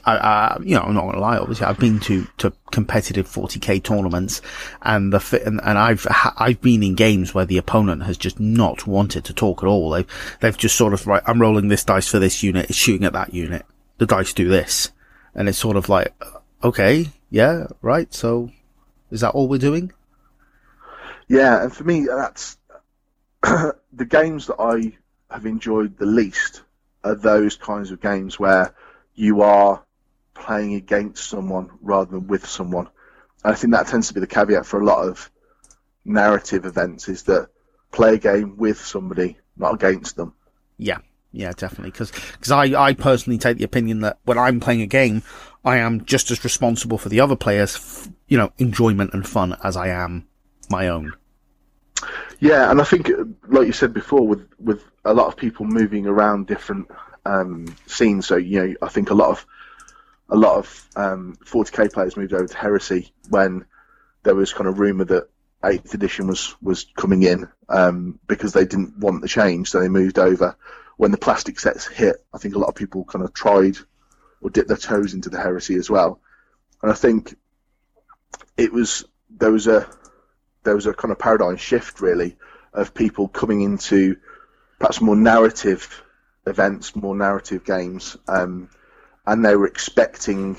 I, 0.04 0.58
you 0.62 0.74
know, 0.74 0.82
I'm 0.82 0.94
not 0.94 1.06
gonna 1.06 1.18
lie. 1.18 1.38
Obviously, 1.38 1.66
I've 1.66 1.78
been 1.78 1.98
to 2.00 2.26
to 2.36 2.52
competitive 2.70 3.26
40k 3.26 3.82
tournaments, 3.82 4.42
and 4.82 5.10
the 5.10 5.18
fit, 5.18 5.44
and, 5.44 5.60
and 5.64 5.78
I've 5.78 6.06
I've 6.36 6.60
been 6.60 6.82
in 6.82 6.94
games 6.94 7.32
where 7.32 7.46
the 7.46 7.56
opponent 7.56 8.02
has 8.02 8.18
just 8.18 8.38
not 8.38 8.86
wanted 8.86 9.24
to 9.24 9.32
talk 9.32 9.62
at 9.62 9.66
all. 9.66 9.90
They've 9.90 10.36
they've 10.40 10.56
just 10.56 10.76
sort 10.76 10.92
of 10.92 11.06
right. 11.06 11.22
I'm 11.26 11.40
rolling 11.40 11.68
this 11.68 11.84
dice 11.84 12.06
for 12.06 12.18
this 12.18 12.42
unit. 12.42 12.68
It's 12.68 12.78
shooting 12.78 13.06
at 13.06 13.14
that 13.14 13.32
unit. 13.32 13.64
The 13.96 14.06
dice 14.06 14.34
do 14.34 14.48
this, 14.48 14.90
and 15.34 15.48
it's 15.48 15.58
sort 15.58 15.78
of 15.78 15.88
like, 15.88 16.14
okay, 16.62 17.08
yeah, 17.30 17.66
right. 17.80 18.12
So, 18.12 18.50
is 19.10 19.22
that 19.22 19.30
all 19.30 19.48
we're 19.48 19.58
doing? 19.58 19.90
Yeah, 21.28 21.62
and 21.62 21.72
for 21.74 21.84
me, 21.84 22.06
that's 22.06 22.58
the 23.42 24.06
games 24.06 24.48
that 24.48 24.56
I 24.58 24.92
have 25.30 25.46
enjoyed 25.46 25.98
the 25.98 26.06
least 26.06 26.62
are 27.04 27.14
those 27.14 27.56
kinds 27.56 27.90
of 27.90 28.00
games 28.00 28.38
where 28.38 28.74
you 29.14 29.42
are 29.42 29.84
playing 30.34 30.74
against 30.74 31.28
someone 31.28 31.70
rather 31.80 32.12
than 32.12 32.26
with 32.26 32.46
someone. 32.46 32.88
And 33.44 33.52
I 33.52 33.56
think 33.56 33.72
that 33.72 33.86
tends 33.86 34.08
to 34.08 34.14
be 34.14 34.20
the 34.20 34.26
caveat 34.26 34.66
for 34.66 34.80
a 34.80 34.84
lot 34.84 35.06
of 35.06 35.30
narrative 36.04 36.64
events 36.64 37.08
is 37.08 37.24
that 37.24 37.48
play 37.92 38.14
a 38.14 38.18
game 38.18 38.56
with 38.56 38.80
somebody, 38.80 39.38
not 39.56 39.74
against 39.74 40.16
them. 40.16 40.34
Yeah, 40.76 40.98
yeah, 41.32 41.52
definitely. 41.52 41.90
Because 41.90 42.10
cause 42.10 42.50
I, 42.50 42.80
I 42.80 42.94
personally 42.94 43.38
take 43.38 43.58
the 43.58 43.64
opinion 43.64 44.00
that 44.00 44.18
when 44.24 44.38
I'm 44.38 44.60
playing 44.60 44.82
a 44.82 44.86
game, 44.86 45.22
I 45.64 45.78
am 45.78 46.04
just 46.04 46.30
as 46.30 46.44
responsible 46.44 46.98
for 46.98 47.08
the 47.08 47.20
other 47.20 47.36
players, 47.36 48.08
you 48.28 48.38
know, 48.38 48.52
enjoyment 48.58 49.12
and 49.12 49.26
fun 49.26 49.56
as 49.62 49.76
I 49.76 49.88
am 49.88 50.26
my 50.70 50.88
own. 50.88 51.12
Yeah, 52.40 52.70
and 52.70 52.80
I 52.80 52.84
think, 52.84 53.10
like 53.48 53.66
you 53.66 53.72
said 53.72 53.92
before, 53.92 54.26
with 54.26 54.48
with 54.60 54.84
a 55.08 55.14
lot 55.14 55.26
of 55.26 55.36
people 55.36 55.64
moving 55.64 56.06
around 56.06 56.46
different 56.46 56.90
um, 57.24 57.74
scenes, 57.86 58.26
so 58.26 58.36
you 58.36 58.60
know, 58.60 58.74
I 58.82 58.88
think 58.88 59.10
a 59.10 59.14
lot 59.14 59.30
of 59.30 59.46
a 60.28 60.36
lot 60.36 60.58
of 60.58 60.88
um, 60.94 61.38
40k 61.44 61.92
players 61.92 62.16
moved 62.16 62.34
over 62.34 62.46
to 62.46 62.56
Heresy 62.56 63.12
when 63.30 63.64
there 64.22 64.34
was 64.34 64.52
kind 64.52 64.68
of 64.68 64.78
rumor 64.78 65.04
that 65.06 65.30
Eighth 65.64 65.94
Edition 65.94 66.26
was 66.26 66.54
was 66.60 66.86
coming 66.96 67.22
in 67.22 67.48
um, 67.68 68.20
because 68.26 68.52
they 68.52 68.66
didn't 68.66 68.98
want 68.98 69.22
the 69.22 69.28
change, 69.28 69.70
so 69.70 69.80
they 69.80 69.88
moved 69.88 70.18
over. 70.18 70.56
When 70.98 71.10
the 71.10 71.18
plastic 71.18 71.58
sets 71.58 71.86
hit, 71.86 72.16
I 72.34 72.38
think 72.38 72.54
a 72.54 72.58
lot 72.58 72.68
of 72.68 72.74
people 72.74 73.04
kind 73.04 73.24
of 73.24 73.32
tried 73.32 73.78
or 74.40 74.50
dipped 74.50 74.68
their 74.68 74.76
toes 74.76 75.14
into 75.14 75.30
the 75.30 75.40
Heresy 75.40 75.76
as 75.76 75.88
well, 75.88 76.20
and 76.82 76.92
I 76.92 76.94
think 76.94 77.34
it 78.56 78.72
was 78.72 79.04
there 79.30 79.52
was 79.52 79.66
a 79.66 79.88
there 80.64 80.74
was 80.74 80.86
a 80.86 80.92
kind 80.92 81.12
of 81.12 81.18
paradigm 81.18 81.56
shift 81.56 82.02
really 82.02 82.36
of 82.74 82.92
people 82.92 83.28
coming 83.28 83.62
into 83.62 84.16
perhaps 84.78 85.00
more 85.00 85.16
narrative 85.16 86.04
events, 86.46 86.94
more 86.96 87.16
narrative 87.16 87.64
games, 87.64 88.16
um, 88.28 88.70
and 89.26 89.44
they 89.44 89.56
were 89.56 89.66
expecting 89.66 90.56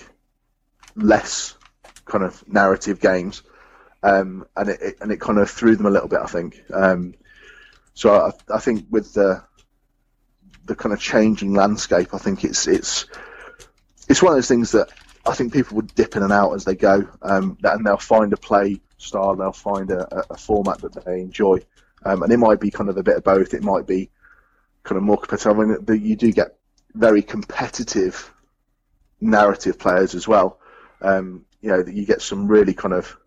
less 0.96 1.56
kind 2.06 2.24
of 2.24 2.44
narrative 2.48 3.00
games, 3.00 3.44
um, 4.04 4.46
and 4.56 4.70
it, 4.70 4.82
it, 4.82 4.98
and 5.02 5.12
it 5.12 5.20
kind 5.20 5.40
of 5.40 5.50
threw 5.50 5.76
them 5.76 5.86
a 5.86 5.90
little 5.92 6.08
bit, 6.08 6.20
I 6.22 6.28
think. 6.28 6.62
Um, 6.74 7.16
so 7.94 8.14
I, 8.14 8.56
I 8.56 8.60
think 8.60 8.86
with 8.90 9.14
the 9.14 9.44
the 10.66 10.76
kind 10.76 10.94
of 10.94 11.00
changing 11.00 11.54
landscape, 11.54 12.14
I 12.14 12.18
think 12.18 12.44
it's 12.44 12.68
it's 12.68 13.06
it's 14.08 14.22
one 14.22 14.34
of 14.34 14.38
those 14.38 14.48
things 14.48 14.72
that 14.72 14.90
I 15.26 15.34
think 15.34 15.54
people 15.54 15.76
would 15.76 15.94
dip 15.96 16.16
in 16.16 16.24
and 16.24 16.32
out 16.32 16.54
as 16.54 16.66
they 16.66 16.76
go, 16.76 17.08
um, 17.22 17.58
and 17.64 17.86
they'll 17.86 17.98
find 17.98 18.34
a 18.34 18.38
play 18.38 18.82
style, 18.98 19.36
they'll 19.36 19.52
find 19.52 19.92
a, 19.92 20.32
a 20.32 20.38
format 20.38 20.80
that 20.82 21.06
they 21.06 21.22
enjoy, 21.22 21.60
um, 22.04 22.24
and 22.24 22.32
it 22.32 22.38
might 22.38 22.60
be 22.60 22.72
kind 22.72 22.90
of 22.90 22.98
a 22.98 23.04
bit 23.04 23.18
of 23.18 23.24
both. 23.24 23.54
It 23.54 23.64
might 23.64 23.88
be 23.88 24.10
kind 24.84 24.98
of 24.98 25.04
more 25.04 25.18
competitive. 25.18 25.60
I 25.60 25.64
mean, 25.64 25.86
the, 25.86 25.98
you 25.98 26.16
do 26.16 26.32
get 26.32 26.58
very 26.94 27.22
competitive 27.22 28.32
narrative 29.22 29.78
players 29.78 30.16
as 30.16 30.28
well. 30.28 30.60
Um, 31.02 31.46
you 31.62 31.70
know 31.70 31.82
that 31.82 31.94
you 31.94 32.06
get 32.06 32.22
some 32.22 32.48
really 32.48 32.74
kind 32.74 32.94
of 32.94 33.18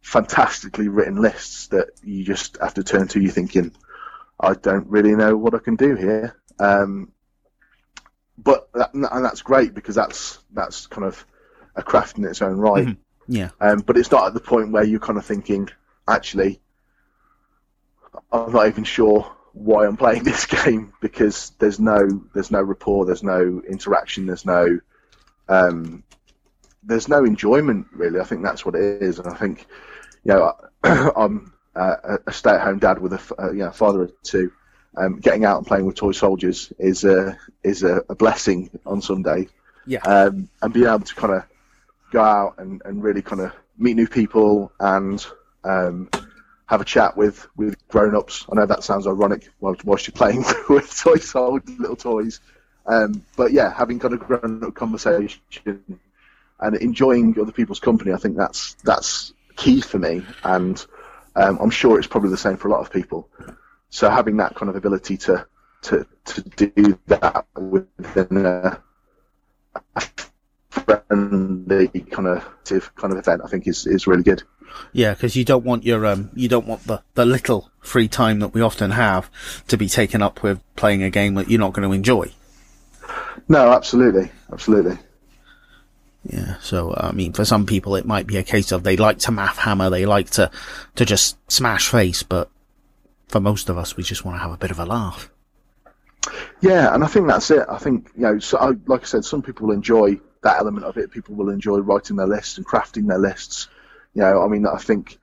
fantastically 0.00 0.88
written 0.88 1.20
lists 1.20 1.68
that 1.68 1.90
you 2.02 2.24
just 2.24 2.58
have 2.60 2.74
to 2.74 2.84
turn 2.84 3.08
to. 3.08 3.20
You 3.20 3.30
thinking, 3.30 3.72
I 4.38 4.54
don't 4.54 4.86
really 4.88 5.14
know 5.14 5.36
what 5.36 5.54
I 5.54 5.58
can 5.58 5.76
do 5.76 5.94
here. 5.94 6.36
Um, 6.58 7.12
but 8.38 8.72
that, 8.72 8.94
and 8.94 9.24
that's 9.24 9.42
great 9.42 9.74
because 9.74 9.94
that's 9.94 10.38
that's 10.52 10.86
kind 10.86 11.06
of 11.06 11.24
a 11.76 11.82
craft 11.82 12.18
in 12.18 12.24
its 12.24 12.42
own 12.42 12.56
right. 12.56 12.86
Mm-hmm. 12.86 13.34
Yeah. 13.34 13.50
Um, 13.60 13.80
but 13.80 13.96
it's 13.96 14.10
not 14.10 14.26
at 14.26 14.34
the 14.34 14.40
point 14.40 14.72
where 14.72 14.84
you're 14.84 15.00
kind 15.00 15.18
of 15.18 15.24
thinking, 15.24 15.68
actually, 16.08 16.60
I'm 18.32 18.52
not 18.52 18.66
even 18.66 18.84
sure 18.84 19.30
why 19.52 19.86
I'm 19.86 19.96
playing 19.96 20.22
this 20.24 20.46
game 20.46 20.92
because 21.00 21.50
there's 21.58 21.80
no 21.80 22.22
there's 22.34 22.50
no 22.50 22.62
rapport, 22.62 23.06
there's 23.06 23.22
no 23.22 23.62
interaction, 23.68 24.26
there's 24.26 24.46
no 24.46 24.80
um, 25.48 26.04
there's 26.82 27.08
no 27.08 27.24
enjoyment 27.24 27.86
really. 27.92 28.20
I 28.20 28.24
think 28.24 28.42
that's 28.42 28.64
what 28.64 28.74
it 28.74 29.02
is, 29.02 29.18
and 29.18 29.28
I 29.28 29.34
think 29.34 29.66
you 30.24 30.32
know 30.34 30.54
I'm 30.84 31.52
uh, 31.74 32.18
a 32.26 32.32
stay-at-home 32.32 32.78
dad 32.78 33.00
with 33.00 33.12
a 33.12 33.42
uh, 33.42 33.50
you 33.52 33.58
know, 33.58 33.70
father 33.70 34.04
of 34.04 34.22
two. 34.22 34.52
Um, 34.96 35.20
getting 35.20 35.44
out 35.44 35.58
and 35.58 35.66
playing 35.66 35.86
with 35.86 35.94
toy 35.94 36.10
soldiers 36.10 36.72
is 36.78 37.04
a 37.04 37.38
is 37.62 37.84
a, 37.84 38.02
a 38.08 38.14
blessing 38.14 38.70
on 38.84 39.00
Sunday. 39.00 39.48
Yeah. 39.86 40.00
Um, 40.00 40.48
and 40.60 40.72
being 40.72 40.86
able 40.86 41.00
to 41.00 41.14
kind 41.14 41.34
of 41.34 41.44
go 42.10 42.20
out 42.20 42.56
and, 42.58 42.82
and 42.84 43.02
really 43.02 43.22
kind 43.22 43.40
of 43.40 43.52
meet 43.78 43.94
new 43.94 44.08
people 44.08 44.72
and 44.80 45.24
um, 45.64 46.10
have 46.70 46.80
a 46.80 46.84
chat 46.84 47.16
with, 47.16 47.48
with 47.56 47.76
grown 47.88 48.14
ups. 48.14 48.46
I 48.50 48.54
know 48.54 48.64
that 48.64 48.84
sounds 48.84 49.08
ironic 49.08 49.48
whilst, 49.58 49.84
whilst 49.84 50.06
you're 50.06 50.12
playing 50.12 50.44
with 50.68 50.96
toy 50.96 51.16
soldiers, 51.16 51.76
little 51.80 51.96
toys. 51.96 52.38
Um, 52.86 53.24
but 53.36 53.50
yeah, 53.50 53.74
having 53.76 53.98
kind 53.98 54.14
of 54.14 54.20
grown 54.20 54.62
up 54.62 54.76
conversation 54.76 55.40
and 56.60 56.76
enjoying 56.76 57.36
other 57.40 57.50
people's 57.50 57.80
company, 57.80 58.12
I 58.12 58.18
think 58.18 58.36
that's 58.36 58.74
that's 58.84 59.32
key 59.56 59.80
for 59.80 59.98
me. 59.98 60.22
And 60.44 60.86
um, 61.34 61.58
I'm 61.60 61.70
sure 61.70 61.98
it's 61.98 62.06
probably 62.06 62.30
the 62.30 62.36
same 62.36 62.56
for 62.56 62.68
a 62.68 62.70
lot 62.70 62.82
of 62.82 62.92
people. 62.92 63.28
So 63.88 64.08
having 64.08 64.36
that 64.36 64.54
kind 64.54 64.70
of 64.70 64.76
ability 64.76 65.16
to 65.18 65.48
to 65.82 66.06
to 66.26 66.42
do 66.42 66.96
that 67.08 67.46
within 67.56 68.46
a, 68.46 68.80
a 69.96 70.02
friendly 70.70 71.88
kind 71.88 72.28
of 72.28 72.94
kind 72.94 73.12
of 73.12 73.18
event, 73.18 73.42
I 73.44 73.48
think 73.48 73.66
is 73.66 73.88
is 73.88 74.06
really 74.06 74.22
good. 74.22 74.44
Yeah, 74.92 75.14
because 75.14 75.36
you 75.36 75.44
don't 75.44 75.64
want 75.64 75.84
your 75.84 76.06
um 76.06 76.30
you 76.34 76.48
don't 76.48 76.66
want 76.66 76.84
the 76.86 77.02
the 77.14 77.24
little 77.24 77.70
free 77.80 78.08
time 78.08 78.40
that 78.40 78.54
we 78.54 78.60
often 78.60 78.90
have 78.90 79.30
to 79.68 79.76
be 79.76 79.88
taken 79.88 80.22
up 80.22 80.42
with 80.42 80.60
playing 80.76 81.02
a 81.02 81.10
game 81.10 81.34
that 81.34 81.50
you're 81.50 81.60
not 81.60 81.72
going 81.72 81.88
to 81.88 81.94
enjoy. 81.94 82.30
No, 83.48 83.72
absolutely, 83.72 84.30
absolutely. 84.52 84.98
Yeah, 86.24 86.56
so 86.60 86.94
I 86.96 87.12
mean, 87.12 87.32
for 87.32 87.44
some 87.44 87.64
people, 87.66 87.96
it 87.96 88.04
might 88.04 88.26
be 88.26 88.36
a 88.36 88.42
case 88.42 88.72
of 88.72 88.82
they 88.82 88.96
like 88.96 89.18
to 89.20 89.32
math 89.32 89.58
hammer, 89.58 89.88
they 89.88 90.06
like 90.06 90.30
to 90.30 90.50
to 90.96 91.04
just 91.04 91.38
smash 91.50 91.88
face, 91.88 92.22
but 92.22 92.50
for 93.28 93.40
most 93.40 93.68
of 93.68 93.78
us, 93.78 93.96
we 93.96 94.02
just 94.02 94.24
want 94.24 94.36
to 94.36 94.40
have 94.40 94.52
a 94.52 94.58
bit 94.58 94.70
of 94.70 94.78
a 94.78 94.84
laugh. 94.84 95.30
Yeah, 96.60 96.92
and 96.92 97.02
I 97.02 97.06
think 97.06 97.26
that's 97.26 97.50
it. 97.50 97.64
I 97.68 97.78
think 97.78 98.10
you 98.16 98.22
know, 98.22 98.38
so 98.38 98.58
I, 98.58 98.72
like 98.86 99.02
I 99.02 99.04
said, 99.04 99.24
some 99.24 99.40
people 99.40 99.70
enjoy 99.70 100.20
that 100.42 100.58
element 100.58 100.84
of 100.84 100.98
it. 100.98 101.10
People 101.10 101.34
will 101.34 101.48
enjoy 101.48 101.78
writing 101.78 102.16
their 102.16 102.26
lists 102.26 102.58
and 102.58 102.66
crafting 102.66 103.06
their 103.08 103.18
lists. 103.18 103.68
You 104.14 104.22
know, 104.22 104.42
I 104.42 104.48
mean, 104.48 104.66
I 104.66 104.78
think 104.78 105.18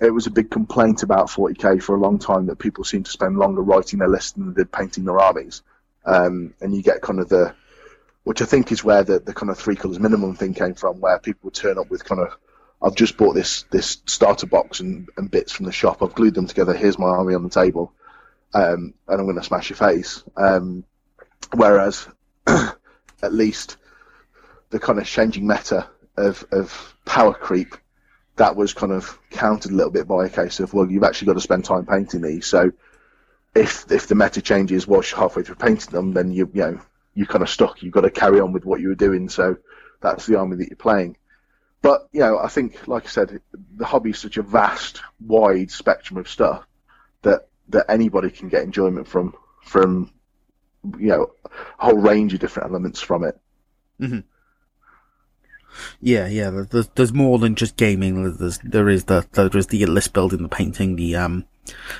it 0.00 0.10
was 0.10 0.26
a 0.26 0.30
big 0.30 0.50
complaint 0.50 1.02
about 1.02 1.28
40k 1.28 1.82
for 1.82 1.94
a 1.94 2.00
long 2.00 2.18
time 2.18 2.46
that 2.46 2.58
people 2.58 2.84
seem 2.84 3.02
to 3.02 3.10
spend 3.10 3.38
longer 3.38 3.62
writing 3.62 3.98
their 3.98 4.08
lists 4.08 4.32
than 4.32 4.48
they 4.48 4.62
did 4.62 4.72
painting 4.72 5.04
their 5.04 5.20
armies. 5.20 5.62
Um, 6.04 6.54
and 6.60 6.74
you 6.74 6.82
get 6.82 7.02
kind 7.02 7.20
of 7.20 7.28
the, 7.28 7.54
which 8.24 8.40
I 8.40 8.46
think 8.46 8.72
is 8.72 8.82
where 8.82 9.02
the, 9.02 9.18
the 9.18 9.34
kind 9.34 9.50
of 9.50 9.58
three 9.58 9.76
colours 9.76 10.00
minimum 10.00 10.36
thing 10.36 10.54
came 10.54 10.74
from, 10.74 11.00
where 11.00 11.18
people 11.18 11.40
would 11.44 11.54
turn 11.54 11.78
up 11.78 11.90
with 11.90 12.04
kind 12.04 12.20
of 12.20 12.36
I've 12.82 12.94
just 12.94 13.16
bought 13.16 13.34
this 13.34 13.64
this 13.64 13.98
starter 14.06 14.46
box 14.46 14.80
and, 14.80 15.08
and 15.16 15.30
bits 15.30 15.52
from 15.52 15.66
the 15.66 15.72
shop. 15.72 16.02
I've 16.02 16.14
glued 16.14 16.34
them 16.34 16.46
together. 16.46 16.72
Here's 16.72 16.98
my 16.98 17.08
army 17.08 17.34
on 17.34 17.42
the 17.42 17.50
table, 17.50 17.92
um, 18.54 18.94
and 19.06 19.20
I'm 19.20 19.26
going 19.26 19.36
to 19.36 19.42
smash 19.42 19.68
your 19.68 19.76
face. 19.76 20.24
Um, 20.36 20.84
whereas, 21.54 22.08
at 22.46 22.74
least 23.34 23.76
the 24.70 24.78
kind 24.78 24.98
of 24.98 25.06
changing 25.06 25.46
meta 25.46 25.88
of 26.16 26.46
of 26.52 26.96
power 27.04 27.34
creep 27.34 27.76
that 28.40 28.56
was 28.56 28.72
kind 28.72 28.90
of 28.90 29.18
countered 29.28 29.70
a 29.70 29.74
little 29.74 29.92
bit 29.92 30.08
by 30.08 30.24
a 30.24 30.30
case 30.30 30.60
of 30.60 30.72
well, 30.72 30.90
you've 30.90 31.04
actually 31.04 31.26
got 31.26 31.34
to 31.34 31.42
spend 31.42 31.62
time 31.62 31.84
painting 31.84 32.22
these. 32.22 32.46
So 32.46 32.72
if 33.54 33.84
if 33.92 34.06
the 34.06 34.14
meta 34.14 34.40
changes 34.40 34.86
whilst 34.86 35.12
halfway 35.12 35.42
through 35.42 35.56
painting 35.56 35.92
them, 35.92 36.14
then 36.14 36.32
you 36.32 36.50
you 36.54 36.62
know 36.62 36.80
you're 37.12 37.26
kind 37.26 37.42
of 37.42 37.50
stuck. 37.50 37.82
You've 37.82 37.92
got 37.92 38.00
to 38.00 38.10
carry 38.10 38.40
on 38.40 38.52
with 38.52 38.64
what 38.64 38.80
you 38.80 38.88
were 38.88 38.94
doing. 38.94 39.28
So 39.28 39.58
that's 40.00 40.24
the 40.24 40.38
army 40.38 40.56
that 40.56 40.68
you're 40.68 40.76
playing. 40.76 41.18
But 41.82 42.08
you 42.12 42.20
know, 42.20 42.38
I 42.38 42.48
think, 42.48 42.88
like 42.88 43.04
I 43.04 43.08
said, 43.10 43.42
the 43.76 43.84
hobby 43.84 44.10
is 44.10 44.18
such 44.18 44.38
a 44.38 44.42
vast, 44.42 45.02
wide 45.20 45.70
spectrum 45.70 46.18
of 46.18 46.26
stuff 46.26 46.66
that 47.20 47.46
that 47.68 47.90
anybody 47.90 48.30
can 48.30 48.48
get 48.48 48.62
enjoyment 48.62 49.06
from 49.06 49.34
from 49.64 50.10
you 50.98 51.08
know 51.08 51.32
a 51.44 51.84
whole 51.84 51.98
range 51.98 52.32
of 52.32 52.40
different 52.40 52.70
elements 52.70 53.02
from 53.02 53.24
it. 53.24 53.38
Mm-hmm. 54.00 54.20
Yeah, 56.00 56.26
yeah. 56.26 56.64
There's, 56.70 56.88
there's 56.88 57.12
more 57.12 57.38
than 57.38 57.54
just 57.54 57.76
gaming. 57.76 58.36
There's 58.36 58.58
there 58.58 58.88
is 58.88 59.04
the 59.04 59.26
there 59.32 59.56
is 59.56 59.68
the 59.68 59.86
list 59.86 60.12
building, 60.12 60.42
the 60.42 60.48
painting, 60.48 60.96
the 60.96 61.16
um, 61.16 61.44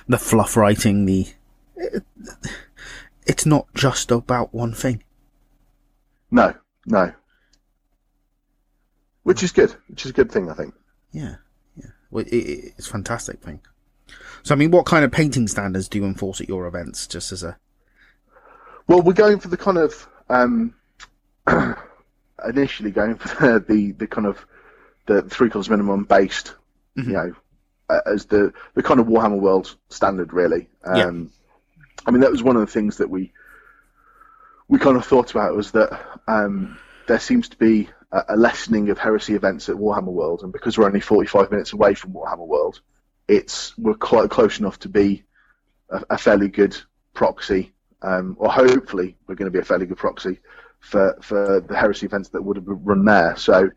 the 0.09 0.19
fluff 0.19 0.57
writing. 0.57 1.07
The 1.07 1.29
it, 1.77 2.05
it's 3.27 3.47
not 3.47 3.67
just 3.75 4.11
about 4.11 4.53
one 4.53 4.75
thing. 4.75 5.03
No, 6.31 6.55
no 6.87 7.13
which 9.23 9.43
is 9.43 9.53
good, 9.53 9.75
which 9.89 10.05
is 10.05 10.11
a 10.11 10.15
good 10.15 10.33
thing, 10.33 10.51
I 10.51 10.55
think. 10.55 10.75
Yeah, 11.13 11.37
yeah, 11.77 11.91
well, 12.11 12.25
it, 12.27 12.35
it's 12.77 12.89
a 12.89 12.91
fantastic 12.91 13.41
thing. 13.41 13.61
So, 14.43 14.55
I 14.55 14.59
mean, 14.59 14.71
what 14.71 14.87
kind 14.87 15.05
of 15.05 15.13
painting 15.13 15.47
standards 15.47 15.89
do 15.89 15.99
you 15.99 16.05
enforce 16.05 16.41
at 16.41 16.49
your 16.49 16.67
events, 16.67 17.07
just 17.07 17.31
as 17.31 17.43
a? 17.43 17.57
Well, 18.89 19.03
we're 19.03 19.13
going 19.13 19.39
for 19.39 19.49
the 19.49 19.57
kind 19.57 19.79
of 19.79 20.09
um, 20.29 20.75
initially 22.49 22.91
going 22.91 23.17
for 23.17 23.59
the 23.59 23.93
the 23.93 24.07
kind 24.07 24.27
of 24.27 24.45
the 25.07 25.23
three 25.23 25.51
colours 25.51 25.71
minimum 25.71 26.05
based, 26.05 26.55
mm-hmm. 26.97 27.11
you 27.11 27.17
know, 27.17 27.35
as 28.07 28.27
the 28.27 28.53
the 28.75 28.83
kind 28.83 29.01
of 29.01 29.07
Warhammer 29.07 29.41
World 29.41 29.77
standard, 29.89 30.33
really. 30.33 30.69
Um, 30.85 30.97
yeah. 30.97 31.87
I 32.07 32.11
mean, 32.11 32.21
that 32.21 32.31
was 32.31 32.43
one 32.43 32.57
of 32.57 32.61
the 32.61 32.73
things 32.73 32.99
that 32.99 33.11
we 33.11 33.33
we 34.69 34.79
kind 34.79 34.97
of 34.97 35.05
thought 35.05 35.31
about 35.31 35.57
was 35.57 35.73
that 35.73 36.01
um, 36.29 36.79
there 37.07 37.19
seems 37.19 37.49
to 37.51 37.57
be 37.57 37.89
a 38.13 38.37
lessening 38.37 38.91
of 38.91 38.99
heresy 38.99 39.35
events 39.35 39.69
at 39.69 39.77
Warhammer 39.77 40.13
World, 40.13 40.43
and 40.43 40.53
because 40.53 40.77
we're 40.77 40.87
only 40.87 41.01
45 41.01 41.51
minutes 41.51 41.73
away 41.73 41.95
from 41.95 42.13
Warhammer 42.13 42.47
World, 42.47 42.81
it's 43.29 43.77
we're 43.79 43.95
quite 43.95 44.31
close 44.31 44.59
enough 44.59 44.79
to 44.81 44.89
be 44.89 45.25
a, 45.91 46.03
a 46.11 46.19
fairly 46.19 46.49
good 46.49 46.77
proxy, 47.15 47.73
um, 48.03 48.37
or 48.41 48.51
hopefully 48.51 49.17
we're 49.27 49.37
going 49.37 49.51
to 49.51 49.57
be 49.57 49.61
a 49.61 49.65
fairly 49.65 49.87
good 49.87 49.97
proxy 49.97 50.41
for 50.81 51.17
for 51.23 51.61
the 51.61 51.77
heresy 51.77 52.07
events 52.07 52.31
that 52.31 52.43
would 52.43 52.57
have 52.57 52.67
run 52.67 53.05
there. 53.05 53.37
So 53.37 53.71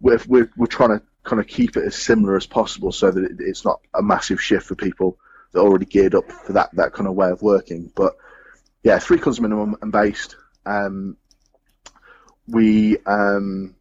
we're 0.00 0.20
we're, 0.26 0.50
we're 0.56 0.66
trying 0.66 0.98
to 0.98 1.02
kind 1.24 1.40
of 1.40 1.46
keep 1.46 1.76
it 1.76 1.84
as 1.84 1.96
similar 1.96 2.36
as 2.36 2.46
possible, 2.46 2.92
so 2.92 3.10
that 3.10 3.24
it, 3.24 3.32
it's 3.38 3.64
not 3.64 3.80
a 3.94 4.02
massive 4.02 4.40
shift 4.40 4.66
for 4.66 4.74
people 4.74 5.18
that 5.52 5.60
are 5.60 5.66
already 5.66 5.86
geared 5.86 6.14
up 6.14 6.30
for 6.30 6.52
that 6.52 6.70
that 6.74 6.92
kind 6.92 7.08
of 7.08 7.14
way 7.14 7.30
of 7.30 7.42
working. 7.42 7.90
But 7.94 8.16
yeah, 8.82 8.98
three 8.98 9.18
colours 9.18 9.40
minimum 9.40 9.76
and 9.82 9.90
based. 9.90 10.36
Um, 10.66 11.16
we 12.48 12.98
um, 13.06 13.74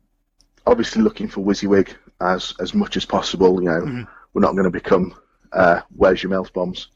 obviously 0.66 1.02
looking 1.02 1.28
for 1.28 1.44
WYSIWYG 1.44 1.96
as 2.20 2.54
as 2.60 2.74
much 2.74 2.98
as 2.98 3.06
possible. 3.06 3.62
You 3.62 3.70
know, 3.70 3.82
mm-hmm. 3.82 4.04
we're 4.34 4.42
not 4.42 4.54
going 4.54 4.66
to 4.66 4.72
become 4.72 5.16
uh, 5.52 5.82
where's 5.96 6.24
your 6.24 6.32
melta 6.32 6.54
bombs. 6.54 6.88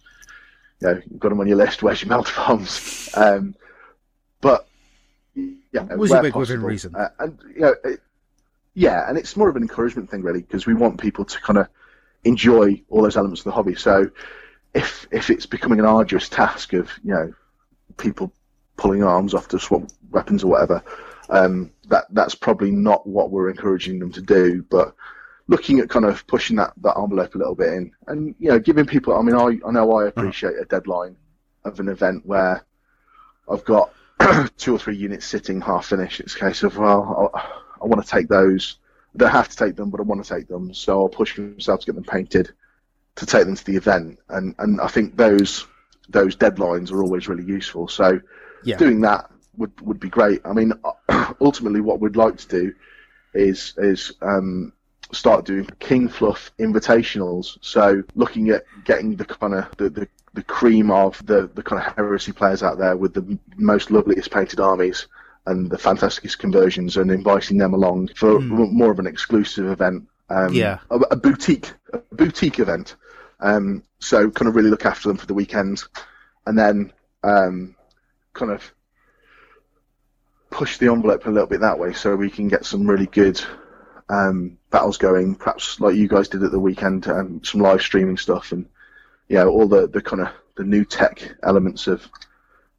You 0.82 0.88
know, 0.88 1.02
you've 1.10 1.20
got 1.20 1.30
them 1.30 1.40
on 1.40 1.48
your 1.48 1.58
list. 1.58 1.84
Where's 1.84 2.02
your 2.02 2.12
melta 2.12 2.36
bombs? 2.36 3.10
Um, 3.16 3.56
but 4.42 4.68
yeah, 5.76 5.84
WYSIWYG 5.96 6.36
within 6.36 6.64
reason. 6.64 6.96
Uh, 6.96 7.10
and 7.20 7.40
you 7.54 7.62
know, 7.62 7.76
it, 7.84 8.00
yeah, 8.74 9.08
and 9.08 9.18
it's 9.18 9.36
more 9.36 9.50
of 9.50 9.56
an 9.56 9.62
encouragement 9.62 10.10
thing 10.10 10.22
really 10.22 10.42
because 10.42 10.66
we 10.66 10.74
want 10.74 11.00
people 11.00 11.26
to 11.26 11.40
kind 11.42 11.58
of 11.58 11.68
enjoy 12.24 12.82
all 12.90 13.02
those 13.02 13.18
elements 13.18 13.42
of 13.42 13.46
the 13.46 13.52
hobby. 13.52 13.76
So 13.76 14.10
if 14.74 15.08
if 15.12 15.30
it's 15.30 15.46
becoming 15.46 15.80
an 15.80 15.86
arduous 15.86 16.30
task 16.30 16.74
of 16.74 16.92
you 17.04 17.14
know 17.14 17.34
people 17.98 18.32
pulling 18.78 19.04
arms 19.04 19.34
off 19.34 19.48
to 19.50 19.60
swap 19.60 19.84
weapons 20.12 20.44
or 20.44 20.48
whatever, 20.48 20.84
um, 21.30 21.72
that 21.90 22.06
that's 22.12 22.36
probably 22.36 22.72
not 22.72 23.06
what 23.08 23.32
we're 23.32 23.50
encouraging 23.50 24.00
them 24.00 24.12
to 24.12 24.22
do. 24.22 24.64
But 24.70 24.96
looking 25.48 25.80
at 25.80 25.90
kind 25.90 26.06
of 26.06 26.26
pushing 26.28 26.56
that, 26.58 26.74
that 26.82 26.98
envelope 26.98 27.36
a 27.36 27.38
little 27.38 27.56
bit 27.56 27.74
in, 27.74 27.92
and 28.08 28.36
you 28.40 28.50
know, 28.50 28.60
giving 28.60 28.86
people. 28.86 29.18
I 29.18 29.22
mean, 29.22 29.36
I 29.36 29.60
I 29.68 29.72
know 29.72 29.94
I 29.94 30.08
appreciate 30.08 30.54
a 30.60 30.66
deadline 30.66 31.16
of 31.64 31.80
an 31.80 31.88
event 31.90 32.26
where 32.26 32.64
I've 33.50 33.66
got 33.66 33.92
two 34.58 34.76
or 34.76 34.80
three 34.80 34.96
units 34.96 35.26
sitting 35.26 35.62
half 35.62 35.88
finished. 35.88 36.20
It's 36.20 36.36
a 36.36 36.40
case 36.40 36.64
of 36.64 36.78
well, 36.78 37.32
I, 37.34 37.40
I 37.82 37.86
want 37.86 38.04
to 38.04 38.10
take 38.10 38.28
those. 38.28 38.78
I 39.14 39.18
don't 39.20 39.32
have 39.32 39.50
to 39.50 39.56
take 39.56 39.76
them, 39.76 39.90
but 39.90 40.00
I 40.00 40.04
want 40.04 40.24
to 40.24 40.36
take 40.36 40.48
them. 40.48 40.74
So 40.74 41.00
I'll 41.00 41.10
push 41.10 41.38
myself 41.38 41.82
to 41.82 41.86
get 41.86 41.96
them 41.96 42.04
painted 42.04 42.52
to 43.16 43.26
take 43.26 43.46
them 43.46 43.56
to 43.56 43.66
the 43.66 43.76
event. 43.76 44.20
And 44.30 44.56
and 44.60 44.82
I 44.82 44.88
think 44.88 45.16
those 45.18 45.66
those 46.10 46.36
deadlines 46.36 46.92
are 46.92 47.02
always 47.02 47.28
really 47.28 47.46
useful. 47.46 47.88
So 47.88 48.20
yeah. 48.64 48.78
doing 48.78 49.02
that 49.02 49.30
would 49.58 49.80
would 49.82 50.00
be 50.00 50.10
great. 50.10 50.42
I 50.46 50.54
mean, 50.54 50.74
ultimately, 51.42 51.82
what 51.82 52.00
we'd 52.00 52.16
like 52.16 52.38
to 52.38 52.48
do 52.48 52.74
is 53.34 53.74
is 53.78 54.14
um, 54.22 54.74
start 55.12 55.46
doing 55.46 55.68
King 55.80 56.10
Fluff 56.10 56.52
invitationals. 56.60 57.58
So 57.62 58.04
looking 58.16 58.50
at 58.50 58.66
getting 58.84 59.16
the 59.16 59.26
kind 59.26 59.56
of 59.56 59.78
the, 59.78 59.90
the, 59.90 60.08
the 60.36 60.44
cream 60.44 60.92
of 60.92 61.26
the, 61.26 61.50
the 61.56 61.64
kind 61.64 61.82
of 61.82 61.96
heresy 61.96 62.32
players 62.32 62.62
out 62.62 62.78
there 62.78 62.96
with 62.96 63.14
the 63.14 63.40
most 63.58 63.90
loveliest 63.90 64.30
painted 64.32 64.60
armies 64.60 65.08
and 65.48 65.70
the 65.70 65.78
fantasticest 65.78 66.40
conversions 66.40 66.98
and 66.98 67.10
inviting 67.12 67.58
them 67.58 67.74
along 67.74 68.10
for 68.16 68.40
Mm. 68.40 68.72
more 68.72 68.92
of 68.92 69.00
an 69.00 69.08
exclusive 69.08 69.68
event. 69.72 70.08
Um, 70.30 70.54
Yeah. 70.54 70.80
a, 70.90 70.98
a 71.12 71.16
boutique, 71.16 71.72
a 71.94 72.00
boutique 72.12 72.60
event. 72.60 72.96
Um, 73.40 73.84
so 74.00 74.30
kind 74.30 74.48
of 74.50 74.56
really 74.56 74.70
look 74.70 74.86
after 74.86 75.08
them 75.10 75.18
for 75.18 75.26
the 75.28 75.34
weekend, 75.34 75.84
and 76.46 76.58
then 76.58 76.92
um, 77.24 77.76
kind 78.34 78.52
of 78.52 78.62
push 80.50 80.78
the 80.78 80.92
envelope 80.92 81.26
a 81.26 81.30
little 81.30 81.48
bit 81.48 81.62
that 81.62 81.80
way, 81.80 81.94
so 81.94 82.16
we 82.16 82.30
can 82.30 82.48
get 82.48 82.66
some 82.66 82.88
really 82.88 83.08
good 83.08 83.40
um, 84.10 84.58
battles 84.72 84.98
going. 84.98 85.36
Perhaps 85.36 85.80
like 85.80 85.96
you 85.96 86.08
guys 86.08 86.28
did 86.30 86.44
at 86.44 86.52
the 86.52 86.60
weekend, 86.60 87.08
um, 87.08 87.42
some 87.44 87.62
live 87.62 87.82
streaming 87.82 88.18
stuff, 88.18 88.52
and 88.52 88.66
yeah, 89.28 89.46
all 89.46 89.68
the, 89.68 89.88
the 89.88 90.02
kind 90.02 90.22
of 90.22 90.30
the 90.56 90.64
new 90.64 90.86
tech 90.86 91.36
elements 91.44 91.88
of 91.88 92.08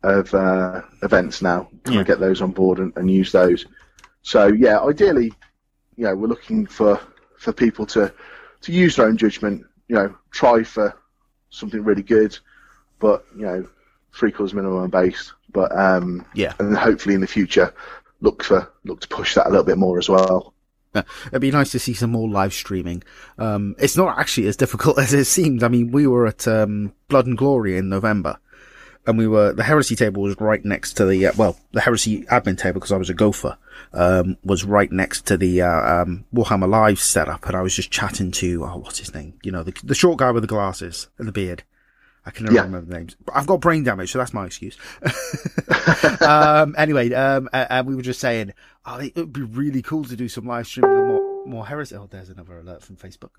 of 0.03 0.33
uh, 0.35 0.83
events 1.03 1.43
now. 1.43 1.69
Kind 1.85 1.95
Yeah. 1.97 2.01
of 2.03 2.07
get 2.07 2.21
those 2.21 2.41
on 2.43 2.53
board 2.53 2.79
and, 2.79 2.93
and 2.97 3.11
use 3.11 3.33
those. 3.33 3.67
So 4.23 4.47
yeah, 4.49 4.81
ideally, 4.81 5.33
you 5.97 6.05
know, 6.05 6.15
we're 6.15 6.29
looking 6.29 6.67
for 6.67 7.01
for 7.39 7.53
people 7.53 7.87
to 7.87 8.13
to 8.63 8.73
use 8.73 8.97
their 8.97 9.07
own 9.07 9.17
judgment. 9.17 9.65
You 9.89 9.97
know, 9.97 10.15
try 10.31 10.63
for 10.63 10.97
something 11.51 11.83
really 11.83 12.03
good, 12.03 12.37
but 12.99 13.25
you 13.37 13.43
know, 13.47 13.69
three 14.13 14.33
colours 14.33 14.55
minimum 14.55 14.91
based. 14.91 15.33
But 15.53 15.77
um, 15.77 16.27
Yeah. 16.35 16.53
and 16.59 16.77
hopefully 16.77 17.15
in 17.15 17.21
the 17.21 17.27
future, 17.27 17.73
look 18.21 18.43
for 18.45 18.71
look 18.85 19.01
to 19.01 19.09
push 19.09 19.35
that 19.35 19.47
a 19.47 19.51
little 19.51 19.65
bit 19.65 19.79
more 19.79 19.99
as 19.99 20.09
well. 20.09 20.55
It'd 21.29 21.41
be 21.41 21.51
nice 21.51 21.71
to 21.73 21.79
see 21.79 21.95
some 21.95 22.11
more 22.11 22.29
live 22.29 22.53
streaming. 22.53 23.03
Um, 23.39 23.75
it's 23.79 23.97
not 23.97 24.19
actually 24.19 24.47
as 24.47 24.57
difficult 24.57 24.99
as 25.01 25.13
it 25.13 25.25
seems. 25.25 25.63
I 25.63 25.69
mean, 25.69 25.91
we 25.91 26.07
were 26.07 26.27
at 26.27 26.47
um, 26.47 26.93
Blood 27.09 27.27
and 27.27 27.39
Glory 27.39 27.77
in 27.77 27.89
November, 27.89 28.39
and 29.07 29.19
we 29.19 29.27
were 29.27 29.53
the 29.53 29.63
heresy 29.63 29.97
table 29.97 30.23
was 30.23 30.41
right 30.41 30.65
next 30.65 30.95
to 30.95 31.07
the 31.07 31.27
uh, 31.27 31.33
well, 31.37 31.59
the 31.73 31.81
heresy 31.81 32.23
admin 32.25 32.59
table 32.59 32.81
because 32.81 32.93
I 32.93 32.97
was 32.97 33.11
a 33.11 33.15
gopher 33.15 33.57
um, 33.93 34.37
was 34.45 34.65
right 34.65 34.91
next 34.91 35.27
to 35.27 35.37
the 35.37 35.63
uh, 35.63 36.03
um, 36.03 36.25
Warhammer 36.35 36.69
Live 36.69 37.01
setup, 37.01 37.47
and 37.47 37.57
I 37.57 37.63
was 37.63 37.75
just 37.75 37.91
chatting 37.91 38.31
to 38.33 38.65
oh, 38.65 38.79
what's 38.79 38.99
his 38.99 39.15
name? 39.15 39.35
You 39.43 39.53
know, 39.53 39.63
the 39.63 39.75
the 39.85 39.95
short 39.95 40.19
guy 40.19 40.31
with 40.31 40.43
the 40.43 40.49
glasses 40.49 41.09
and 41.19 41.29
the 41.29 41.33
beard. 41.33 41.63
I 42.27 42.31
can 42.33 42.45
never 42.47 42.57
Yeah. 42.57 42.63
remember 42.65 42.91
the 42.91 42.99
names. 42.99 43.17
I've 43.33 43.47
got 43.47 43.61
brain 43.61 43.85
damage, 43.85 44.11
so 44.11 44.19
that's 44.19 44.35
my 44.35 44.45
excuse. 44.47 44.77
um, 46.21 46.75
anyway, 46.77 47.13
um, 47.13 47.49
and, 47.53 47.87
we 47.87 47.95
were 47.95 48.03
just 48.03 48.21
saying, 48.21 48.53
oh, 48.85 48.99
it 48.99 49.15
would 49.17 49.33
be 49.33 49.43
really 49.43 49.81
cool 49.83 50.05
to 50.05 50.17
do 50.17 50.29
some 50.29 50.45
live 50.47 50.67
streaming 50.67 51.07
more, 51.07 51.47
more 51.47 51.67
heresy. 51.67 51.95
Oh, 51.95 52.09
there's 52.11 52.29
another 52.31 52.59
alert 52.59 52.83
from 52.83 52.97
Facebook. 52.97 53.31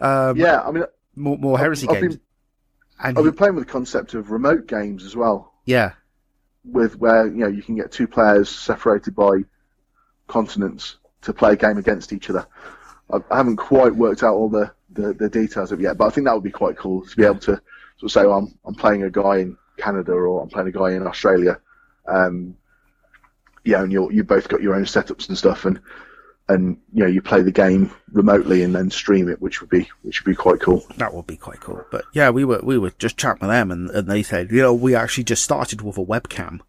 um, 0.02 0.36
Yeah, 0.36 0.60
I 0.60 0.70
mean, 0.70 0.84
more, 1.16 1.38
more 1.38 1.58
heresy 1.58 1.88
I've 1.88 2.00
games. 2.00 2.16
been- 2.16 2.24
and 3.02 3.16
I've 3.18 3.24
been 3.24 3.32
playing 3.34 3.54
with 3.54 3.66
the 3.66 3.72
concept 3.72 4.12
of 4.12 4.30
remote 4.30 4.66
games 4.66 5.04
as 5.06 5.16
well. 5.16 5.54
yeah, 5.64 5.92
with 6.70 6.98
where 6.98 7.26
you 7.26 7.36
know 7.38 7.46
you 7.48 7.62
can 7.62 7.74
get 7.74 7.90
two 7.90 8.06
players 8.06 8.50
separated 8.50 9.14
by 9.14 9.38
continents 10.28 10.98
to 11.22 11.32
play 11.32 11.52
a 11.54 11.56
game 11.56 11.78
against 11.78 12.12
each 12.12 12.28
other. 12.28 12.46
I, 13.10 13.20
I 13.30 13.38
haven't 13.38 13.56
quite 13.56 13.96
worked 13.96 14.22
out 14.22 14.34
all 14.34 14.50
the, 14.50 14.70
the, 14.92 15.12
the 15.14 15.28
details 15.28 15.72
of 15.72 15.80
it 15.80 15.84
yet, 15.84 15.96
but 15.98 16.06
I 16.06 16.10
think 16.10 16.26
that 16.26 16.34
would 16.34 16.42
be 16.44 16.50
quite 16.50 16.76
cool 16.76 17.04
to 17.06 17.16
be 17.16 17.24
able 17.24 17.38
to 17.40 17.52
sort 17.98 18.02
of 18.02 18.10
say, 18.12 18.26
well, 18.26 18.38
I'm 18.38 18.58
I'm 18.64 18.74
playing 18.74 19.02
a 19.04 19.10
guy 19.10 19.38
in 19.38 19.56
Canada 19.76 20.12
or 20.12 20.42
I'm 20.42 20.48
playing 20.48 20.68
a 20.68 20.72
guy 20.72 20.92
in 20.92 21.06
Australia. 21.06 21.58
Um, 22.06 22.56
yeah, 23.64 23.82
and 23.82 23.92
you 23.92 24.10
you 24.10 24.24
both 24.24 24.48
got 24.48 24.62
your 24.62 24.74
own 24.74 24.84
setups 24.84 25.28
and 25.28 25.36
stuff, 25.38 25.64
and 25.64 25.80
and 26.48 26.76
you 26.92 27.04
know 27.04 27.08
you 27.08 27.22
play 27.22 27.42
the 27.42 27.52
game 27.52 27.90
remotely 28.12 28.62
and 28.62 28.74
then 28.74 28.90
stream 28.90 29.28
it, 29.28 29.40
which 29.40 29.60
would 29.60 29.70
be 29.70 29.88
which 30.02 30.24
would 30.24 30.30
be 30.30 30.34
quite 30.36 30.60
cool. 30.60 30.82
that 30.96 31.14
would 31.14 31.26
be 31.26 31.36
quite 31.36 31.60
cool. 31.60 31.84
But 31.90 32.04
yeah, 32.12 32.30
we 32.30 32.44
were 32.44 32.60
we 32.62 32.78
were 32.78 32.90
just 32.98 33.16
chatting 33.16 33.40
with 33.46 33.50
them, 33.50 33.70
and, 33.70 33.90
and 33.90 34.08
they 34.08 34.22
said, 34.22 34.50
you 34.50 34.62
know, 34.62 34.74
we 34.74 34.94
actually 34.94 35.24
just 35.24 35.44
started 35.44 35.82
with 35.82 35.98
a 35.98 36.04
webcam, 36.04 36.60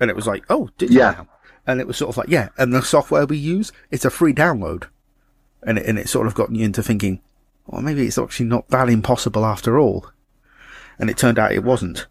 and 0.00 0.10
it 0.10 0.16
was 0.16 0.26
like, 0.26 0.44
oh, 0.50 0.68
did 0.78 0.90
you 0.90 0.98
Yeah. 0.98 1.10
now? 1.12 1.28
And 1.68 1.80
it 1.80 1.86
was 1.86 1.96
sort 1.96 2.10
of 2.10 2.16
like, 2.16 2.28
yeah, 2.28 2.50
and 2.58 2.72
the 2.72 2.82
software 2.82 3.26
we 3.26 3.36
use, 3.38 3.72
it's 3.90 4.04
a 4.04 4.10
free 4.10 4.32
download, 4.32 4.84
and 5.66 5.78
it, 5.78 5.86
and 5.86 5.98
it 5.98 6.08
sort 6.08 6.26
of 6.26 6.34
got 6.34 6.54
you 6.54 6.64
into 6.64 6.82
thinking, 6.82 7.20
well, 7.66 7.82
maybe 7.82 8.06
it's 8.06 8.16
actually 8.16 8.46
not 8.46 8.68
that 8.68 8.88
impossible 8.88 9.44
after 9.44 9.78
all, 9.78 10.06
and 10.98 11.10
it 11.10 11.18
turned 11.18 11.38
out 11.38 11.52
it 11.52 11.64
wasn't. 11.64 12.06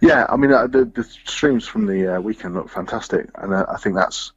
Yeah, 0.00 0.26
I 0.28 0.36
mean 0.36 0.52
uh, 0.52 0.66
the 0.66 0.84
the 0.84 1.04
streams 1.04 1.66
from 1.66 1.86
the 1.86 2.16
uh, 2.16 2.20
weekend 2.20 2.54
look 2.54 2.70
fantastic, 2.70 3.28
and 3.34 3.52
uh, 3.52 3.66
I 3.68 3.76
think 3.78 3.96
that's, 3.96 4.32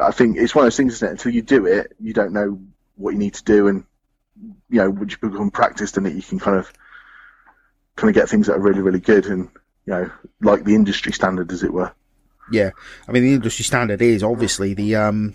I 0.00 0.10
think 0.10 0.36
it's 0.36 0.54
one 0.54 0.64
of 0.64 0.66
those 0.66 0.76
things, 0.76 0.94
isn't 0.94 1.08
it? 1.08 1.12
Until 1.12 1.32
you 1.32 1.42
do 1.42 1.66
it, 1.66 1.94
you 1.98 2.12
don't 2.12 2.32
know 2.32 2.60
what 2.96 3.12
you 3.12 3.18
need 3.18 3.34
to 3.34 3.44
do, 3.44 3.68
and 3.68 3.84
you 4.68 4.80
know, 4.80 4.90
once 4.90 5.12
you 5.12 5.30
become 5.30 5.50
practiced 5.50 5.96
in 5.96 6.06
it, 6.06 6.14
you 6.14 6.22
can 6.22 6.38
kind 6.38 6.58
of, 6.58 6.72
kind 7.96 8.10
of 8.10 8.14
get 8.14 8.28
things 8.28 8.46
that 8.46 8.56
are 8.56 8.60
really, 8.60 8.80
really 8.80 9.00
good, 9.00 9.26
and 9.26 9.48
you 9.86 9.94
know, 9.94 10.10
like 10.42 10.64
the 10.64 10.74
industry 10.74 11.12
standard, 11.12 11.50
as 11.52 11.62
it 11.62 11.72
were. 11.72 11.92
Yeah, 12.50 12.70
I 13.06 13.12
mean 13.12 13.22
the 13.22 13.34
industry 13.34 13.64
standard 13.64 14.02
is 14.02 14.22
obviously 14.22 14.74
the 14.74 14.96
um 14.96 15.32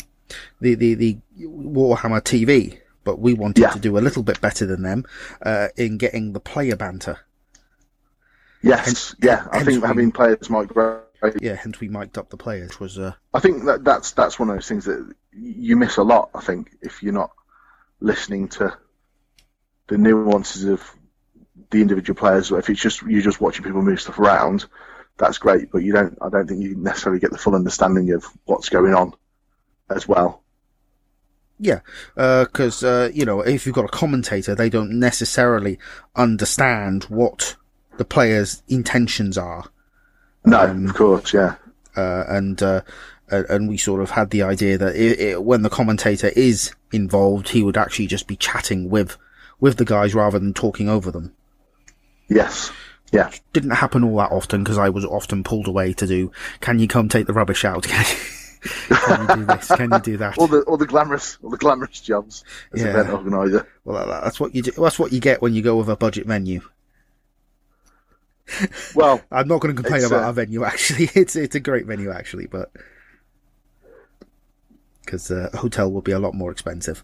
the 0.61 0.76
the 0.76 0.93
the 0.95 1.17
Warhammer 1.39 2.21
TV, 2.21 2.80
but 3.03 3.19
we 3.19 3.34
wanted 3.34 3.61
Yeah. 3.61 3.69
to 3.71 3.80
do 3.80 3.97
a 3.97 3.99
little 4.01 4.24
bit 4.24 4.39
better 4.41 4.65
than 4.65 4.82
them 4.84 5.05
uh, 5.41 5.69
in 5.76 5.97
getting 5.97 6.34
the 6.34 6.39
player 6.39 6.76
banter. 6.76 7.19
Yes, 8.61 9.13
yeah, 9.21 9.45
I 9.51 9.63
think 9.63 9.82
we- 9.82 9.88
having 9.88 10.11
players 10.11 10.49
might 10.49 10.67
grow. 10.69 11.01
Yeah, 11.39 11.55
hence 11.55 11.80
we 11.80 11.88
mic'd 11.88 12.17
up 12.17 12.30
the 12.30 12.38
players. 12.38 12.69
Which 12.71 12.80
was 12.82 12.99
uh, 12.99 13.13
I 13.34 13.39
think 13.39 13.63
that 13.65 13.84
that's 13.86 14.11
that's 14.11 14.38
one 14.39 14.49
of 14.49 14.55
those 14.55 14.67
things 14.67 14.86
that 14.86 15.13
you 15.32 15.78
miss 15.78 15.97
a 15.97 16.03
lot. 16.03 16.30
I 16.36 16.41
think 16.41 16.71
if 16.82 17.01
you're 17.01 17.13
not 17.13 17.32
listening 18.01 18.49
to 18.49 18.78
the 19.88 19.97
nuances 19.97 20.65
of 20.65 20.84
the 21.71 21.82
individual 21.82 22.17
players, 22.17 22.51
if 22.51 22.69
it's 22.69 22.82
just 22.82 23.01
you're 23.03 23.21
just 23.21 23.39
watching 23.39 23.63
people 23.63 23.82
move 23.82 24.01
stuff 24.01 24.19
around, 24.19 24.65
that's 25.17 25.38
great. 25.38 25.71
But 25.71 25.80
you 25.84 25.93
don't. 25.93 26.17
I 26.21 26.28
don't 26.30 26.45
think 26.47 26.61
you 26.61 26.76
necessarily 26.76 27.21
get 27.21 27.32
the 27.32 27.38
full 27.38 27.55
understanding 27.55 28.11
of 28.11 28.26
what's 28.45 28.67
going 28.69 28.93
on 28.93 29.13
as 29.89 30.07
well. 30.07 30.41
yeah, 31.59 31.79
because 32.15 32.84
uh, 32.84 33.09
you 33.13 33.25
know 33.25 33.41
if 33.41 33.65
you've 33.65 33.75
got 33.75 33.86
a 33.86 33.89
commentator, 33.89 34.55
they 34.55 34.69
don't 34.69 34.99
necessarily 34.99 35.79
understand 36.15 37.05
what 37.05 37.55
the 37.97 38.05
players' 38.05 38.63
intentions 38.67 39.38
are. 39.38 39.65
No, 40.45 40.61
Um, 40.61 40.88
of 40.88 40.95
course, 40.95 41.34
yeah, 41.34 41.55
uh, 41.95 42.23
and 42.27 42.61
uh, 42.61 42.81
and 43.29 43.69
we 43.69 43.77
sort 43.77 44.01
of 44.01 44.09
had 44.11 44.29
the 44.31 44.41
idea 44.41 44.77
that 44.77 44.95
it, 44.95 45.19
it, 45.19 45.43
when 45.43 45.61
the 45.61 45.69
commentator 45.69 46.29
is 46.36 46.73
involved, 46.91 47.49
he 47.49 47.63
would 47.63 47.77
actually 47.77 48.07
just 48.07 48.27
be 48.27 48.36
chatting 48.36 48.89
with 48.89 49.17
with 49.59 49.77
the 49.77 49.86
guys 49.86 50.13
rather 50.13 50.39
than 50.39 50.53
talking 50.53 50.89
over 50.89 51.11
them. 51.11 51.34
yes, 52.29 52.71
yeah, 53.13 53.29
Didn't 53.53 53.69
happen 53.71 54.03
all 54.03 54.17
that 54.17 54.31
often 54.31 54.63
because 54.63 54.77
I 54.77 54.89
was 54.89 55.05
often 55.05 55.43
pulled 55.43 55.67
away 55.67 55.93
to 55.93 56.07
do. 56.07 56.31
Can 56.59 56.79
you 56.79 56.88
come 56.88 57.07
take 57.07 57.27
the 57.27 57.34
rubbish 57.34 57.63
out? 57.63 57.88
Can 58.64 59.22
you, 59.22 59.36
do 59.36 59.45
this? 59.45 59.68
Can 59.68 59.91
you 59.91 59.99
do 59.99 60.18
that? 60.18 60.38
all 60.38 60.47
the 60.47 60.61
all 60.61 60.78
the 60.78 60.86
glamorous 60.86 61.38
all 61.43 61.49
the 61.49 61.57
glamorous 61.57 61.99
jobs 61.99 62.43
as 62.74 62.82
Yeah. 62.82 62.89
event 62.89 63.09
organizer. 63.09 63.68
Well, 63.84 64.07
that's 64.07 64.39
what 64.39 64.55
you 64.55 64.61
do. 64.61 64.72
That's 64.72 64.97
what 64.97 65.11
you 65.11 65.20
get 65.20 65.41
when 65.41 65.53
you 65.53 65.61
go 65.61 65.76
with 65.76 65.89
a 65.89 65.95
budget 65.95 66.28
menu. 66.28 66.61
Well, 68.95 69.22
I'm 69.32 69.47
not 69.47 69.59
going 69.61 69.76
to 69.76 69.82
complain 69.82 70.05
about 70.05 70.24
uh, 70.24 70.28
our 70.28 70.34
venue. 70.34 70.64
Actually, 70.64 71.09
it's 71.16 71.36
it's 71.36 71.55
a 71.55 71.59
great 71.59 71.86
venue 71.86 72.11
actually, 72.11 72.47
but 72.47 72.72
because 75.03 75.30
uh, 75.32 75.49
a 75.53 75.57
hotel 75.57 75.91
will 75.91 76.01
be 76.01 76.11
a 76.11 76.20
lot 76.20 76.34
more 76.34 76.51
expensive. 76.51 77.03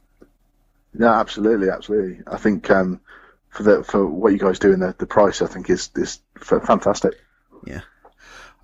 No, 0.93 1.07
absolutely, 1.07 1.69
absolutely. 1.69 2.23
I 2.25 2.37
think 2.37 2.69
um, 2.69 3.01
for 3.49 3.63
the 3.63 3.83
for 3.83 4.05
what 4.07 4.31
you 4.33 4.39
guys 4.39 4.59
do 4.59 4.71
in 4.71 4.79
the, 4.79 4.95
the 4.97 5.05
price, 5.05 5.41
I 5.41 5.47
think 5.47 5.69
is 5.69 5.89
is 5.95 6.19
fantastic. 6.37 7.13
Yeah. 7.65 7.81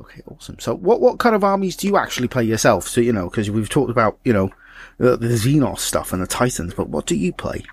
Okay, 0.01 0.21
awesome. 0.27 0.59
So, 0.59 0.75
what 0.75 0.99
what 0.99 1.19
kind 1.19 1.35
of 1.35 1.43
armies 1.43 1.75
do 1.75 1.87
you 1.87 1.97
actually 1.97 2.27
play 2.27 2.43
yourself? 2.43 2.87
So, 2.87 3.01
you 3.01 3.13
know, 3.13 3.29
because 3.29 3.49
we've 3.49 3.69
talked 3.69 3.91
about 3.91 4.19
you 4.23 4.33
know 4.33 4.51
the, 4.97 5.17
the 5.17 5.27
Xenos 5.27 5.79
stuff 5.79 6.11
and 6.13 6.21
the 6.21 6.27
Titans, 6.27 6.73
but 6.73 6.89
what 6.89 7.05
do 7.05 7.15
you 7.15 7.31
play? 7.33 7.63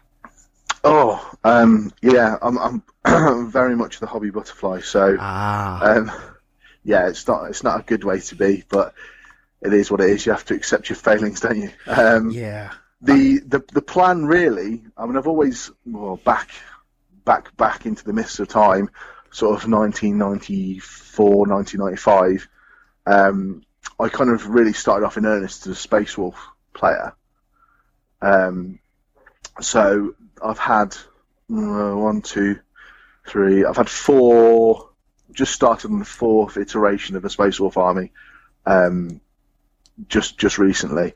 Oh, 0.85 1.35
um, 1.45 1.93
yeah, 2.01 2.37
I'm 2.43 2.83
I'm 3.05 3.51
very 3.51 3.77
much 3.77 4.01
the 4.01 4.07
hobby 4.07 4.31
butterfly. 4.31 4.81
So, 4.81 5.17
Ah, 5.19 5.85
um, 5.85 6.13
yeah, 6.85 7.09
it's 7.09 7.27
not 7.27 7.45
it's 7.51 7.63
not 7.63 7.81
a 7.81 7.85
good 7.85 8.05
way 8.05 8.21
to 8.21 8.35
be, 8.37 8.65
but 8.69 8.95
it 9.61 9.73
is 9.73 9.91
what 9.91 10.01
it 10.01 10.11
is. 10.11 10.27
You 10.27 10.33
have 10.33 10.45
to 10.47 10.55
accept 10.55 10.89
your 10.89 10.97
failings, 10.97 11.41
don't 11.41 11.57
you? 11.57 11.71
Um, 11.87 12.31
yeah, 12.31 12.73
the, 13.01 13.41
the 13.41 13.65
the 13.73 13.83
plan 13.83 14.27
really. 14.27 14.83
I 14.97 15.07
mean, 15.07 15.17
I've 15.17 15.29
always 15.29 15.71
well 15.87 16.17
back 16.17 16.51
back 17.25 17.57
back 17.57 17.87
into 17.87 18.05
the 18.05 18.13
mists 18.13 18.41
of 18.41 18.49
time, 18.49 18.91
sort 19.33 19.57
of 19.57 19.69
1994, 19.69 21.27
1995. 21.47 22.49
Um, 23.07 23.63
I 23.99 24.09
kind 24.09 24.31
of 24.31 24.47
really 24.47 24.75
started 24.75 25.05
off 25.05 25.17
in 25.17 25.27
earnest 25.27 25.67
as 25.67 25.73
a 25.73 25.81
Space 25.81 26.17
Wolf 26.17 26.37
player. 26.75 27.15
Um, 28.21 28.79
so 29.61 30.15
I've 30.43 30.59
had 30.59 30.97
uh, 31.51 31.97
one, 31.97 32.23
two, 32.23 32.61
three. 33.27 33.65
I've 33.65 33.77
had 33.77 33.91
four 33.91 34.91
just 35.33 35.53
started 35.53 35.91
on 35.91 35.99
the 35.99 36.05
fourth 36.05 36.59
iteration 36.59 37.17
of 37.17 37.23
the 37.23 37.31
Space 37.31 37.59
Wolf 37.59 37.79
Army, 37.79 38.13
um, 38.67 39.21
just 40.09 40.39
just 40.39 40.59
recently. 40.59 41.15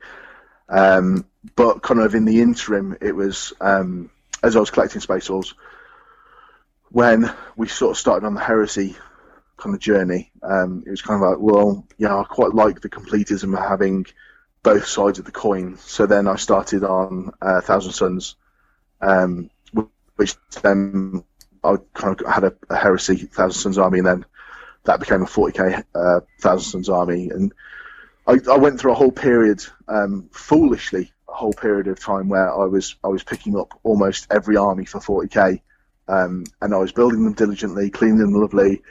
Um, 0.69 1.27
but 1.55 1.83
kind 1.83 2.01
of 2.01 2.15
in 2.15 2.25
the 2.25 2.41
interim, 2.41 2.97
it 3.01 3.15
was 3.15 3.53
um, 3.61 4.11
as 4.43 4.57
I 4.57 4.61
was 4.61 4.71
collecting 4.71 5.01
Space 5.01 5.29
Wolves 5.29 5.55
when 6.97 7.31
we 7.57 7.69
sort 7.69 7.91
of 7.91 7.99
started 7.99 8.25
on 8.25 8.33
the 8.33 8.41
heresy 8.41 8.97
kind 9.59 9.75
of 9.75 9.81
journey. 9.83 10.33
Um, 10.43 10.83
it 10.87 10.91
was 10.91 11.03
kind 11.03 11.23
of 11.23 11.29
like, 11.29 11.39
well, 11.39 11.87
yeah, 11.99 12.17
I 12.17 12.25
quite 12.25 12.55
like 12.55 12.81
the 12.81 12.89
completism 12.89 13.53
of 13.53 13.69
having 13.69 14.07
both 14.63 14.87
sides 14.87 15.19
of 15.19 15.27
the 15.27 15.31
coin. 15.31 15.77
So 15.77 16.07
then 16.07 16.27
I 16.27 16.37
started 16.37 16.85
on 16.85 17.33
uh, 17.43 17.61
Thousand 17.61 17.93
Sons, 17.93 18.37
um, 19.03 19.51
which 20.15 20.37
then 20.63 21.23
I 21.63 21.75
kind 21.93 22.19
of 22.19 22.27
had 22.33 22.45
a, 22.45 22.55
a, 22.71 22.77
heresy 22.77 23.17
Thousand 23.27 23.61
Sons 23.61 23.77
army, 23.77 23.99
and 23.99 24.07
then 24.07 24.25
that 24.85 24.99
became 24.99 25.21
a 25.21 25.27
40k 25.27 25.85
uh, 25.95 26.21
Thousand 26.41 26.71
Sons 26.71 26.89
army, 26.89 27.29
and 27.29 27.53
I, 28.27 28.39
I, 28.51 28.57
went 28.57 28.81
through 28.81 28.93
a 28.93 28.95
whole 28.95 29.13
period, 29.13 29.63
um, 29.87 30.31
foolishly, 30.33 31.13
a 31.29 31.35
whole 31.35 31.53
period 31.53 31.89
of 31.89 32.01
time 32.01 32.31
where 32.31 32.51
I 32.51 32.65
was 32.65 32.97
I 33.05 33.09
was 33.09 33.23
picking 33.23 33.55
up 33.55 33.79
almost 33.83 34.29
every 34.31 34.57
army 34.57 34.87
for 34.87 34.99
40k, 34.99 35.61
um, 36.09 36.45
and 36.61 36.75
I 36.75 36.79
was 36.79 36.93
building 36.93 37.25
them 37.25 37.33
diligently, 37.33 37.91
cleaning 37.91 38.19
them 38.19 38.35
lovely, 38.35 38.83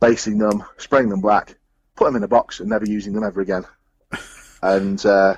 basing 0.00 0.38
them, 0.38 0.64
spraying 0.78 1.08
them 1.08 1.20
black, 1.20 1.56
put 1.96 2.06
them 2.06 2.16
in 2.16 2.22
a 2.22 2.28
box, 2.28 2.60
and 2.60 2.70
never 2.70 2.86
using 2.86 3.12
them 3.12 3.24
ever 3.24 3.40
again. 3.40 3.64
and 4.62 5.04
uh, 5.04 5.36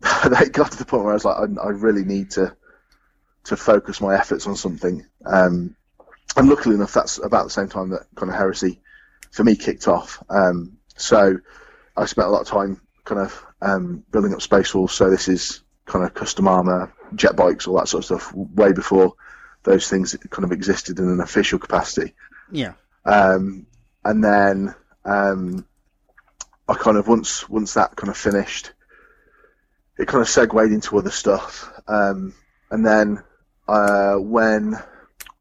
they 0.28 0.48
got 0.48 0.72
to 0.72 0.78
the 0.78 0.84
point 0.84 1.04
where 1.04 1.12
I 1.12 1.14
was 1.14 1.24
like, 1.24 1.36
I, 1.36 1.66
I, 1.66 1.70
really 1.70 2.04
need 2.04 2.32
to 2.32 2.54
to 3.44 3.56
focus 3.56 4.00
my 4.00 4.14
efforts 4.14 4.46
on 4.46 4.56
something. 4.56 5.06
Um, 5.24 5.74
and 6.36 6.48
luckily 6.48 6.74
enough, 6.74 6.92
that's 6.92 7.18
about 7.18 7.44
the 7.44 7.50
same 7.50 7.68
time 7.68 7.90
that 7.90 8.06
kind 8.14 8.30
of 8.30 8.36
heresy 8.36 8.80
for 9.30 9.44
me 9.44 9.56
kicked 9.56 9.88
off. 9.88 10.22
Um, 10.28 10.76
so 10.96 11.38
I 11.96 12.04
spent 12.04 12.28
a 12.28 12.30
lot 12.30 12.42
of 12.42 12.48
time 12.48 12.80
kind 13.04 13.20
of 13.20 13.44
um, 13.62 14.04
building 14.10 14.34
up 14.34 14.42
Space 14.42 14.74
Wolves. 14.74 14.92
So 14.92 15.08
this 15.08 15.28
is 15.28 15.62
kind 15.86 16.04
of 16.04 16.12
custom 16.12 16.46
armor, 16.46 16.92
jet 17.14 17.36
bikes, 17.36 17.66
all 17.66 17.78
that 17.78 17.88
sort 17.88 18.02
of 18.02 18.04
stuff, 18.04 18.34
way 18.34 18.72
before 18.72 19.14
those 19.64 19.88
things 19.88 20.16
kind 20.30 20.44
of 20.44 20.52
existed 20.52 20.98
in 20.98 21.08
an 21.08 21.20
official 21.20 21.58
capacity. 21.58 22.14
Yeah. 22.50 22.74
Um, 23.04 23.66
and 24.04 24.22
then 24.22 24.74
um, 25.04 25.66
I 26.68 26.74
kind 26.74 26.96
of 26.96 27.08
once 27.08 27.48
once 27.48 27.74
that 27.74 27.96
kind 27.96 28.10
of 28.10 28.16
finished, 28.16 28.72
it 29.98 30.08
kind 30.08 30.22
of 30.22 30.28
segued 30.28 30.72
into 30.72 30.98
other 30.98 31.10
stuff. 31.10 31.72
Um, 31.86 32.34
and 32.70 32.84
then 32.84 33.22
uh, 33.66 34.14
when 34.14 34.74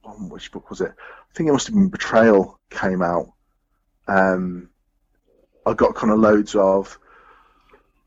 oh, 0.05 0.27
which 0.29 0.51
book 0.51 0.69
was 0.69 0.81
it? 0.81 0.91
I 0.91 1.33
think 1.33 1.49
it 1.49 1.53
must 1.53 1.67
have 1.67 1.75
been 1.75 1.89
Betrayal 1.89 2.59
came 2.69 3.01
out. 3.01 3.33
Um, 4.07 4.69
I 5.65 5.73
got 5.73 5.95
kind 5.95 6.11
of 6.11 6.19
loads 6.19 6.55
of 6.55 6.97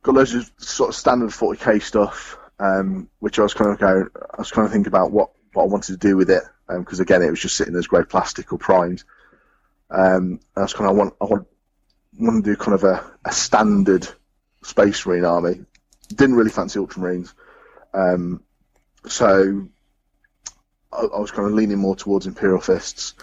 got 0.02 0.14
loads 0.14 0.34
of 0.34 0.50
sort 0.58 0.90
of 0.90 0.94
standard 0.94 1.30
40k 1.30 1.82
stuff, 1.82 2.38
um, 2.58 3.08
which 3.18 3.38
I 3.38 3.42
was 3.42 3.54
kind 3.54 3.70
of 3.70 3.78
going, 3.78 4.06
I 4.16 4.38
was 4.38 4.50
kind 4.50 4.66
of 4.66 4.72
thinking 4.72 4.88
about 4.88 5.10
what, 5.10 5.30
what 5.52 5.64
I 5.64 5.66
wanted 5.66 5.92
to 5.92 6.08
do 6.08 6.16
with 6.16 6.30
it, 6.30 6.42
because 6.68 7.00
um, 7.00 7.02
again, 7.02 7.22
it 7.22 7.30
was 7.30 7.40
just 7.40 7.56
sitting 7.56 7.76
as 7.76 7.86
grey 7.86 8.04
plastic 8.04 8.52
or 8.52 8.58
primed. 8.58 9.02
Um, 9.90 10.40
I 10.56 10.62
was 10.62 10.72
kind 10.72 10.88
of 10.88 10.96
I 10.96 10.98
want 10.98 11.14
I 11.20 11.24
want, 11.24 11.46
want 12.18 12.44
to 12.44 12.50
do 12.50 12.56
kind 12.56 12.74
of 12.74 12.84
a, 12.84 13.04
a 13.24 13.32
standard 13.32 14.08
Space 14.62 15.04
Marine 15.06 15.24
army. 15.24 15.64
Didn't 16.08 16.36
really 16.36 16.50
fancy 16.50 16.78
Ultramarines, 16.78 17.32
um, 17.94 18.42
so 19.06 19.68
I, 20.92 21.00
I, 21.00 21.20
was 21.20 21.30
kind 21.30 21.46
of 21.46 21.54
leaning 21.54 21.78
more 21.78 21.96
towards 21.96 22.26
Imperial 22.26 22.60
Fists. 22.60 23.14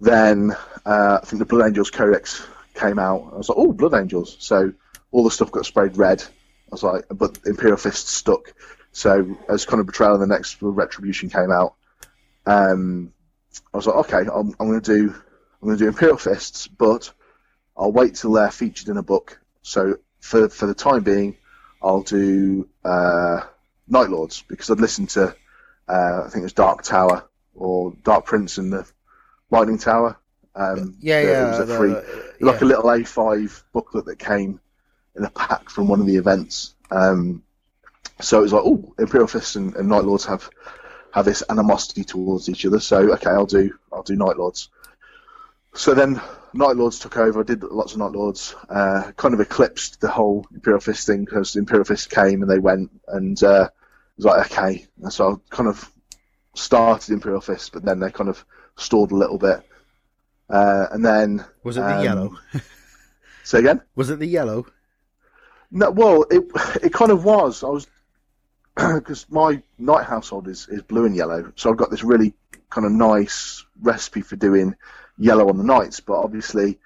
Then 0.00 0.52
uh, 0.86 1.18
I 1.22 1.26
think 1.26 1.40
the 1.40 1.46
Blood 1.46 1.66
Angels 1.66 1.90
Codex 1.90 2.44
came 2.74 2.98
out. 2.98 3.30
I 3.32 3.36
was 3.36 3.48
like, 3.48 3.58
oh, 3.58 3.72
Blood 3.72 3.94
Angels. 3.94 4.36
So 4.38 4.72
all 5.10 5.24
the 5.24 5.30
stuff 5.30 5.50
got 5.50 5.66
sprayed 5.66 5.96
red. 5.96 6.22
I 6.22 6.70
was 6.70 6.82
like, 6.82 7.04
but 7.10 7.38
Imperial 7.46 7.76
Fist 7.76 8.08
stuck. 8.08 8.54
So 8.98 9.38
as 9.48 9.64
kind 9.64 9.78
of 9.78 9.86
Betrayal 9.86 10.14
and 10.14 10.22
the 10.22 10.26
next 10.26 10.56
Retribution 10.60 11.30
came 11.30 11.52
out, 11.52 11.74
um, 12.46 13.12
I 13.72 13.76
was 13.76 13.86
like, 13.86 13.96
okay, 13.96 14.18
I'm, 14.18 14.54
I'm 14.58 14.68
going 14.68 14.80
to 14.80 14.94
do 14.94 15.14
I'm 15.62 15.68
going 15.68 15.78
to 15.78 15.84
do 15.84 15.88
Imperial 15.88 16.18
Fists, 16.18 16.66
but 16.66 17.12
I'll 17.76 17.92
wait 17.92 18.16
till 18.16 18.32
they're 18.32 18.50
featured 18.50 18.88
in 18.88 18.96
a 18.96 19.02
book. 19.02 19.40
So 19.62 19.98
for 20.18 20.48
for 20.48 20.66
the 20.66 20.74
time 20.74 21.04
being, 21.04 21.36
I'll 21.80 22.02
do 22.02 22.68
uh, 22.84 23.42
Night 23.86 24.10
Lords 24.10 24.42
because 24.42 24.68
I'd 24.68 24.80
listened 24.80 25.10
to 25.10 25.28
uh, 25.88 26.22
I 26.24 26.28
think 26.30 26.42
it 26.42 26.42
was 26.42 26.52
Dark 26.52 26.82
Tower 26.82 27.24
or 27.54 27.92
Dark 28.02 28.26
Prince 28.26 28.58
and 28.58 28.72
the 28.72 28.84
Lightning 29.50 29.78
Tower. 29.78 30.18
Um, 30.56 30.96
yeah, 30.98 31.20
yeah. 31.20 31.46
It 31.46 31.60
was 31.60 31.70
a 31.70 31.76
free, 31.76 31.90
the, 31.90 32.34
yeah. 32.40 32.46
like 32.46 32.62
a 32.62 32.64
little 32.64 32.82
A5 32.82 33.62
booklet 33.72 34.06
that 34.06 34.18
came 34.18 34.60
in 35.14 35.24
a 35.24 35.30
pack 35.30 35.70
from 35.70 35.86
one 35.86 36.00
of 36.00 36.06
the 36.06 36.16
events. 36.16 36.74
Um, 36.90 37.44
so 38.20 38.38
it 38.38 38.42
was 38.42 38.52
like, 38.52 38.62
oh, 38.64 38.94
Imperial 38.98 39.28
Fists 39.28 39.56
and, 39.56 39.74
and 39.76 39.88
Night 39.88 40.04
Lords 40.04 40.24
have 40.26 40.50
have 41.12 41.24
this 41.24 41.42
animosity 41.48 42.04
towards 42.04 42.48
each 42.48 42.66
other. 42.66 42.80
So 42.80 43.12
okay, 43.14 43.30
I'll 43.30 43.46
do 43.46 43.72
I'll 43.92 44.02
do 44.02 44.16
Night 44.16 44.36
Lords. 44.36 44.68
So 45.74 45.94
then 45.94 46.20
Night 46.52 46.76
Lords 46.76 46.98
took 46.98 47.16
over. 47.16 47.40
I 47.40 47.44
did 47.44 47.62
lots 47.62 47.92
of 47.92 47.98
Night 47.98 48.12
Lords. 48.12 48.54
Uh, 48.68 49.12
kind 49.16 49.34
of 49.34 49.40
eclipsed 49.40 50.00
the 50.00 50.08
whole 50.08 50.46
Imperial 50.52 50.80
Fist 50.80 51.06
thing 51.06 51.24
because 51.24 51.52
the 51.52 51.60
Imperial 51.60 51.84
Fist 51.84 52.10
came 52.10 52.42
and 52.42 52.50
they 52.50 52.58
went, 52.58 52.90
and 53.08 53.42
uh, 53.42 53.68
it 53.70 54.16
was 54.16 54.26
like 54.26 54.50
okay. 54.50 54.86
And 55.02 55.12
so 55.12 55.32
I 55.32 55.54
kind 55.54 55.68
of 55.68 55.90
started 56.54 57.12
Imperial 57.12 57.40
Fist, 57.40 57.72
but 57.72 57.84
then 57.84 58.00
they 58.00 58.10
kind 58.10 58.28
of 58.28 58.44
stalled 58.76 59.12
a 59.12 59.16
little 59.16 59.38
bit. 59.38 59.62
Uh, 60.50 60.86
and 60.90 61.04
then 61.04 61.44
was 61.62 61.76
it 61.76 61.82
the 61.82 61.98
um, 61.98 62.04
yellow? 62.04 62.36
say 63.44 63.60
again. 63.60 63.82
Was 63.94 64.10
it 64.10 64.18
the 64.18 64.26
yellow? 64.26 64.66
No, 65.70 65.90
well, 65.90 66.24
it 66.30 66.44
it 66.82 66.92
kind 66.92 67.10
of 67.10 67.24
was. 67.24 67.62
I 67.62 67.68
was 67.68 67.86
because 68.94 69.26
my 69.28 69.60
Knight 69.78 70.04
household 70.04 70.46
is, 70.46 70.68
is 70.68 70.82
blue 70.82 71.04
and 71.04 71.16
yellow, 71.16 71.52
so 71.56 71.70
I've 71.70 71.76
got 71.76 71.90
this 71.90 72.04
really 72.04 72.34
kind 72.70 72.86
of 72.86 72.92
nice 72.92 73.64
recipe 73.80 74.20
for 74.20 74.36
doing 74.36 74.74
yellow 75.18 75.48
on 75.48 75.58
the 75.58 75.64
Knights. 75.64 76.00
But 76.00 76.20
obviously, 76.22 76.78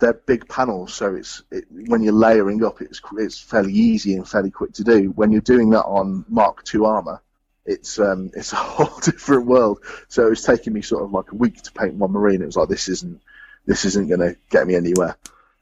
they're 0.00 0.14
big 0.14 0.48
panels, 0.48 0.94
so 0.94 1.14
it's 1.14 1.42
it, 1.50 1.66
when 1.70 2.02
you're 2.02 2.12
layering 2.12 2.64
up, 2.64 2.80
it's 2.80 3.00
it's 3.18 3.38
fairly 3.38 3.72
easy 3.72 4.14
and 4.14 4.28
fairly 4.28 4.50
quick 4.50 4.72
to 4.74 4.84
do. 4.84 5.10
When 5.10 5.30
you're 5.30 5.40
doing 5.42 5.70
that 5.70 5.84
on 5.84 6.24
Mark 6.28 6.64
II 6.74 6.86
armor, 6.86 7.22
it's 7.64 8.00
um, 8.00 8.30
it's 8.36 8.52
a 8.52 8.56
whole 8.56 8.98
different 9.00 9.46
world. 9.46 9.78
So 10.08 10.26
it 10.26 10.30
was 10.30 10.42
taking 10.42 10.72
me 10.72 10.82
sort 10.82 11.04
of 11.04 11.12
like 11.12 11.30
a 11.30 11.36
week 11.36 11.62
to 11.62 11.72
paint 11.72 11.94
one 11.94 12.10
marine. 12.10 12.42
It 12.42 12.46
was 12.46 12.56
like 12.56 12.68
this 12.68 12.88
isn't 12.88 13.20
this 13.64 13.84
isn't 13.84 14.08
going 14.08 14.20
to 14.20 14.36
get 14.50 14.66
me 14.66 14.74
anywhere. 14.74 15.16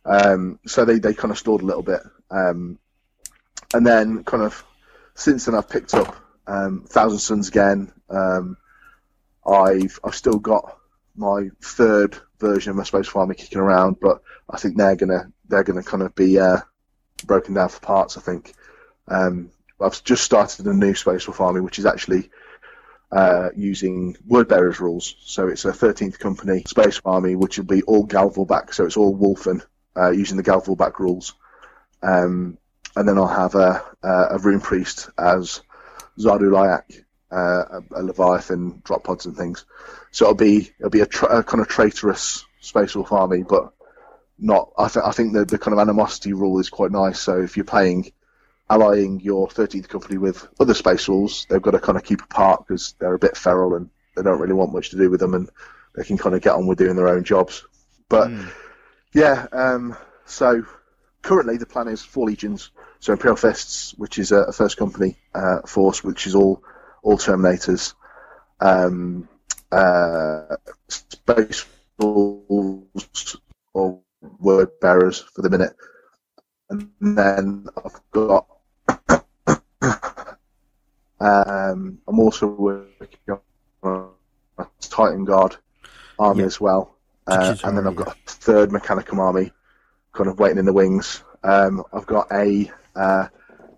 Um, 0.07 0.59
so 0.67 0.87
they, 0.87 0.99
they 0.99 1.13
kind 1.13 1.31
of 1.31 1.39
stalled 1.39 1.61
a 1.61 1.67
little 1.67 1.83
bit, 1.83 2.01
um, 2.31 2.79
and 3.75 3.87
then 3.87 4.25
kind 4.25 4.43
of 4.43 4.65
since 5.15 5.45
then 5.45 5.55
I've 5.55 5.69
picked 5.69 5.95
up 5.95 6.17
um, 6.47 6.85
Thousand 6.89 7.19
Sons 7.19 7.49
again. 7.49 7.93
Um, 8.09 8.57
I've 9.47 9.99
I've 10.05 10.15
still 10.15 10.39
got 10.39 10.79
my 11.17 11.49
third 11.63 12.17
version 12.39 12.71
of 12.71 12.77
my 12.77 12.85
Space 12.85 13.09
Farming 13.09 13.37
kicking 13.37 13.59
around, 13.59 13.99
but 14.01 14.23
I 14.49 14.59
think 14.59 14.77
they're 14.77 14.97
gonna 14.97 15.33
they're 15.49 15.65
gonna 15.65 15.83
kind 15.83 16.03
of 16.03 16.15
be 16.15 16.39
uh, 16.39 16.59
broken 17.25 17.55
down 17.55 17.69
for 17.69 17.81
parts. 17.81 18.17
I 18.17 18.21
think. 18.21 18.55
Um, 19.09 19.51
I've 19.81 20.05
just 20.05 20.23
started 20.25 20.67
a 20.67 20.75
new 20.75 20.95
Space 20.95 21.29
army, 21.29 21.61
which 21.61 21.79
is 21.79 21.87
actually 21.87 22.31
uh, 23.11 23.49
using 23.57 24.17
Word 24.27 24.49
Bearers 24.49 24.81
rules. 24.81 25.17
So 25.21 25.49
it's 25.49 25.65
a 25.65 25.73
13th 25.73 26.19
company 26.19 26.63
Space 26.67 27.01
Army, 27.05 27.35
which 27.35 27.59
will 27.59 27.65
be 27.65 27.83
all 27.83 28.05
Gal 28.05 28.31
Vorbak. 28.31 28.75
So 28.75 28.85
it's 28.85 28.97
all 28.97 29.17
Wulfen 29.17 29.65
uh, 29.97 30.11
using 30.11 30.37
the 30.37 30.43
Gal 30.43 30.61
Vorbak 30.61 30.99
rules. 30.99 31.35
Um, 32.03 32.59
and 32.97 33.09
then 33.09 33.19
I'll 33.19 33.27
have 33.27 33.55
a, 33.55 33.85
a, 34.03 34.39
Rune 34.39 34.61
Priest 34.61 35.11
as 35.19 35.63
Zardu 36.19 36.51
Layak, 36.51 37.05
uh, 37.31 37.81
a, 37.95 38.01
a, 38.01 38.03
Leviathan, 38.03 38.83
drop 38.85 39.05
pods 39.05 39.27
and 39.27 39.37
things. 39.37 39.65
So 40.11 40.27
it'll 40.27 40.35
be 40.35 40.71
it'll 40.79 40.91
be 40.91 41.01
a, 41.01 41.07
tra- 41.07 41.39
a 41.39 41.45
kind 41.45 41.61
of 41.61 41.69
traitorous 41.69 42.45
Space 42.61 42.95
Wolf 42.95 43.13
army, 43.13 43.43
but 43.43 43.73
not. 44.39 44.73
I, 44.77 44.89
th- 44.89 45.05
I 45.05 45.13
think 45.13 45.33
the, 45.33 45.45
the 45.45 45.59
kind 45.59 45.73
of 45.73 45.79
animosity 45.79 46.33
rule 46.33 46.59
is 46.59 46.69
quite 46.69 46.91
nice. 46.91 47.21
So 47.21 47.41
if 47.41 47.57
you're 47.57 47.65
playing 47.65 48.13
allying 48.69 49.21
your 49.21 49.49
13th 49.49 49.89
company 49.89 50.19
with 50.19 50.47
other 50.61 50.75
space 50.75 51.09
wolves, 51.09 51.47
they've 51.49 51.63
got 51.63 51.73
to 51.73 51.81
kind 51.81 51.99
of 51.99 52.05
keep 52.05 52.23
apart 52.23 52.65
because 52.67 52.95
they're 52.99 53.15
a 53.15 53.19
bit 53.19 53.37
feral 53.37 53.75
and 53.75 53.91
they 54.17 54.23
don't 54.23 54.41
really 54.41 54.55
want 54.55 54.73
much 54.73 54.91
to 54.91 54.97
do 54.97 55.11
with 55.11 55.21
them, 55.21 55.35
and 55.35 55.51
they 55.95 56.05
can 56.05 56.19
kind 56.19 56.35
of 56.35 56.43
get 56.43 56.55
on 56.55 56.67
with 56.67 56.79
doing 56.79 56.97
their 56.97 57.09
own 57.09 57.25
jobs. 57.25 57.65
But 58.09 58.29
mm. 58.29 58.51
yeah, 59.13 59.47
um, 59.53 59.97
so 60.25 60.65
currently 61.23 61.57
the 61.57 61.67
plan 61.67 61.89
is 61.89 62.03
four 62.03 62.27
legions. 62.27 62.71
So 63.01 63.15
Imperial 63.15 63.37
Fists, 63.37 63.95
which 63.97 64.19
is 64.19 64.31
a, 64.31 64.43
a 64.43 64.53
first 64.53 64.77
company 64.77 65.17
uh, 65.35 65.63
force, 65.63 66.05
which 66.05 66.27
is 66.27 66.35
all 66.35 66.63
all 67.03 67.17
Terminators, 67.17 67.95
um, 68.61 69.27
uh, 69.73 70.57
space 70.89 71.65
wolves 71.99 73.37
or 73.73 74.01
word 74.39 74.69
bearers 74.83 75.19
for 75.19 75.41
the 75.41 75.49
minute, 75.49 75.75
and 76.69 76.91
then 77.01 77.67
I've 77.83 78.01
got 78.11 78.47
um, 81.21 81.99
I'm 82.07 82.21
also 82.21 82.49
working 82.49 83.39
on 83.83 84.11
a 84.59 84.67
Titan 84.81 85.25
Guard 85.25 85.57
army 86.19 86.41
yeah. 86.41 86.47
as 86.47 86.61
well. 86.61 86.97
uh, 87.27 87.57
and 87.65 87.79
then 87.79 87.87
I've 87.87 87.97
got 87.97 88.09
a 88.09 88.17
third 88.27 88.71
Mechanicum 88.71 89.19
army, 89.19 89.53
kind 90.13 90.29
of 90.29 90.39
waiting 90.39 90.59
in 90.59 90.67
the 90.67 90.73
wings. 90.75 91.23
Um, 91.43 91.83
I've 91.95 92.07
got 92.07 92.31
a 92.31 92.71
uh, 92.95 93.29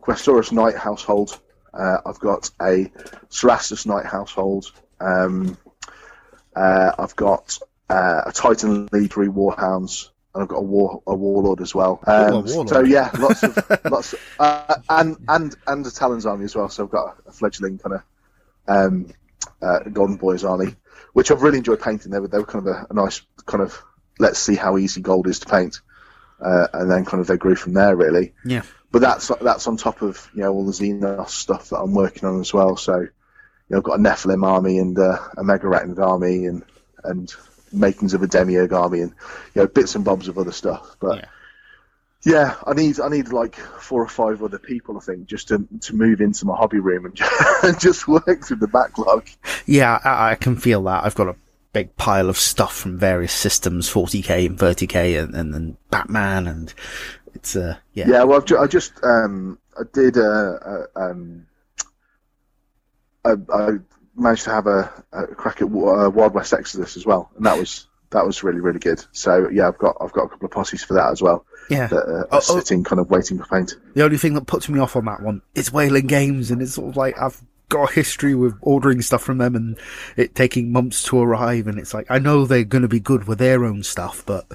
Questoris 0.01 0.53
Knight 0.53 0.77
household. 0.77 1.39
Uh, 1.73 1.99
I've 2.05 2.19
got 2.19 2.51
a 2.61 2.91
Cerastus 3.31 3.87
Knight 3.87 4.07
household. 4.07 4.71
Um, 5.01 5.57
uh, 6.55 6.93
I've 6.99 7.17
got 7.17 7.59
uh, 7.89 8.23
a 8.27 8.33
Titan 8.33 8.89
Lead 8.93 9.13
three 9.13 9.29
Warhounds, 9.29 10.11
and 10.35 10.43
I've 10.43 10.49
got 10.49 10.59
a 10.59 10.63
war 10.63 11.03
a 11.07 11.15
Warlord 11.15 11.61
as 11.61 11.75
well. 11.75 12.01
Um, 12.07 12.47
Ooh, 12.47 12.69
so 12.69 12.81
yeah, 12.81 13.11
lots 13.19 13.43
of 13.43 13.57
lots, 13.91 14.13
of, 14.13 14.21
uh, 14.39 14.77
and 14.89 15.17
and 15.29 15.57
and 15.67 15.87
a 15.87 15.91
Talons 15.91 16.27
army 16.27 16.45
as 16.45 16.55
well. 16.55 16.69
So 16.69 16.85
I've 16.85 16.91
got 16.91 17.17
a 17.27 17.33
fledgling 17.33 17.79
kind 17.79 17.97
of 17.97 18.03
um, 18.69 19.07
uh, 19.61 19.81
Golden 19.81 20.17
Boys 20.17 20.45
army, 20.45 20.77
which 21.13 21.31
I've 21.31 21.43
really 21.43 21.59
enjoyed 21.59 21.81
painting. 21.81 22.13
They 22.13 22.21
were 22.21 22.29
they 22.29 22.39
were 22.39 22.47
kind 22.47 22.67
of 22.67 22.75
a, 22.75 22.87
a 22.91 22.95
nice 22.95 23.23
kind 23.47 23.63
of 23.63 23.83
let's 24.19 24.39
see 24.39 24.57
how 24.57 24.79
easy 24.79 25.01
gold 25.01 25.27
is 25.27 25.41
to 25.41 25.47
paint, 25.47 25.81
uh, 26.43 26.69
and 26.73 26.91
then 26.91 27.05
kind 27.05 27.21
of 27.21 27.27
they 27.27 27.37
grew 27.37 27.57
from 27.57 27.75
there 27.75 27.97
really. 27.97 28.33
Yeah. 28.45 28.63
But 28.91 29.01
that's 29.01 29.29
that's 29.41 29.67
on 29.67 29.77
top 29.77 30.03
of 30.03 30.29
you 30.35 30.43
know 30.43 30.53
all 30.53 30.67
the 30.67 30.73
Xenos 30.73 31.31
stuff 31.31 31.71
that 31.71 31.79
I'm 31.79 31.95
working 31.95 32.29
on 32.29 32.41
as 32.41 32.53
well. 32.53 32.77
So 32.77 33.01
you 33.01 33.11
know 33.71 33.79
I've 33.79 33.85
got 33.85 33.99
a 33.99 34.03
Nephilim 34.03 34.47
army 34.47 34.79
and 34.79 34.99
uh, 34.99 35.19
a 35.37 35.43
Megarachnid 35.43 35.99
army 35.99 36.47
and 36.47 36.63
and 37.05 37.33
makings 37.73 38.15
of 38.15 38.23
a 38.23 38.27
Demiurge 38.27 38.73
army 38.73 39.01
and 39.01 39.15
you 39.55 39.63
know 39.63 39.67
bits 39.67 39.95
and 39.95 40.05
bobs 40.05 40.29
of 40.29 40.39
other 40.39 40.53
stuff. 40.53 40.97
But 41.01 41.19
yeah. 41.19 41.29
Yeah, 42.25 42.55
I 42.65 42.75
need 42.75 43.01
I 43.01 43.09
need 43.09 43.33
like 43.33 43.57
four 43.57 44.01
or 44.01 44.09
five 44.09 44.45
other 44.45 44.59
people, 44.59 44.97
I 44.97 45.01
think, 45.01 45.27
just 45.27 45.49
to 45.49 45.67
to 45.81 45.97
move 45.97 46.21
into 46.21 46.47
my 46.47 46.57
hobby 46.57 46.79
room 46.79 47.05
and 47.05 47.15
just, 47.17 47.33
and 47.65 47.81
just 47.81 48.07
work 48.07 48.45
through 48.45 48.59
the 48.59 48.69
backlog. 48.69 49.27
Yeah, 49.67 49.99
I, 50.05 50.31
I, 50.31 50.35
can 50.37 50.55
feel 50.55 50.85
that. 50.85 51.05
I've 51.05 51.17
got 51.17 51.29
a 51.29 51.37
big 51.73 51.97
pile 51.97 52.29
of 52.29 52.37
stuff 52.37 52.77
from 52.77 52.99
various 52.99 53.33
systems, 53.33 53.91
40k 53.91 54.47
and 54.47 54.59
30k, 54.59 55.23
and, 55.23 55.35
and, 55.35 55.55
and 55.55 55.77
Batman, 55.91 56.47
and 56.47 56.75
it's 57.35 57.57
uh 57.57 57.77
yeah. 57.95 58.09
Yeah, 58.09 58.25
well, 58.25 58.43
ju- 58.43 58.59
i 58.59 58.67
just 58.67 58.93
um 59.03 59.59
I 59.79 59.83
did 59.93 60.19
uh, 60.19 60.21
uh 60.23 60.87
um 60.97 61.47
I, 63.25 63.35
I 63.53 63.71
managed 64.17 64.45
to 64.45 64.51
have 64.51 64.67
a, 64.67 65.05
a 65.13 65.27
crack 65.27 65.63
at 65.63 65.67
uh, 65.67 66.11
Wild 66.11 66.35
West 66.35 66.53
Exodus 66.53 66.97
as 66.97 67.07
well, 67.07 67.31
and 67.37 67.47
that 67.47 67.59
was 67.59 67.87
that 68.11 68.27
was 68.27 68.43
really 68.43 68.61
really 68.61 68.79
good. 68.79 69.05
So 69.13 69.49
yeah, 69.49 69.69
I've 69.69 69.79
got 69.79 69.97
I've 70.01 70.13
got 70.13 70.25
a 70.25 70.29
couple 70.29 70.47
of 70.47 70.53
posses 70.53 70.83
for 70.83 70.95
that 70.95 71.11
as 71.11 71.23
well. 71.23 71.47
Yeah, 71.71 71.87
that 71.87 71.97
uh, 71.97 72.27
oh, 72.31 72.37
are 72.37 72.43
oh. 72.49 72.59
sitting 72.59 72.85
kind 72.85 73.01
of 73.01 73.11
waiting 73.11 73.39
for 73.39 73.47
paint. 73.47 73.75
The 73.95 74.05
only 74.05 74.19
thing 74.19 74.35
that 74.35 74.47
puts 74.47 74.69
me 74.69 74.79
off 74.81 74.97
on 74.97 75.05
that 75.07 75.23
one 75.23 75.43
is 75.55 75.73
Wayland 75.73 76.09
Games, 76.09 76.51
and 76.51 76.61
it's 76.61 76.75
sort 76.75 76.91
of 76.91 76.97
like 76.97 77.19
I've 77.19 77.41
got 77.69 77.91
a 77.91 77.95
history 77.95 78.35
with 78.35 78.55
ordering 78.61 79.01
stuff 79.03 79.23
from 79.23 79.39
them 79.39 79.55
and 79.55 79.79
it 80.17 80.35
taking 80.35 80.73
months 80.73 81.03
to 81.05 81.21
arrive, 81.21 81.67
and 81.67 81.79
it's 81.79 81.95
like 81.95 82.07
I 82.11 82.19
know 82.19 82.45
they're 82.45 82.65
going 82.65 82.83
to 82.83 82.89
be 82.89 83.01
good 83.01 83.27
with 83.27 83.39
their 83.39 83.65
own 83.65 83.83
stuff, 83.83 84.23
but 84.27 84.47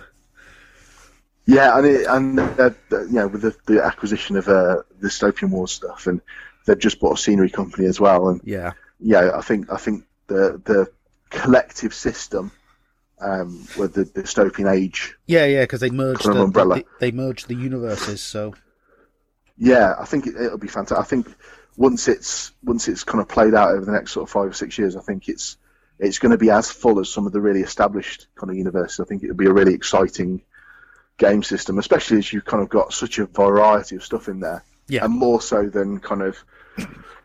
yeah, 1.46 1.78
and 1.78 1.88
it, 1.88 2.06
and 2.08 2.40
uh, 2.40 2.70
you 2.92 3.14
know 3.14 3.28
with 3.28 3.42
the, 3.42 3.56
the 3.66 3.84
acquisition 3.84 4.36
of 4.36 4.48
uh, 4.48 4.84
the 5.00 5.08
Dystopian 5.08 5.50
Wars 5.50 5.72
stuff, 5.72 6.06
and 6.06 6.22
they've 6.66 6.78
just 6.78 7.00
bought 7.00 7.18
a 7.18 7.22
scenery 7.22 7.50
company 7.50 7.88
as 7.88 8.00
well, 8.00 8.30
and 8.30 8.42
yeah, 8.44 8.74
yeah, 9.00 9.32
I 9.34 9.42
think 9.42 9.72
I 9.72 9.78
think 9.78 10.04
the 10.28 10.62
the 10.66 10.92
collective 11.30 11.94
system 11.94 12.52
um, 13.22 13.68
with 13.78 13.94
the 13.94 14.06
dystopian 14.06 14.72
age. 14.72 15.16
Yeah, 15.26 15.46
yeah, 15.46 15.64
because 15.64 15.80
they 15.80 15.90
merged 15.90 16.26
the, 16.26 16.42
umbrella. 16.42 16.76
The, 16.76 16.86
they 17.00 17.12
merged 17.12 17.48
the 17.48 17.56
universes. 17.56 18.22
So 18.22 18.54
yeah, 19.58 19.96
I 20.00 20.06
think 20.06 20.28
it, 20.28 20.36
will 20.36 20.58
be 20.58 20.68
fantastic. 20.68 20.98
I 20.98 21.08
think 21.08 21.28
once 21.78 22.08
it's 22.08 22.52
once 22.64 22.88
it's 22.88 23.04
kind 23.04 23.22
of 23.22 23.30
played 23.30 23.54
out 23.54 23.72
over 23.72 23.86
the 23.86 23.92
next 23.92 24.12
sort 24.12 24.28
of 24.28 24.32
five 24.32 24.50
or 24.50 24.54
six 24.54 24.78
years, 24.78 24.96
I 24.96 25.02
think 25.02 25.30
it's 25.30 25.58
it's 26.00 26.20
going 26.20 26.32
to 26.32 26.38
be 26.38 26.50
as 26.50 26.70
full 26.70 27.00
as 27.00 27.10
some 27.10 27.26
of 27.26 27.34
the 27.34 27.40
really 27.40 27.62
established 27.62 28.28
kind 28.36 28.50
of 28.50 28.58
universes. 28.58 29.00
I 29.00 29.06
think 29.06 29.24
it'll 29.24 29.36
be 29.36 29.46
a 29.46 29.54
really 29.54 29.74
exciting 29.74 30.42
game 31.18 31.44
system, 31.44 31.78
especially 31.78 32.18
as 32.18 32.34
you've 32.34 32.46
kind 32.46 32.62
of 32.62 32.70
got 32.70 32.94
such 32.94 33.20
a 33.20 33.26
variety 33.26 33.96
of 33.96 34.04
stuff 34.04 34.28
in 34.28 34.40
there. 34.40 34.64
Yeah. 34.88 35.06
And 35.06 35.14
more 35.14 35.42
so 35.42 35.68
than 35.68 36.00
kind 36.00 36.22
of 36.22 36.44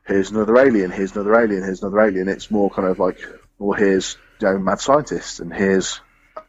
here's 0.06 0.30
another 0.30 0.56
alien, 0.58 0.90
here's 0.90 1.14
another 1.14 1.38
alien, 1.38 1.62
here's 1.62 1.82
another 1.82 2.00
alien. 2.00 2.28
It's 2.28 2.50
more 2.50 2.70
kind 2.70 2.88
of 2.88 2.98
like, 2.98 3.20
well, 3.58 3.78
here's 3.78 4.16
you 4.40 4.48
know, 4.48 4.58
mad 4.58 4.80
scientists, 4.80 5.40
and 5.40 5.52
here's 5.52 6.00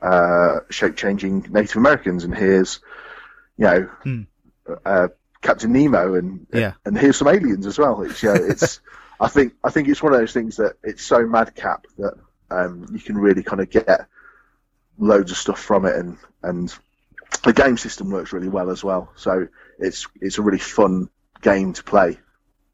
uh, 0.01 0.60
shape 0.70 0.95
changing 0.95 1.47
Native 1.49 1.78
Americans, 1.78 2.24
and 2.24 2.36
here's 2.36 2.80
you 3.58 3.66
know 3.66 3.82
hmm. 4.04 4.22
uh, 4.86 5.10
Captain 5.44 5.72
Nemo, 5.72 6.16
and 6.16 6.48
yeah. 6.52 6.74
and 6.86 6.98
here's 6.98 7.18
some 7.18 7.28
aliens 7.28 7.68
as 7.68 7.78
well. 7.78 8.02
It's 8.02 8.24
you 8.24 8.34
know, 8.34 8.36
it's 8.36 8.80
I 9.20 9.28
think 9.28 9.54
I 9.64 9.70
think 9.70 9.88
it's 9.88 10.02
one 10.02 10.14
of 10.14 10.20
those 10.20 10.34
things 10.34 10.58
that 10.58 10.78
it's 10.84 11.04
so 11.04 11.28
madcap 11.28 11.86
that 12.00 12.16
um, 12.50 12.88
you 12.91 13.00
can 13.00 13.18
really 13.18 13.44
kind 13.44 13.62
of 13.62 13.70
get 13.70 14.08
loads 14.98 15.32
of 15.32 15.38
stuff 15.38 15.60
from 15.60 15.86
it, 15.86 15.96
and 15.96 16.18
and 16.41 16.74
the 17.44 17.54
game 17.54 17.78
system 17.78 18.10
works 18.10 18.34
really 18.34 18.50
well 18.50 18.72
as 18.72 18.84
well. 18.84 19.12
So 19.16 19.48
it's 19.78 20.08
it's 20.22 20.39
a 20.39 20.41
really 20.41 20.60
fun 20.60 21.10
game 21.41 21.74
to 21.74 21.84
play. 21.84 22.18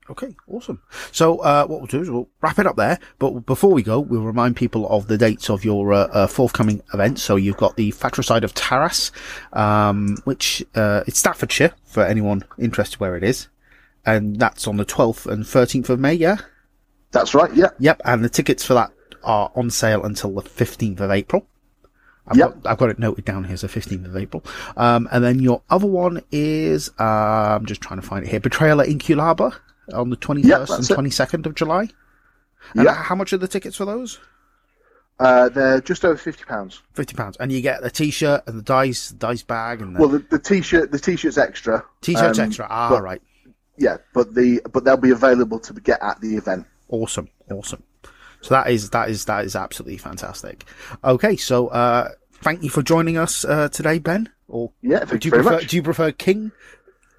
Okay, 0.09 0.35
awesome. 0.47 0.81
So 1.11 1.37
uh, 1.39 1.67
what 1.67 1.79
we'll 1.79 1.87
do 1.87 2.01
is 2.01 2.09
we'll 2.09 2.29
wrap 2.41 2.57
it 2.57 2.65
up 2.65 2.75
there. 2.77 2.97
But 3.19 3.45
before 3.45 3.71
we 3.71 3.83
go, 3.83 3.99
we'll 3.99 4.23
remind 4.23 4.55
people 4.55 4.87
of 4.89 5.07
the 5.07 5.19
dates 5.19 5.49
of 5.49 5.63
your 5.63 5.93
uh, 5.93 6.07
uh, 6.07 6.27
forthcoming 6.27 6.81
events. 6.93 7.21
So 7.21 7.35
you've 7.35 7.57
got 7.57 7.75
the 7.75 7.91
Fratricide 7.91 8.43
of 8.43 8.55
Taras, 8.55 9.11
um, 9.53 10.17
which 10.23 10.65
uh, 10.73 11.03
it's 11.05 11.19
Staffordshire 11.19 11.73
for 11.85 12.03
anyone 12.03 12.43
interested 12.57 12.99
where 12.99 13.15
it 13.15 13.23
is, 13.23 13.49
and 14.03 14.39
that's 14.39 14.67
on 14.67 14.77
the 14.77 14.85
12th 14.85 15.27
and 15.27 15.43
13th 15.43 15.89
of 15.89 15.99
May. 15.99 16.15
Yeah, 16.15 16.37
that's 17.11 17.35
right. 17.35 17.53
Yeah. 17.53 17.69
Yep. 17.77 18.01
And 18.03 18.25
the 18.25 18.29
tickets 18.29 18.65
for 18.65 18.73
that 18.73 18.91
are 19.23 19.51
on 19.55 19.69
sale 19.69 20.03
until 20.03 20.31
the 20.31 20.41
15th 20.41 21.01
of 21.01 21.11
April. 21.11 21.45
I've, 22.27 22.37
yep. 22.37 22.63
got, 22.63 22.71
I've 22.71 22.77
got 22.77 22.89
it 22.89 22.99
noted 22.99 23.25
down 23.25 23.43
here, 23.43 23.57
so 23.57 23.67
15th 23.67 24.05
of 24.05 24.15
April. 24.15 24.43
Um, 24.77 25.07
and 25.11 25.23
then 25.23 25.39
your 25.39 25.63
other 25.69 25.87
one 25.87 26.21
is, 26.31 26.89
uh, 26.99 27.03
I'm 27.03 27.65
just 27.65 27.81
trying 27.81 27.99
to 27.99 28.05
find 28.05 28.23
it 28.23 28.29
here, 28.29 28.39
Betrayal 28.39 28.81
at 28.81 28.87
Inculaba 28.87 29.55
on 29.93 30.09
the 30.09 30.17
21st 30.17 30.43
yep, 30.45 30.59
and 30.69 30.85
22nd 30.85 31.39
it. 31.39 31.45
of 31.45 31.55
July. 31.55 31.89
And 32.73 32.85
yep. 32.85 32.95
how 32.95 33.15
much 33.15 33.33
are 33.33 33.37
the 33.37 33.47
tickets 33.47 33.77
for 33.77 33.85
those? 33.85 34.19
Uh, 35.19 35.49
they're 35.49 35.81
just 35.81 36.05
over 36.05 36.15
fifty 36.15 36.45
pounds. 36.45 36.81
Fifty 36.93 37.13
pounds, 37.13 37.35
and 37.37 37.51
you 37.51 37.61
get 37.61 37.81
the 37.81 37.91
T-shirt 37.91 38.43
and 38.47 38.57
the 38.57 38.63
dice, 38.63 39.09
dice 39.09 39.43
bag, 39.43 39.81
and 39.81 39.95
the... 39.95 39.99
well, 39.99 40.07
the, 40.07 40.19
the 40.19 40.39
T-shirt, 40.39 40.91
the 40.91 40.99
T-shirt's 40.99 41.37
extra. 41.37 41.83
T-shirt's 42.01 42.39
um, 42.39 42.45
extra. 42.45 42.67
Ah, 42.69 42.89
but, 42.89 43.03
right. 43.03 43.21
Yeah, 43.77 43.97
but 44.13 44.33
the 44.33 44.61
but 44.71 44.85
they'll 44.85 44.95
be 44.95 45.11
available 45.11 45.59
to 45.59 45.73
get 45.73 46.01
at 46.01 46.21
the 46.21 46.37
event. 46.37 46.65
Awesome, 46.87 47.29
awesome. 47.51 47.83
So 48.41 48.53
that 48.53 48.69
is 48.69 48.91
that 48.91 49.09
is 49.09 49.25
that 49.25 49.43
is 49.43 49.57
absolutely 49.57 49.97
fantastic. 49.97 50.63
Okay, 51.03 51.35
so 51.35 51.67
uh, 51.67 52.09
thank 52.41 52.63
you 52.63 52.69
for 52.69 52.81
joining 52.81 53.17
us 53.17 53.43
uh, 53.43 53.67
today, 53.67 53.99
Ben. 53.99 54.29
Or 54.47 54.71
yeah, 54.81 54.99
thank 55.03 55.21
do 55.21 55.27
you, 55.27 55.35
you 55.35 55.43
prefer, 55.43 55.55
much. 55.57 55.67
Do 55.67 55.75
you 55.75 55.83
prefer 55.83 56.11
King 56.13 56.53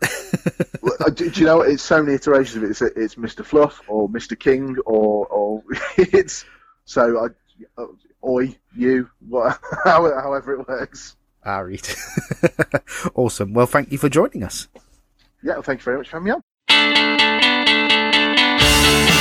uh, 0.03 1.11
do, 1.11 1.31
do, 1.31 1.41
you 1.41 1.47
know 1.47 1.63
it's 1.63 1.83
so 1.83 2.03
many 2.03 2.15
iterations 2.15 2.57
of 2.57 2.65
it? 2.65 2.71
It's, 2.71 2.83
it's 2.83 3.15
Mr. 3.15 3.45
Fluff 3.45 3.81
or 3.89 4.09
Mr. 4.09 4.39
King 4.39 4.77
or 4.85 5.27
or 5.27 5.63
it's 5.97 6.45
so 6.85 7.19
I, 7.25 7.81
uh, 7.81 7.87
oi 8.25 8.57
you 8.77 9.09
whatever 9.29 9.61
however 9.85 10.61
it 10.61 10.69
works. 10.69 11.17
All 11.45 11.65
right, 11.65 11.97
awesome. 13.15 13.55
Well, 13.55 13.67
thank 13.67 13.91
you 13.93 13.99
for 13.99 14.11
joining 14.11 14.45
us. 14.45 14.69
Yeah, 15.43 15.55
well, 15.55 15.63
thank 15.63 15.81
you 15.81 15.85
very 15.85 15.97
much 15.97 16.11
for 16.11 16.21
having 16.21 16.27
me 16.27 16.33
on. 19.13 19.20